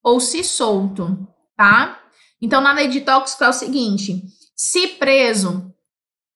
ou 0.00 0.20
se 0.20 0.44
solto, 0.44 1.26
tá? 1.56 2.00
Então, 2.40 2.60
na 2.60 2.72
lei 2.72 2.86
de 2.86 3.00
tóxicos 3.00 3.42
é 3.42 3.48
o 3.48 3.52
seguinte: 3.52 4.22
se 4.54 4.86
preso, 4.88 5.74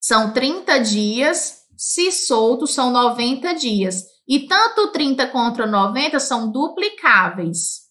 são 0.01 0.33
30 0.33 0.79
dias, 0.79 1.67
se 1.77 2.11
solto 2.11 2.67
são 2.67 2.91
90 2.91 3.55
dias. 3.55 4.07
E 4.27 4.47
tanto 4.47 4.89
30 4.93 5.27
contra 5.27 5.67
90 5.67 6.19
são 6.19 6.51
duplicáveis. 6.51 7.91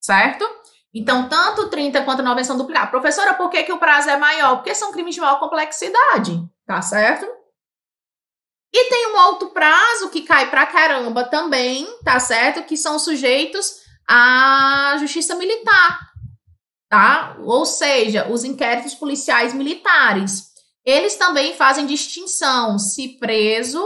Certo? 0.00 0.44
Então, 0.92 1.28
tanto 1.28 1.68
30 1.68 2.02
quanto 2.02 2.22
90 2.22 2.44
são 2.44 2.56
duplicados. 2.56 2.90
Professora, 2.90 3.34
por 3.34 3.50
que, 3.50 3.62
que 3.62 3.72
o 3.72 3.78
prazo 3.78 4.10
é 4.10 4.16
maior? 4.16 4.56
Porque 4.56 4.74
são 4.74 4.90
crimes 4.90 5.14
de 5.14 5.20
maior 5.20 5.38
complexidade, 5.38 6.42
tá 6.66 6.80
certo? 6.80 7.37
Prazo 9.98 10.10
que 10.10 10.22
cai 10.22 10.48
pra 10.48 10.66
caramba 10.66 11.24
também, 11.24 11.84
tá 12.04 12.20
certo? 12.20 12.62
Que 12.64 12.76
são 12.76 12.98
sujeitos 13.00 13.80
à 14.08 14.96
justiça 15.00 15.34
militar, 15.34 15.98
tá? 16.88 17.36
Ou 17.40 17.66
seja, 17.66 18.30
os 18.30 18.44
inquéritos 18.44 18.94
policiais 18.94 19.52
militares. 19.52 20.52
Eles 20.84 21.16
também 21.16 21.54
fazem 21.54 21.84
distinção 21.84 22.78
se 22.78 23.18
preso 23.18 23.84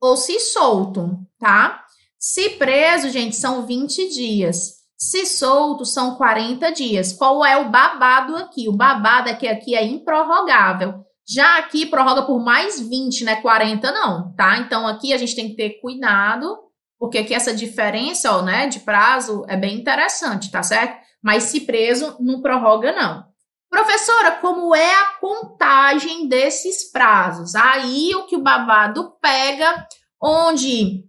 ou 0.00 0.16
se 0.18 0.38
solto, 0.38 1.18
tá? 1.38 1.82
Se 2.18 2.50
preso, 2.50 3.08
gente, 3.08 3.36
são 3.36 3.64
20 3.64 4.08
dias. 4.10 4.74
Se 4.98 5.24
solto, 5.24 5.86
são 5.86 6.16
40 6.16 6.70
dias. 6.72 7.12
Qual 7.12 7.44
é 7.44 7.56
o 7.56 7.70
babado 7.70 8.36
aqui? 8.36 8.68
O 8.68 8.76
babado 8.76 9.30
é 9.30 9.34
que 9.34 9.48
aqui 9.48 9.74
é 9.74 9.84
improrrogável. 9.84 11.04
Já 11.28 11.58
aqui 11.58 11.84
prorroga 11.84 12.22
por 12.22 12.42
mais 12.42 12.80
20, 12.80 13.24
né? 13.24 13.36
40 13.36 13.92
não, 13.92 14.32
tá? 14.34 14.58
Então 14.58 14.86
aqui 14.86 15.12
a 15.12 15.18
gente 15.18 15.36
tem 15.36 15.50
que 15.50 15.56
ter 15.56 15.80
cuidado, 15.80 16.58
porque 16.98 17.18
aqui 17.18 17.34
essa 17.34 17.54
diferença, 17.54 18.32
ó, 18.32 18.42
né, 18.42 18.66
de 18.66 18.80
prazo 18.80 19.44
é 19.46 19.56
bem 19.56 19.78
interessante, 19.78 20.50
tá 20.50 20.62
certo? 20.62 20.98
Mas 21.22 21.44
se 21.44 21.60
preso, 21.60 22.16
não 22.18 22.40
prorroga 22.40 22.92
não. 22.92 23.28
Professora, 23.68 24.32
como 24.36 24.74
é 24.74 24.94
a 24.94 25.12
contagem 25.20 26.26
desses 26.26 26.90
prazos? 26.90 27.54
Aí 27.54 28.14
o 28.14 28.24
que 28.24 28.36
o 28.36 28.42
babado 28.42 29.12
pega, 29.20 29.86
onde 30.22 31.04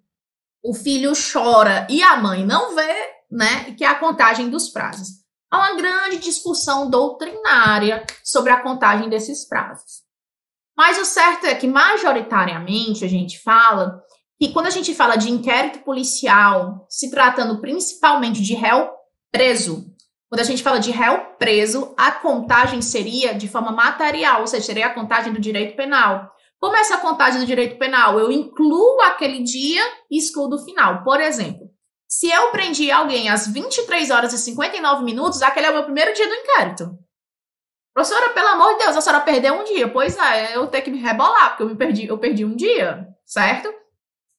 o 0.62 0.74
filho 0.74 1.14
chora 1.14 1.88
e 1.90 2.04
a 2.04 2.18
mãe 2.18 2.46
não 2.46 2.76
vê, 2.76 2.96
né? 3.32 3.74
Que 3.78 3.86
é 3.86 3.88
a 3.88 3.96
contagem 3.96 4.50
dos 4.50 4.68
prazos. 4.70 5.20
Há 5.50 5.58
uma 5.58 5.76
grande 5.78 6.18
discussão 6.18 6.90
doutrinária 6.90 8.06
sobre 8.24 8.52
a 8.52 8.62
contagem 8.62 9.10
desses 9.10 9.48
prazos. 9.48 10.09
Mas 10.80 10.98
o 10.98 11.04
certo 11.04 11.46
é 11.46 11.54
que, 11.54 11.68
majoritariamente, 11.68 13.04
a 13.04 13.08
gente 13.10 13.38
fala 13.44 14.02
que 14.40 14.54
quando 14.54 14.68
a 14.68 14.70
gente 14.70 14.96
fala 14.96 15.18
de 15.18 15.30
inquérito 15.30 15.80
policial, 15.80 16.86
se 16.88 17.12
tratando 17.12 17.60
principalmente 17.60 18.42
de 18.42 18.56
réu 18.56 18.90
preso, 19.30 19.94
quando 20.30 20.40
a 20.40 20.46
gente 20.46 20.64
fala 20.64 20.80
de 20.80 20.90
réu 20.90 21.20
preso, 21.38 21.94
a 21.98 22.14
contagem 22.14 22.82
seria 22.82 23.34
de 23.34 23.50
forma 23.50 23.74
material, 23.74 24.40
ou 24.40 24.48
seja, 24.48 24.68
seria 24.68 24.86
a 24.86 24.94
contagem 24.94 25.34
do 25.34 25.42
direito 25.42 25.76
penal. 25.76 26.32
Como 26.58 26.78
essa 26.78 26.96
contagem 26.96 27.42
do 27.42 27.46
direito 27.46 27.78
penal? 27.78 28.18
Eu 28.18 28.32
incluo 28.32 29.02
aquele 29.02 29.44
dia 29.44 29.82
e 30.10 30.18
excluo 30.18 30.48
do 30.48 30.64
final. 30.64 31.04
Por 31.04 31.20
exemplo, 31.20 31.68
se 32.08 32.32
eu 32.32 32.52
prendi 32.52 32.90
alguém 32.90 33.28
às 33.28 33.48
23 33.48 34.12
horas 34.12 34.32
e 34.32 34.38
59 34.38 35.04
minutos, 35.04 35.42
aquele 35.42 35.66
é 35.66 35.72
o 35.72 35.74
meu 35.74 35.84
primeiro 35.84 36.14
dia 36.14 36.26
do 36.26 36.36
inquérito. 36.36 36.98
Professora, 37.94 38.30
pelo 38.30 38.48
amor 38.50 38.74
de 38.74 38.86
Deus, 38.86 38.96
a 38.96 39.02
senhora 39.02 39.24
perdeu 39.24 39.54
um 39.54 39.64
dia. 39.64 39.88
Pois 39.88 40.18
é, 40.18 40.56
eu 40.56 40.68
tenho 40.68 40.84
que 40.84 40.92
me 40.92 41.00
rebolar, 41.00 41.50
porque 41.50 41.64
eu 41.64 41.70
me 41.70 41.76
perdi, 41.76 42.08
eu 42.08 42.18
perdi 42.18 42.46
um 42.46 42.56
dia, 42.56 43.08
certo? 43.26 43.74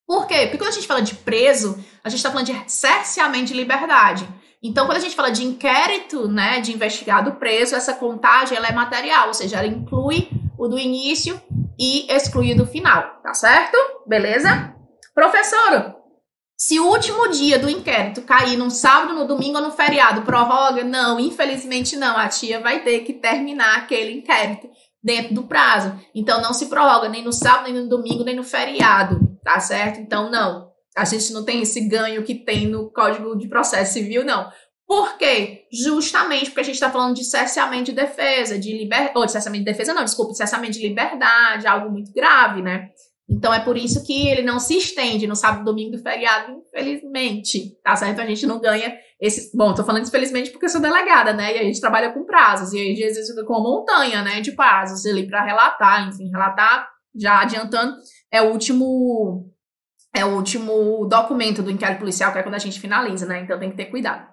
Por 0.07 0.27
quê? 0.27 0.43
Porque 0.47 0.59
quando 0.59 0.71
a 0.71 0.75
gente 0.75 0.87
fala 0.87 1.03
de 1.03 1.15
preso, 1.15 1.79
a 2.03 2.09
gente 2.09 2.19
está 2.19 2.31
falando 2.31 2.47
de 2.47 2.73
cerceamento 2.73 3.47
de 3.47 3.55
liberdade. 3.55 4.29
Então, 4.63 4.85
quando 4.87 4.99
a 4.99 5.01
gente 5.01 5.15
fala 5.15 5.31
de 5.31 5.45
inquérito, 5.45 6.29
né, 6.29 6.61
de 6.61 6.73
investigado 6.73 7.33
preso, 7.37 7.75
essa 7.75 7.95
contagem 7.95 8.57
ela 8.57 8.69
é 8.69 8.73
material, 8.73 9.29
ou 9.29 9.35
seja, 9.35 9.59
ela 9.59 9.67
inclui 9.67 10.29
o 10.59 10.69
do 10.69 10.79
início 10.79 11.41
e 11.79 12.07
exclui 12.13 12.53
o 12.53 12.57
do 12.57 12.67
final, 12.67 13.21
tá 13.23 13.33
certo? 13.33 13.77
Beleza? 14.07 14.75
Professora, 15.15 15.97
se 16.61 16.79
o 16.79 16.87
último 16.87 17.27
dia 17.29 17.59
do 17.59 17.71
inquérito 17.71 18.21
cair 18.21 18.55
num 18.59 18.69
sábado, 18.69 19.15
no 19.15 19.27
domingo 19.27 19.57
ou 19.57 19.65
no 19.65 19.71
feriado, 19.71 20.21
prorroga? 20.21 20.85
Não, 20.85 21.19
infelizmente 21.19 21.97
não. 21.97 22.19
A 22.19 22.29
tia 22.29 22.61
vai 22.61 22.85
ter 22.85 23.01
que 23.01 23.15
terminar 23.15 23.79
aquele 23.79 24.13
inquérito 24.13 24.69
dentro 25.03 25.33
do 25.33 25.45
prazo. 25.45 25.99
Então 26.15 26.43
não 26.43 26.53
se 26.53 26.67
prorroga 26.67 27.09
nem 27.09 27.25
no 27.25 27.33
sábado, 27.33 27.73
nem 27.73 27.83
no 27.83 27.89
domingo, 27.89 28.25
nem 28.25 28.37
no 28.37 28.45
feriado, 28.45 29.19
tá 29.43 29.59
certo? 29.59 30.01
Então 30.01 30.31
não. 30.31 30.69
A 30.95 31.07
gente 31.07 31.33
não 31.33 31.47
tem 31.47 31.63
esse 31.63 31.81
ganho 31.89 32.23
que 32.25 32.35
tem 32.35 32.67
no 32.67 32.93
Código 32.93 33.39
de 33.39 33.49
Processo 33.49 33.95
Civil, 33.95 34.23
não. 34.23 34.53
Por 34.87 35.17
quê? 35.17 35.63
Justamente 35.73 36.51
porque 36.51 36.61
a 36.61 36.65
gente 36.65 36.75
está 36.75 36.91
falando 36.91 37.15
de 37.15 37.25
cessamento 37.25 37.85
de 37.85 37.93
defesa, 37.93 38.59
de 38.59 38.77
liberdade. 38.77 39.13
Ou 39.15 39.25
de 39.25 39.33
de 39.33 39.65
defesa, 39.65 39.95
não, 39.95 40.05
desculpa, 40.05 40.35
de 40.35 40.71
de 40.71 40.87
liberdade, 40.87 41.67
algo 41.67 41.91
muito 41.91 42.13
grave, 42.13 42.61
né? 42.61 42.91
Então 43.31 43.55
é 43.55 43.61
por 43.61 43.77
isso 43.77 44.05
que 44.05 44.29
ele 44.29 44.43
não 44.43 44.59
se 44.59 44.77
estende 44.77 45.27
no 45.27 45.37
sábado, 45.37 45.65
domingo 45.65 45.93
do 45.93 46.03
feriado, 46.03 46.53
infelizmente. 46.53 47.81
Tá 47.83 47.95
certo? 47.95 48.21
A 48.21 48.27
gente 48.27 48.45
não 48.45 48.61
ganha 48.61 48.93
esse. 49.21 49.57
Bom, 49.57 49.73
tô 49.73 49.85
falando 49.85 50.07
infelizmente 50.07 50.51
porque 50.51 50.67
eu 50.67 50.71
sou 50.71 50.81
delegada, 50.81 51.33
né? 51.33 51.57
E 51.57 51.59
a 51.61 51.63
gente 51.63 51.81
trabalha 51.81 52.13
com 52.13 52.25
prazos. 52.25 52.73
E 52.73 52.79
aí, 52.79 52.93
às 52.93 53.15
vezes, 53.15 53.29
fica 53.29 53.45
com 53.45 53.53
uma 53.53 53.63
montanha, 53.63 54.23
né? 54.23 54.41
De 54.41 54.51
prazos 54.51 55.07
ali 55.07 55.29
para 55.29 55.45
relatar, 55.45 56.09
enfim, 56.09 56.29
relatar, 56.29 56.89
já 57.15 57.41
adiantando, 57.41 57.95
é 58.33 58.43
o 58.43 58.51
último. 58.51 59.49
É 60.13 60.25
o 60.25 60.35
último 60.35 61.07
documento 61.07 61.63
do 61.63 61.71
inquérito 61.71 62.01
policial, 62.01 62.33
que 62.33 62.39
é 62.41 62.43
quando 62.43 62.57
a 62.57 62.59
gente 62.59 62.81
finaliza, 62.81 63.27
né? 63.27 63.43
Então 63.43 63.61
tem 63.61 63.71
que 63.71 63.77
ter 63.77 63.87
cuidado. 63.87 64.27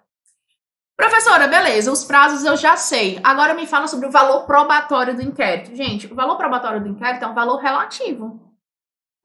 Professora, 0.95 1.47
beleza, 1.47 1.91
os 1.91 2.03
prazos 2.03 2.43
eu 2.43 2.57
já 2.57 2.75
sei. 2.75 3.19
Agora 3.23 3.53
me 3.53 3.67
fala 3.67 3.87
sobre 3.87 4.07
o 4.07 4.11
valor 4.11 4.47
probatório 4.47 5.15
do 5.15 5.21
inquérito. 5.21 5.75
Gente, 5.75 6.11
o 6.11 6.15
valor 6.15 6.35
probatório 6.35 6.81
do 6.81 6.87
inquérito 6.87 7.23
é 7.23 7.27
um 7.27 7.35
valor 7.35 7.57
relativo. 7.57 8.46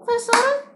Professora, 0.04 0.72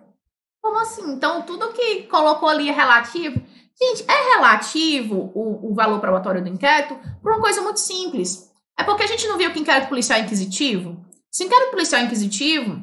como 0.63 0.79
assim? 0.79 1.13
Então, 1.13 1.43
tudo 1.43 1.73
que 1.73 2.05
colocou 2.05 2.49
ali 2.49 2.69
é 2.69 2.73
relativo? 2.73 3.41
Gente, 3.79 4.05
é 4.09 4.35
relativo 4.35 5.31
o, 5.35 5.71
o 5.71 5.75
valor 5.75 6.01
probatório 6.01 6.43
do 6.43 6.49
inquérito 6.49 6.99
por 7.23 7.33
uma 7.33 7.41
coisa 7.41 7.61
muito 7.61 7.79
simples. 7.79 8.51
É 8.79 8.83
porque 8.83 9.03
a 9.03 9.07
gente 9.07 9.27
não 9.29 9.37
viu 9.37 9.53
que 9.53 9.61
inquérito 9.61 9.89
policial 9.89 10.19
é 10.19 10.23
inquisitivo? 10.23 11.05
Se 11.31 11.45
inquérito 11.45 11.71
policial 11.71 12.01
é 12.01 12.05
inquisitivo, 12.05 12.83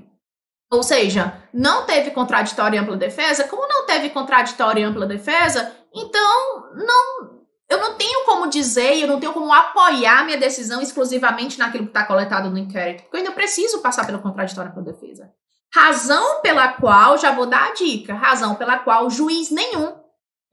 ou 0.72 0.84
seja, 0.84 1.34
não 1.54 1.86
teve 1.86 2.12
contraditório 2.12 2.76
e 2.76 2.80
ampla 2.80 2.96
defesa, 2.96 3.48
como 3.48 3.68
não 3.68 3.86
teve 3.86 4.10
contraditório 4.10 4.82
e 4.82 4.84
ampla 4.84 5.06
defesa, 5.06 5.76
então 5.94 6.72
não, 6.76 7.44
eu 7.70 7.80
não 7.80 7.96
tenho 7.96 8.26
como 8.26 8.48
dizer, 8.48 9.00
eu 9.00 9.08
não 9.08 9.20
tenho 9.20 9.34
como 9.34 9.52
apoiar 9.52 10.26
minha 10.26 10.38
decisão 10.38 10.82
exclusivamente 10.82 11.60
naquilo 11.60 11.86
que 11.86 11.90
está 11.90 12.06
coletado 12.06 12.50
no 12.50 12.58
inquérito, 12.58 13.04
porque 13.04 13.18
eu 13.18 13.20
ainda 13.20 13.32
preciso 13.32 13.82
passar 13.82 14.06
pelo 14.06 14.20
contraditório 14.20 14.70
e 14.70 14.72
ampla 14.72 14.94
defesa. 14.94 15.33
Razão 15.74 16.42
pela 16.42 16.70
qual, 16.74 17.18
já 17.18 17.32
vou 17.32 17.46
dar 17.46 17.70
a 17.70 17.74
dica, 17.74 18.14
razão 18.14 18.56
pela 18.56 18.80
qual 18.80 19.10
juiz 19.10 19.50
nenhum 19.50 20.04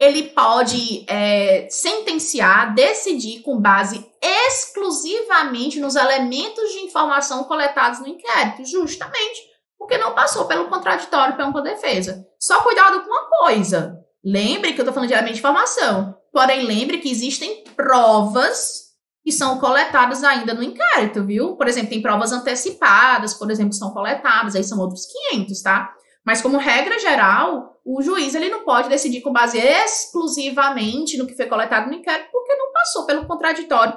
ele 0.00 0.30
pode 0.30 1.04
é, 1.06 1.68
sentenciar, 1.68 2.74
decidir 2.74 3.42
com 3.42 3.60
base 3.60 4.10
exclusivamente 4.22 5.78
nos 5.78 5.94
elementos 5.94 6.72
de 6.72 6.78
informação 6.78 7.44
coletados 7.44 8.00
no 8.00 8.08
inquérito, 8.08 8.64
justamente 8.64 9.50
porque 9.78 9.98
não 9.98 10.14
passou 10.14 10.46
pelo 10.46 10.68
contraditório 10.68 11.36
pela 11.36 11.62
defesa. 11.62 12.26
Só 12.38 12.62
cuidado 12.62 13.02
com 13.02 13.10
uma 13.10 13.28
coisa. 13.28 13.98
Lembre 14.24 14.72
que 14.72 14.80
eu 14.80 14.84
estou 14.84 14.94
falando 14.94 15.08
de 15.08 15.14
elemento 15.14 15.34
de 15.34 15.38
informação. 15.38 16.16
Porém, 16.32 16.64
lembre 16.64 16.98
que 16.98 17.10
existem 17.10 17.64
provas 17.76 18.89
que 19.30 19.36
são 19.36 19.60
coletadas 19.60 20.24
ainda 20.24 20.52
no 20.52 20.60
inquérito, 20.60 21.24
viu? 21.24 21.54
Por 21.54 21.68
exemplo, 21.68 21.90
tem 21.90 22.02
provas 22.02 22.32
antecipadas, 22.32 23.32
por 23.32 23.48
exemplo, 23.48 23.72
são 23.72 23.92
coletadas, 23.92 24.56
aí 24.56 24.64
são 24.64 24.80
outros 24.80 25.06
500, 25.30 25.62
tá? 25.62 25.94
Mas 26.26 26.42
como 26.42 26.58
regra 26.58 26.98
geral, 26.98 27.80
o 27.84 28.02
juiz 28.02 28.34
ele 28.34 28.50
não 28.50 28.64
pode 28.64 28.88
decidir 28.88 29.20
com 29.20 29.32
base 29.32 29.56
exclusivamente 29.56 31.16
no 31.16 31.28
que 31.28 31.36
foi 31.36 31.46
coletado 31.46 31.86
no 31.86 31.94
inquérito, 31.94 32.28
porque 32.32 32.56
não 32.56 32.72
passou 32.72 33.06
pelo 33.06 33.24
contraditório 33.24 33.96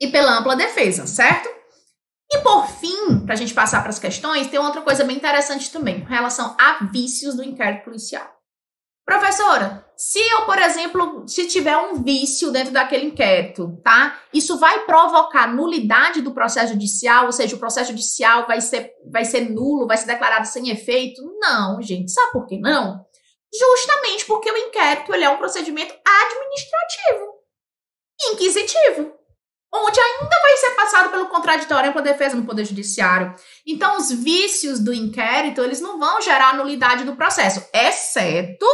e 0.00 0.06
pela 0.06 0.38
ampla 0.38 0.54
defesa, 0.54 1.08
certo? 1.08 1.48
E 2.32 2.38
por 2.38 2.68
fim, 2.68 3.18
para 3.24 3.34
a 3.34 3.36
gente 3.36 3.52
passar 3.52 3.80
para 3.80 3.90
as 3.90 3.98
questões, 3.98 4.46
tem 4.46 4.60
outra 4.60 4.82
coisa 4.82 5.02
bem 5.02 5.16
interessante 5.16 5.72
também, 5.72 6.02
com 6.02 6.06
relação 6.06 6.56
a 6.56 6.84
vícios 6.84 7.34
do 7.34 7.42
inquérito 7.42 7.82
policial. 7.84 8.30
Professora, 9.04 9.84
se 10.04 10.18
eu, 10.18 10.44
por 10.46 10.58
exemplo, 10.58 11.28
se 11.28 11.46
tiver 11.46 11.76
um 11.76 12.02
vício 12.02 12.50
dentro 12.50 12.72
daquele 12.72 13.06
inquérito, 13.06 13.80
tá? 13.84 14.20
Isso 14.34 14.58
vai 14.58 14.84
provocar 14.84 15.46
nulidade 15.46 16.20
do 16.20 16.34
processo 16.34 16.72
judicial, 16.72 17.26
ou 17.26 17.32
seja, 17.32 17.54
o 17.54 17.58
processo 17.58 17.90
judicial 17.90 18.44
vai 18.44 18.60
ser, 18.60 18.90
vai 19.12 19.24
ser 19.24 19.48
nulo, 19.48 19.86
vai 19.86 19.96
ser 19.96 20.06
declarado 20.06 20.44
sem 20.48 20.70
efeito? 20.70 21.22
Não, 21.40 21.80
gente. 21.80 22.10
Sabe 22.10 22.32
por 22.32 22.46
que 22.46 22.58
não? 22.58 23.06
Justamente 23.54 24.24
porque 24.24 24.50
o 24.50 24.56
inquérito 24.56 25.14
ele 25.14 25.22
é 25.22 25.30
um 25.30 25.38
procedimento 25.38 25.94
administrativo, 26.04 27.34
inquisitivo, 28.32 29.14
onde 29.72 30.00
ainda 30.00 30.40
vai 30.42 30.56
ser 30.56 30.70
passado 30.72 31.10
pelo 31.10 31.28
contraditório 31.28 31.92
para 31.92 32.02
defesa 32.02 32.34
no 32.34 32.44
Poder 32.44 32.64
Judiciário. 32.64 33.36
Então, 33.64 33.98
os 33.98 34.10
vícios 34.10 34.80
do 34.80 34.92
inquérito, 34.92 35.62
eles 35.62 35.80
não 35.80 35.96
vão 36.00 36.20
gerar 36.20 36.56
nulidade 36.56 37.04
do 37.04 37.14
processo, 37.14 37.64
exceto 37.72 38.66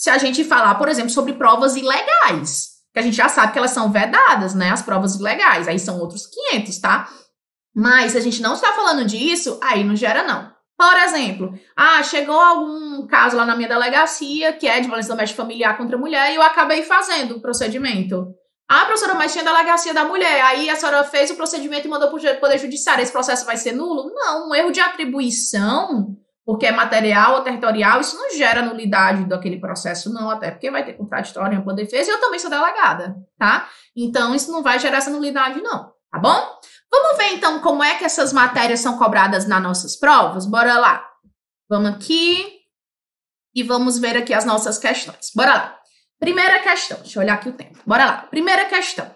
se 0.00 0.08
a 0.08 0.16
gente 0.16 0.42
falar, 0.44 0.76
por 0.76 0.88
exemplo, 0.88 1.10
sobre 1.10 1.34
provas 1.34 1.76
ilegais, 1.76 2.70
que 2.90 2.98
a 2.98 3.02
gente 3.02 3.14
já 3.14 3.28
sabe 3.28 3.52
que 3.52 3.58
elas 3.58 3.72
são 3.72 3.92
vedadas, 3.92 4.54
né? 4.54 4.70
As 4.70 4.80
provas 4.80 5.16
ilegais, 5.16 5.68
aí 5.68 5.78
são 5.78 6.00
outros 6.00 6.26
500, 6.52 6.78
tá? 6.78 7.06
Mas 7.76 8.12
se 8.12 8.18
a 8.18 8.20
gente 8.22 8.40
não 8.40 8.54
está 8.54 8.72
falando 8.72 9.04
disso, 9.04 9.60
aí 9.62 9.84
não 9.84 9.94
gera 9.94 10.22
não. 10.22 10.50
Por 10.74 10.96
exemplo, 11.02 11.52
ah, 11.76 12.02
chegou 12.02 12.40
algum 12.40 13.06
caso 13.06 13.36
lá 13.36 13.44
na 13.44 13.54
minha 13.54 13.68
delegacia 13.68 14.54
que 14.54 14.66
é 14.66 14.80
de 14.80 14.86
violência 14.86 15.12
doméstica 15.12 15.42
familiar 15.42 15.76
contra 15.76 15.98
a 15.98 16.00
mulher 16.00 16.32
e 16.32 16.36
eu 16.36 16.42
acabei 16.42 16.82
fazendo 16.82 17.36
o 17.36 17.42
procedimento. 17.42 18.26
Ah, 18.66 18.86
professora, 18.86 19.12
mas 19.12 19.32
tinha 19.32 19.44
delegacia 19.44 19.92
da 19.92 20.06
mulher. 20.06 20.40
Aí 20.46 20.70
a 20.70 20.76
senhora 20.76 21.04
fez 21.04 21.30
o 21.30 21.36
procedimento 21.36 21.86
e 21.86 21.90
mandou 21.90 22.08
para 22.08 22.32
o 22.32 22.40
Poder 22.40 22.56
Judiciário. 22.56 23.02
Esse 23.02 23.12
processo 23.12 23.44
vai 23.44 23.58
ser 23.58 23.72
nulo? 23.72 24.10
Não, 24.14 24.48
um 24.48 24.54
erro 24.54 24.70
de 24.70 24.80
atribuição 24.80 26.16
porque 26.44 26.66
é 26.66 26.72
material 26.72 27.34
ou 27.36 27.42
territorial, 27.42 28.00
isso 28.00 28.16
não 28.16 28.30
gera 28.30 28.62
nulidade 28.62 29.24
daquele 29.24 29.60
processo, 29.60 30.12
não, 30.12 30.30
até 30.30 30.50
porque 30.50 30.70
vai 30.70 30.84
ter 30.84 30.94
contraditório 30.94 31.58
ampla 31.58 31.74
defesa 31.74 32.10
e 32.10 32.14
eu 32.14 32.20
também 32.20 32.40
sou 32.40 32.50
delegada, 32.50 33.16
tá? 33.38 33.68
Então, 33.96 34.34
isso 34.34 34.50
não 34.50 34.62
vai 34.62 34.78
gerar 34.78 34.98
essa 34.98 35.10
nulidade, 35.10 35.60
não, 35.60 35.92
tá 36.10 36.18
bom? 36.18 36.60
Vamos 36.90 37.18
ver, 37.18 37.34
então, 37.34 37.60
como 37.60 37.84
é 37.84 37.96
que 37.96 38.04
essas 38.04 38.32
matérias 38.32 38.80
são 38.80 38.98
cobradas 38.98 39.46
nas 39.46 39.62
nossas 39.62 39.96
provas? 39.96 40.44
Bora 40.44 40.76
lá. 40.76 41.06
Vamos 41.68 41.90
aqui 41.90 42.60
e 43.54 43.62
vamos 43.62 43.98
ver 43.98 44.16
aqui 44.16 44.34
as 44.34 44.44
nossas 44.44 44.76
questões. 44.76 45.30
Bora 45.34 45.54
lá. 45.54 45.80
Primeira 46.18 46.60
questão, 46.60 46.98
deixa 46.98 47.18
eu 47.18 47.22
olhar 47.22 47.34
aqui 47.34 47.48
o 47.48 47.52
tempo. 47.52 47.78
Bora 47.86 48.04
lá. 48.04 48.16
Primeira 48.22 48.64
questão. 48.64 49.08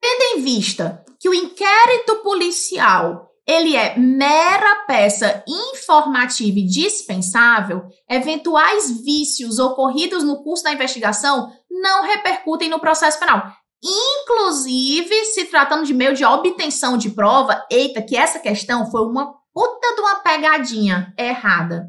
Tendo 0.00 0.38
em 0.38 0.42
vista 0.42 1.04
que 1.20 1.28
o 1.28 1.34
inquérito 1.34 2.16
policial 2.16 3.29
ele 3.50 3.74
é 3.74 3.98
mera 3.98 4.84
peça 4.86 5.42
informativa 5.48 6.60
e 6.60 6.66
dispensável, 6.66 7.82
eventuais 8.08 9.02
vícios 9.02 9.58
ocorridos 9.58 10.22
no 10.22 10.44
curso 10.44 10.62
da 10.62 10.72
investigação 10.72 11.52
não 11.68 12.04
repercutem 12.04 12.70
no 12.70 12.78
processo 12.78 13.18
penal. 13.18 13.42
Inclusive, 13.82 15.24
se 15.24 15.46
tratando 15.46 15.84
de 15.84 15.92
meio 15.92 16.14
de 16.14 16.24
obtenção 16.24 16.96
de 16.96 17.10
prova, 17.10 17.66
eita, 17.68 18.00
que 18.00 18.16
essa 18.16 18.38
questão 18.38 18.88
foi 18.88 19.02
uma 19.02 19.34
puta 19.52 19.94
de 19.96 20.00
uma 20.00 20.16
pegadinha 20.16 21.12
errada. 21.18 21.88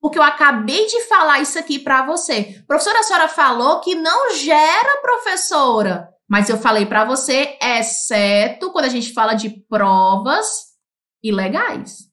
Porque 0.00 0.18
eu 0.18 0.22
acabei 0.22 0.86
de 0.86 1.02
falar 1.02 1.40
isso 1.40 1.58
aqui 1.58 1.78
para 1.78 2.06
você. 2.06 2.62
Professora, 2.66 3.00
a 3.00 3.02
senhora 3.02 3.28
falou 3.28 3.80
que 3.80 3.94
não 3.94 4.34
gera, 4.34 5.00
professora. 5.02 6.08
Mas 6.26 6.48
eu 6.48 6.56
falei 6.56 6.86
para 6.86 7.04
você, 7.04 7.58
exceto 7.60 8.70
quando 8.72 8.86
a 8.86 8.90
gente 8.90 9.12
fala 9.12 9.34
de 9.34 9.50
provas 9.68 10.73
ilegais. 11.24 12.12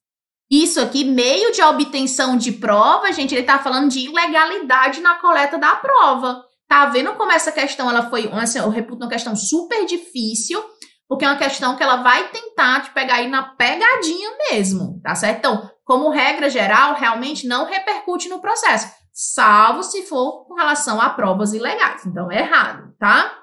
Isso 0.50 0.80
aqui, 0.80 1.04
meio 1.04 1.52
de 1.52 1.62
obtenção 1.62 2.36
de 2.36 2.52
prova, 2.52 3.12
gente, 3.12 3.34
ele 3.34 3.42
está 3.42 3.58
falando 3.58 3.88
de 3.88 4.00
ilegalidade 4.00 5.00
na 5.00 5.14
coleta 5.14 5.58
da 5.58 5.76
prova. 5.76 6.44
Tá 6.68 6.86
vendo 6.86 7.14
como 7.14 7.32
essa 7.32 7.52
questão 7.52 7.88
ela 7.88 8.10
foi, 8.10 8.30
assim, 8.32 8.58
eu 8.58 8.68
reputo 8.68 9.02
uma 9.02 9.10
questão 9.10 9.36
super 9.36 9.86
difícil, 9.86 10.62
porque 11.08 11.24
é 11.24 11.28
uma 11.28 11.38
questão 11.38 11.76
que 11.76 11.82
ela 11.82 11.96
vai 11.96 12.28
tentar 12.28 12.82
te 12.82 12.90
pegar 12.90 13.16
aí 13.16 13.28
na 13.28 13.42
pegadinha 13.42 14.30
mesmo, 14.50 15.00
tá 15.02 15.14
certo? 15.14 15.38
Então, 15.38 15.70
como 15.84 16.10
regra 16.10 16.48
geral, 16.48 16.94
realmente 16.94 17.46
não 17.46 17.66
repercute 17.66 18.28
no 18.28 18.40
processo, 18.40 18.90
salvo 19.12 19.82
se 19.82 20.02
for 20.02 20.46
com 20.46 20.54
relação 20.54 21.00
a 21.00 21.10
provas 21.10 21.52
ilegais. 21.52 22.04
Então, 22.06 22.30
é 22.30 22.40
errado, 22.40 22.94
tá? 22.98 23.38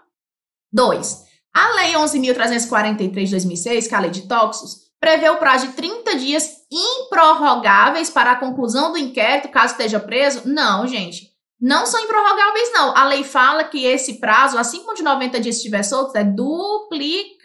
Dois, 0.71 1.25
a 1.53 1.69
Lei 1.73 1.93
11.343 1.93 3.25
de 3.25 3.31
2006, 3.31 3.87
que 3.87 3.93
é 3.93 3.97
a 3.97 4.01
Lei 4.01 4.11
de 4.11 4.27
Tóxicos, 4.27 4.88
prevê 4.99 5.29
o 5.29 5.37
prazo 5.37 5.67
de 5.67 5.73
30 5.73 6.15
dias 6.17 6.57
improrrogáveis 6.71 8.09
para 8.09 8.31
a 8.31 8.35
conclusão 8.35 8.91
do 8.91 8.97
inquérito, 8.97 9.49
caso 9.49 9.73
esteja 9.73 9.99
preso? 9.99 10.47
Não, 10.47 10.87
gente. 10.87 11.29
Não 11.59 11.85
são 11.85 11.99
improrrogáveis, 11.99 12.71
não. 12.71 12.95
A 12.95 13.05
lei 13.05 13.23
fala 13.23 13.65
que 13.65 13.85
esse 13.85 14.19
prazo, 14.19 14.57
assim 14.57 14.81
como 14.81 14.95
de 14.95 15.03
90 15.03 15.41
dias 15.41 15.57
estiver 15.57 15.83
solto, 15.83 16.15
é 16.17 16.23
duplicável. 16.23 17.43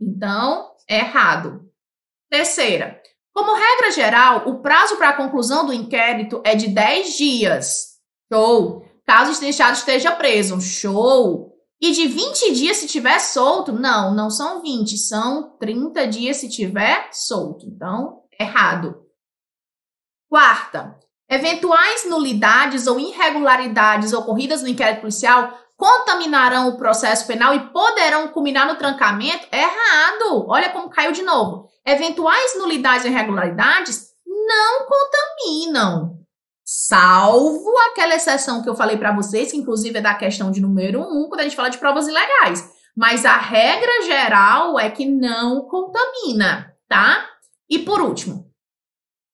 Então, 0.00 0.70
é 0.88 1.00
errado. 1.00 1.60
Terceira, 2.30 3.00
como 3.32 3.54
regra 3.54 3.90
geral, 3.90 4.48
o 4.48 4.60
prazo 4.60 4.96
para 4.96 5.10
a 5.10 5.16
conclusão 5.16 5.66
do 5.66 5.72
inquérito 5.72 6.40
é 6.44 6.54
de 6.54 6.68
10 6.68 7.16
dias. 7.16 7.94
Show! 8.32 8.84
Caso 9.06 9.32
o 9.32 9.42
iniciado 9.42 9.76
esteja 9.76 10.12
preso. 10.12 10.58
Show! 10.60 11.53
E 11.84 11.90
de 11.90 12.08
20 12.08 12.54
dias 12.54 12.78
se 12.78 12.86
tiver 12.86 13.18
solto? 13.18 13.70
Não, 13.70 14.14
não 14.14 14.30
são 14.30 14.62
20, 14.62 14.96
são 14.96 15.54
30 15.58 16.06
dias 16.06 16.38
se 16.38 16.48
tiver 16.48 17.10
solto. 17.12 17.66
Então, 17.66 18.22
errado. 18.40 19.04
Quarta, 20.26 20.98
eventuais 21.28 22.08
nulidades 22.08 22.86
ou 22.86 22.98
irregularidades 22.98 24.14
ocorridas 24.14 24.62
no 24.62 24.68
inquérito 24.68 25.02
policial 25.02 25.58
contaminarão 25.76 26.68
o 26.68 26.78
processo 26.78 27.26
penal 27.26 27.54
e 27.54 27.68
poderão 27.68 28.28
culminar 28.28 28.66
no 28.66 28.76
trancamento, 28.76 29.46
errado. 29.52 30.46
Olha 30.48 30.70
como 30.70 30.88
caiu 30.88 31.12
de 31.12 31.20
novo. 31.20 31.68
Eventuais 31.84 32.58
nulidades 32.58 33.04
e 33.04 33.08
irregularidades 33.08 34.06
não 34.24 34.86
contaminam. 34.86 36.23
Salvo 36.64 37.70
aquela 37.90 38.14
exceção 38.14 38.62
que 38.62 38.68
eu 38.68 38.74
falei 38.74 38.96
para 38.96 39.14
vocês, 39.14 39.50
que 39.50 39.56
inclusive 39.58 39.98
é 39.98 40.02
da 40.02 40.14
questão 40.14 40.50
de 40.50 40.60
número 40.60 41.00
um, 41.02 41.28
quando 41.28 41.40
a 41.40 41.42
gente 41.44 41.56
fala 41.56 41.68
de 41.68 41.78
provas 41.78 42.08
ilegais. 42.08 42.66
Mas 42.96 43.26
a 43.26 43.36
regra 43.36 44.02
geral 44.04 44.78
é 44.78 44.90
que 44.90 45.04
não 45.04 45.66
contamina, 45.66 46.74
tá? 46.88 47.28
E 47.68 47.80
por 47.80 48.00
último, 48.00 48.50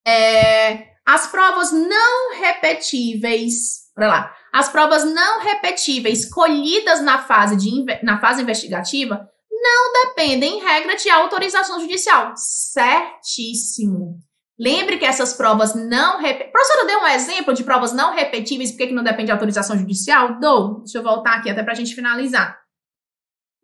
é, 0.07 0.89
as 1.07 1.27
provas 1.27 1.71
não 1.71 2.35
repetíveis, 2.41 3.91
olha 3.97 4.09
lá, 4.09 4.37
as 4.53 4.69
provas 4.69 5.05
não 5.05 5.41
repetíveis 5.41 6.29
colhidas 6.29 7.01
na 7.01 7.23
fase, 7.23 7.57
de, 7.57 7.85
na 8.03 8.21
fase 8.21 8.43
investigativa 8.43 9.29
não 9.63 9.93
dependem, 9.93 10.59
em 10.59 10.63
regra, 10.63 10.97
de 10.97 11.11
autorização 11.11 11.79
judicial. 11.81 12.33
Certíssimo. 12.35 14.19
Lembre 14.61 14.99
que 14.99 15.07
essas 15.07 15.33
provas 15.33 15.75
não 15.75 16.21
repetíveis. 16.21 16.53
Professora, 16.53 16.87
deu 16.87 17.01
um 17.01 17.07
exemplo 17.07 17.55
de 17.55 17.65
provas 17.65 17.95
não 17.95 18.15
repetíveis, 18.15 18.71
por 18.71 18.77
que 18.77 18.93
não 18.93 19.03
depende 19.03 19.27
de 19.27 19.33
autorização 19.33 19.79
judicial? 19.79 20.39
Dou. 20.39 20.81
Deixa 20.81 20.99
eu 20.99 21.03
voltar 21.03 21.37
aqui 21.37 21.49
até 21.49 21.63
para 21.63 21.73
a 21.73 21.77
gente 21.77 21.95
finalizar. 21.95 22.61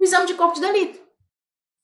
O 0.01 0.05
exame 0.05 0.27
de 0.27 0.33
corpo 0.33 0.55
de 0.55 0.63
delito. 0.63 0.99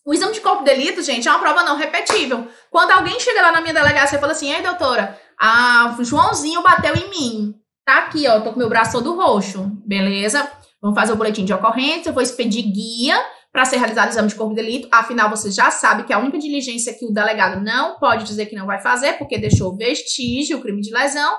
O 0.06 0.14
exame 0.14 0.32
de 0.32 0.40
corpo 0.40 0.64
de 0.64 0.70
delito, 0.70 1.02
gente, 1.02 1.28
é 1.28 1.30
uma 1.30 1.40
prova 1.40 1.62
não 1.62 1.76
repetível. 1.76 2.48
Quando 2.70 2.92
alguém 2.92 3.20
chega 3.20 3.42
lá 3.42 3.52
na 3.52 3.60
minha 3.60 3.74
delegacia 3.74 4.16
e 4.16 4.20
fala 4.20 4.32
assim: 4.32 4.50
ei, 4.50 4.62
doutora, 4.62 5.20
a 5.38 5.94
Joãozinho 6.00 6.62
bateu 6.62 6.94
em 6.96 7.10
mim. 7.10 7.54
Tá 7.84 7.98
aqui, 7.98 8.26
ó, 8.26 8.40
tô 8.40 8.52
com 8.52 8.58
meu 8.58 8.68
braço 8.70 8.92
todo 8.92 9.14
roxo. 9.14 9.70
Beleza? 9.84 10.50
Vamos 10.80 10.98
fazer 10.98 11.12
o 11.12 11.16
boletim 11.16 11.44
de 11.44 11.52
ocorrência, 11.52 12.08
eu 12.08 12.14
vou 12.14 12.22
expedir 12.22 12.62
guia 12.62 13.16
para 13.52 13.66
ser 13.66 13.76
realizado 13.76 14.06
o 14.06 14.10
exame 14.10 14.28
de 14.28 14.34
corpo 14.34 14.54
de 14.54 14.62
delito. 14.62 14.88
Afinal, 14.90 15.28
você 15.28 15.50
já 15.50 15.70
sabe 15.70 16.04
que 16.04 16.12
a 16.12 16.18
única 16.18 16.38
diligência 16.38 16.94
que 16.94 17.04
o 17.04 17.12
delegado 17.12 17.60
não 17.60 17.98
pode 17.98 18.24
dizer 18.24 18.46
que 18.46 18.56
não 18.56 18.66
vai 18.66 18.80
fazer, 18.80 19.18
porque 19.18 19.38
deixou 19.38 19.76
vestígio, 19.76 20.60
crime 20.62 20.80
de 20.80 20.92
lesão. 20.92 21.38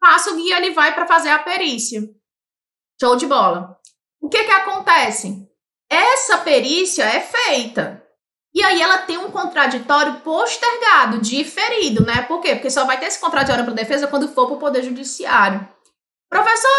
Passa 0.00 0.32
o 0.32 0.36
guia, 0.36 0.58
ele 0.58 0.72
vai 0.72 0.94
para 0.94 1.06
fazer 1.06 1.30
a 1.30 1.38
perícia. 1.38 2.02
Show 3.00 3.16
de 3.16 3.26
bola. 3.26 3.78
O 4.20 4.28
que 4.28 4.42
que 4.42 4.50
acontece? 4.50 5.48
Essa 5.88 6.38
perícia 6.38 7.04
é 7.04 7.20
feita. 7.20 8.02
E 8.54 8.62
aí 8.62 8.80
ela 8.80 8.98
tem 8.98 9.18
um 9.18 9.30
contraditório 9.30 10.20
postergado, 10.20 11.20
diferido, 11.20 12.04
né? 12.04 12.22
Por 12.22 12.40
quê? 12.40 12.54
Porque 12.54 12.70
só 12.70 12.84
vai 12.84 12.98
ter 12.98 13.06
esse 13.06 13.20
contraditório 13.20 13.64
para 13.64 13.74
defesa 13.74 14.06
quando 14.06 14.28
for 14.28 14.46
para 14.46 14.56
o 14.56 14.58
Poder 14.60 14.82
Judiciário. 14.82 15.68
Professora, 16.30 16.73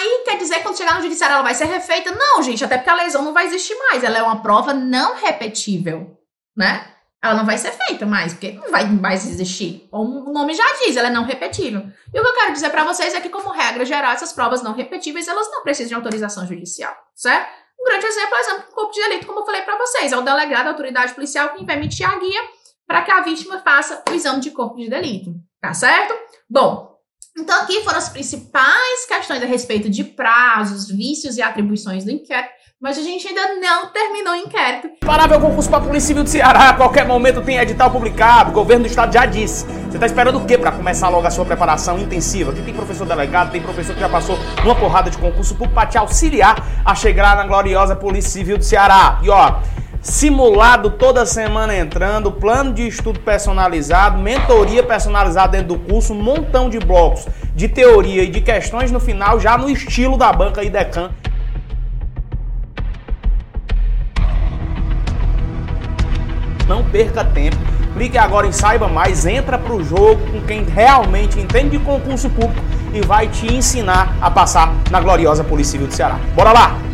aí 0.00 0.22
quer 0.24 0.36
dizer 0.38 0.56
que 0.56 0.62
quando 0.62 0.76
chegar 0.76 0.94
no 0.94 1.02
judiciário 1.02 1.34
ela 1.34 1.42
vai 1.42 1.54
ser 1.54 1.66
refeita? 1.66 2.10
Não, 2.12 2.42
gente, 2.42 2.64
até 2.64 2.76
porque 2.76 2.90
a 2.90 2.94
lesão 2.94 3.22
não 3.22 3.32
vai 3.32 3.46
existir 3.46 3.76
mais. 3.76 4.02
Ela 4.02 4.18
é 4.18 4.22
uma 4.22 4.42
prova 4.42 4.72
não 4.72 5.16
repetível, 5.16 6.18
né? 6.56 6.86
Ela 7.22 7.34
não 7.34 7.44
vai 7.44 7.58
ser 7.58 7.72
feita 7.72 8.06
mais, 8.06 8.32
porque 8.32 8.52
não 8.52 8.70
vai 8.70 8.86
mais 8.86 9.26
existir. 9.26 9.86
O 9.92 10.32
nome 10.32 10.54
já 10.54 10.64
diz, 10.84 10.96
ela 10.96 11.08
é 11.08 11.10
não 11.10 11.24
repetível. 11.24 11.82
E 12.14 12.18
o 12.18 12.22
que 12.22 12.28
eu 12.28 12.34
quero 12.34 12.52
dizer 12.54 12.70
para 12.70 12.82
vocês 12.84 13.14
é 13.14 13.20
que, 13.20 13.28
como 13.28 13.50
regra 13.50 13.84
geral, 13.84 14.12
essas 14.12 14.32
provas 14.32 14.62
não 14.62 14.72
repetíveis, 14.72 15.28
elas 15.28 15.50
não 15.50 15.62
precisam 15.62 15.88
de 15.88 15.94
autorização 15.94 16.46
judicial, 16.46 16.96
certo? 17.14 17.50
Um 17.78 17.84
grande 17.84 18.06
exemplo 18.06 18.34
é 18.34 18.38
o 18.38 18.40
exemplo 18.40 18.62
do 18.68 18.74
corpo 18.74 18.92
de 18.92 19.00
delito, 19.00 19.26
como 19.26 19.40
eu 19.40 19.44
falei 19.44 19.62
para 19.62 19.76
vocês. 19.76 20.12
É 20.12 20.16
o 20.16 20.22
delegado 20.22 20.64
da 20.64 20.70
autoridade 20.70 21.14
policial 21.14 21.50
que 21.50 21.64
vai 21.64 21.76
emitir 21.76 22.08
a 22.08 22.18
guia 22.18 22.40
para 22.86 23.02
que 23.02 23.10
a 23.10 23.20
vítima 23.20 23.58
faça 23.60 24.02
o 24.10 24.14
exame 24.14 24.40
de 24.40 24.50
corpo 24.50 24.76
de 24.76 24.88
delito, 24.88 25.34
tá 25.60 25.72
certo? 25.72 26.14
Bom, 26.48 26.89
então, 27.40 27.62
aqui 27.62 27.82
foram 27.82 27.98
as 27.98 28.08
principais 28.08 29.06
questões 29.08 29.42
a 29.42 29.46
respeito 29.46 29.88
de 29.88 30.04
prazos, 30.04 30.88
vícios 30.88 31.36
e 31.36 31.42
atribuições 31.42 32.04
do 32.04 32.10
inquérito. 32.10 32.60
Mas 32.80 32.96
a 32.96 33.02
gente 33.02 33.28
ainda 33.28 33.56
não 33.56 33.88
terminou 33.88 34.32
o 34.32 34.36
inquérito. 34.36 34.88
Parável 35.00 35.38
concurso 35.38 35.68
para 35.68 35.80
a 35.80 35.82
Polícia 35.82 36.08
Civil 36.08 36.24
do 36.24 36.30
Ceará. 36.30 36.70
A 36.70 36.74
qualquer 36.74 37.06
momento 37.06 37.42
tem 37.42 37.58
edital 37.58 37.90
publicado. 37.90 38.50
O 38.50 38.54
governo 38.54 38.84
do 38.84 38.88
estado 38.88 39.12
já 39.12 39.26
disse. 39.26 39.66
Você 39.66 39.96
está 39.96 40.06
esperando 40.06 40.38
o 40.38 40.46
quê 40.46 40.56
para 40.56 40.72
começar 40.72 41.10
logo 41.10 41.26
a 41.26 41.30
sua 41.30 41.44
preparação 41.44 41.98
intensiva? 41.98 42.52
Aqui 42.52 42.62
tem 42.62 42.72
professor 42.72 43.06
delegado, 43.06 43.52
tem 43.52 43.60
professor 43.60 43.92
que 43.94 44.00
já 44.00 44.08
passou 44.08 44.38
uma 44.64 44.74
porrada 44.74 45.10
de 45.10 45.18
concurso 45.18 45.54
para 45.56 45.88
te 45.88 45.98
auxiliar 45.98 46.82
a 46.82 46.94
chegar 46.94 47.36
na 47.36 47.46
gloriosa 47.46 47.94
Polícia 47.94 48.30
Civil 48.30 48.56
do 48.56 48.64
Ceará. 48.64 49.20
E 49.22 49.28
ó, 49.28 49.60
simulado 50.00 50.90
toda 50.90 51.26
semana 51.26 51.76
entrando, 51.76 52.32
plano 52.32 52.72
de 52.72 52.86
estudo 52.86 53.20
personalizado, 53.20 54.18
mentoria 54.18 54.82
personalizada 54.82 55.52
dentro 55.52 55.76
do 55.76 55.78
curso, 55.78 56.12
um 56.12 56.22
montão 56.22 56.70
de 56.70 56.78
blocos 56.78 57.26
de 57.54 57.68
teoria 57.68 58.22
e 58.22 58.28
de 58.28 58.40
questões 58.40 58.90
no 58.90 58.98
final, 58.98 59.38
já 59.38 59.58
no 59.58 59.68
estilo 59.68 60.16
da 60.16 60.32
banca 60.32 60.62
IDECAN. 60.62 61.10
Não 66.66 66.84
perca 66.84 67.24
tempo. 67.24 67.56
Clique 67.94 68.16
agora 68.16 68.46
em 68.46 68.52
Saiba 68.52 68.88
Mais, 68.88 69.26
entra 69.26 69.58
para 69.58 69.74
o 69.74 69.82
jogo 69.82 70.24
com 70.30 70.40
quem 70.42 70.62
realmente 70.62 71.40
entende 71.40 71.76
de 71.76 71.84
concurso 71.84 72.30
público 72.30 72.62
e 72.94 73.00
vai 73.00 73.26
te 73.26 73.52
ensinar 73.52 74.16
a 74.20 74.30
passar 74.30 74.72
na 74.90 75.00
gloriosa 75.00 75.42
Polícia 75.42 75.72
Civil 75.72 75.88
do 75.88 75.94
Ceará. 75.94 76.18
Bora 76.34 76.52
lá! 76.52 76.89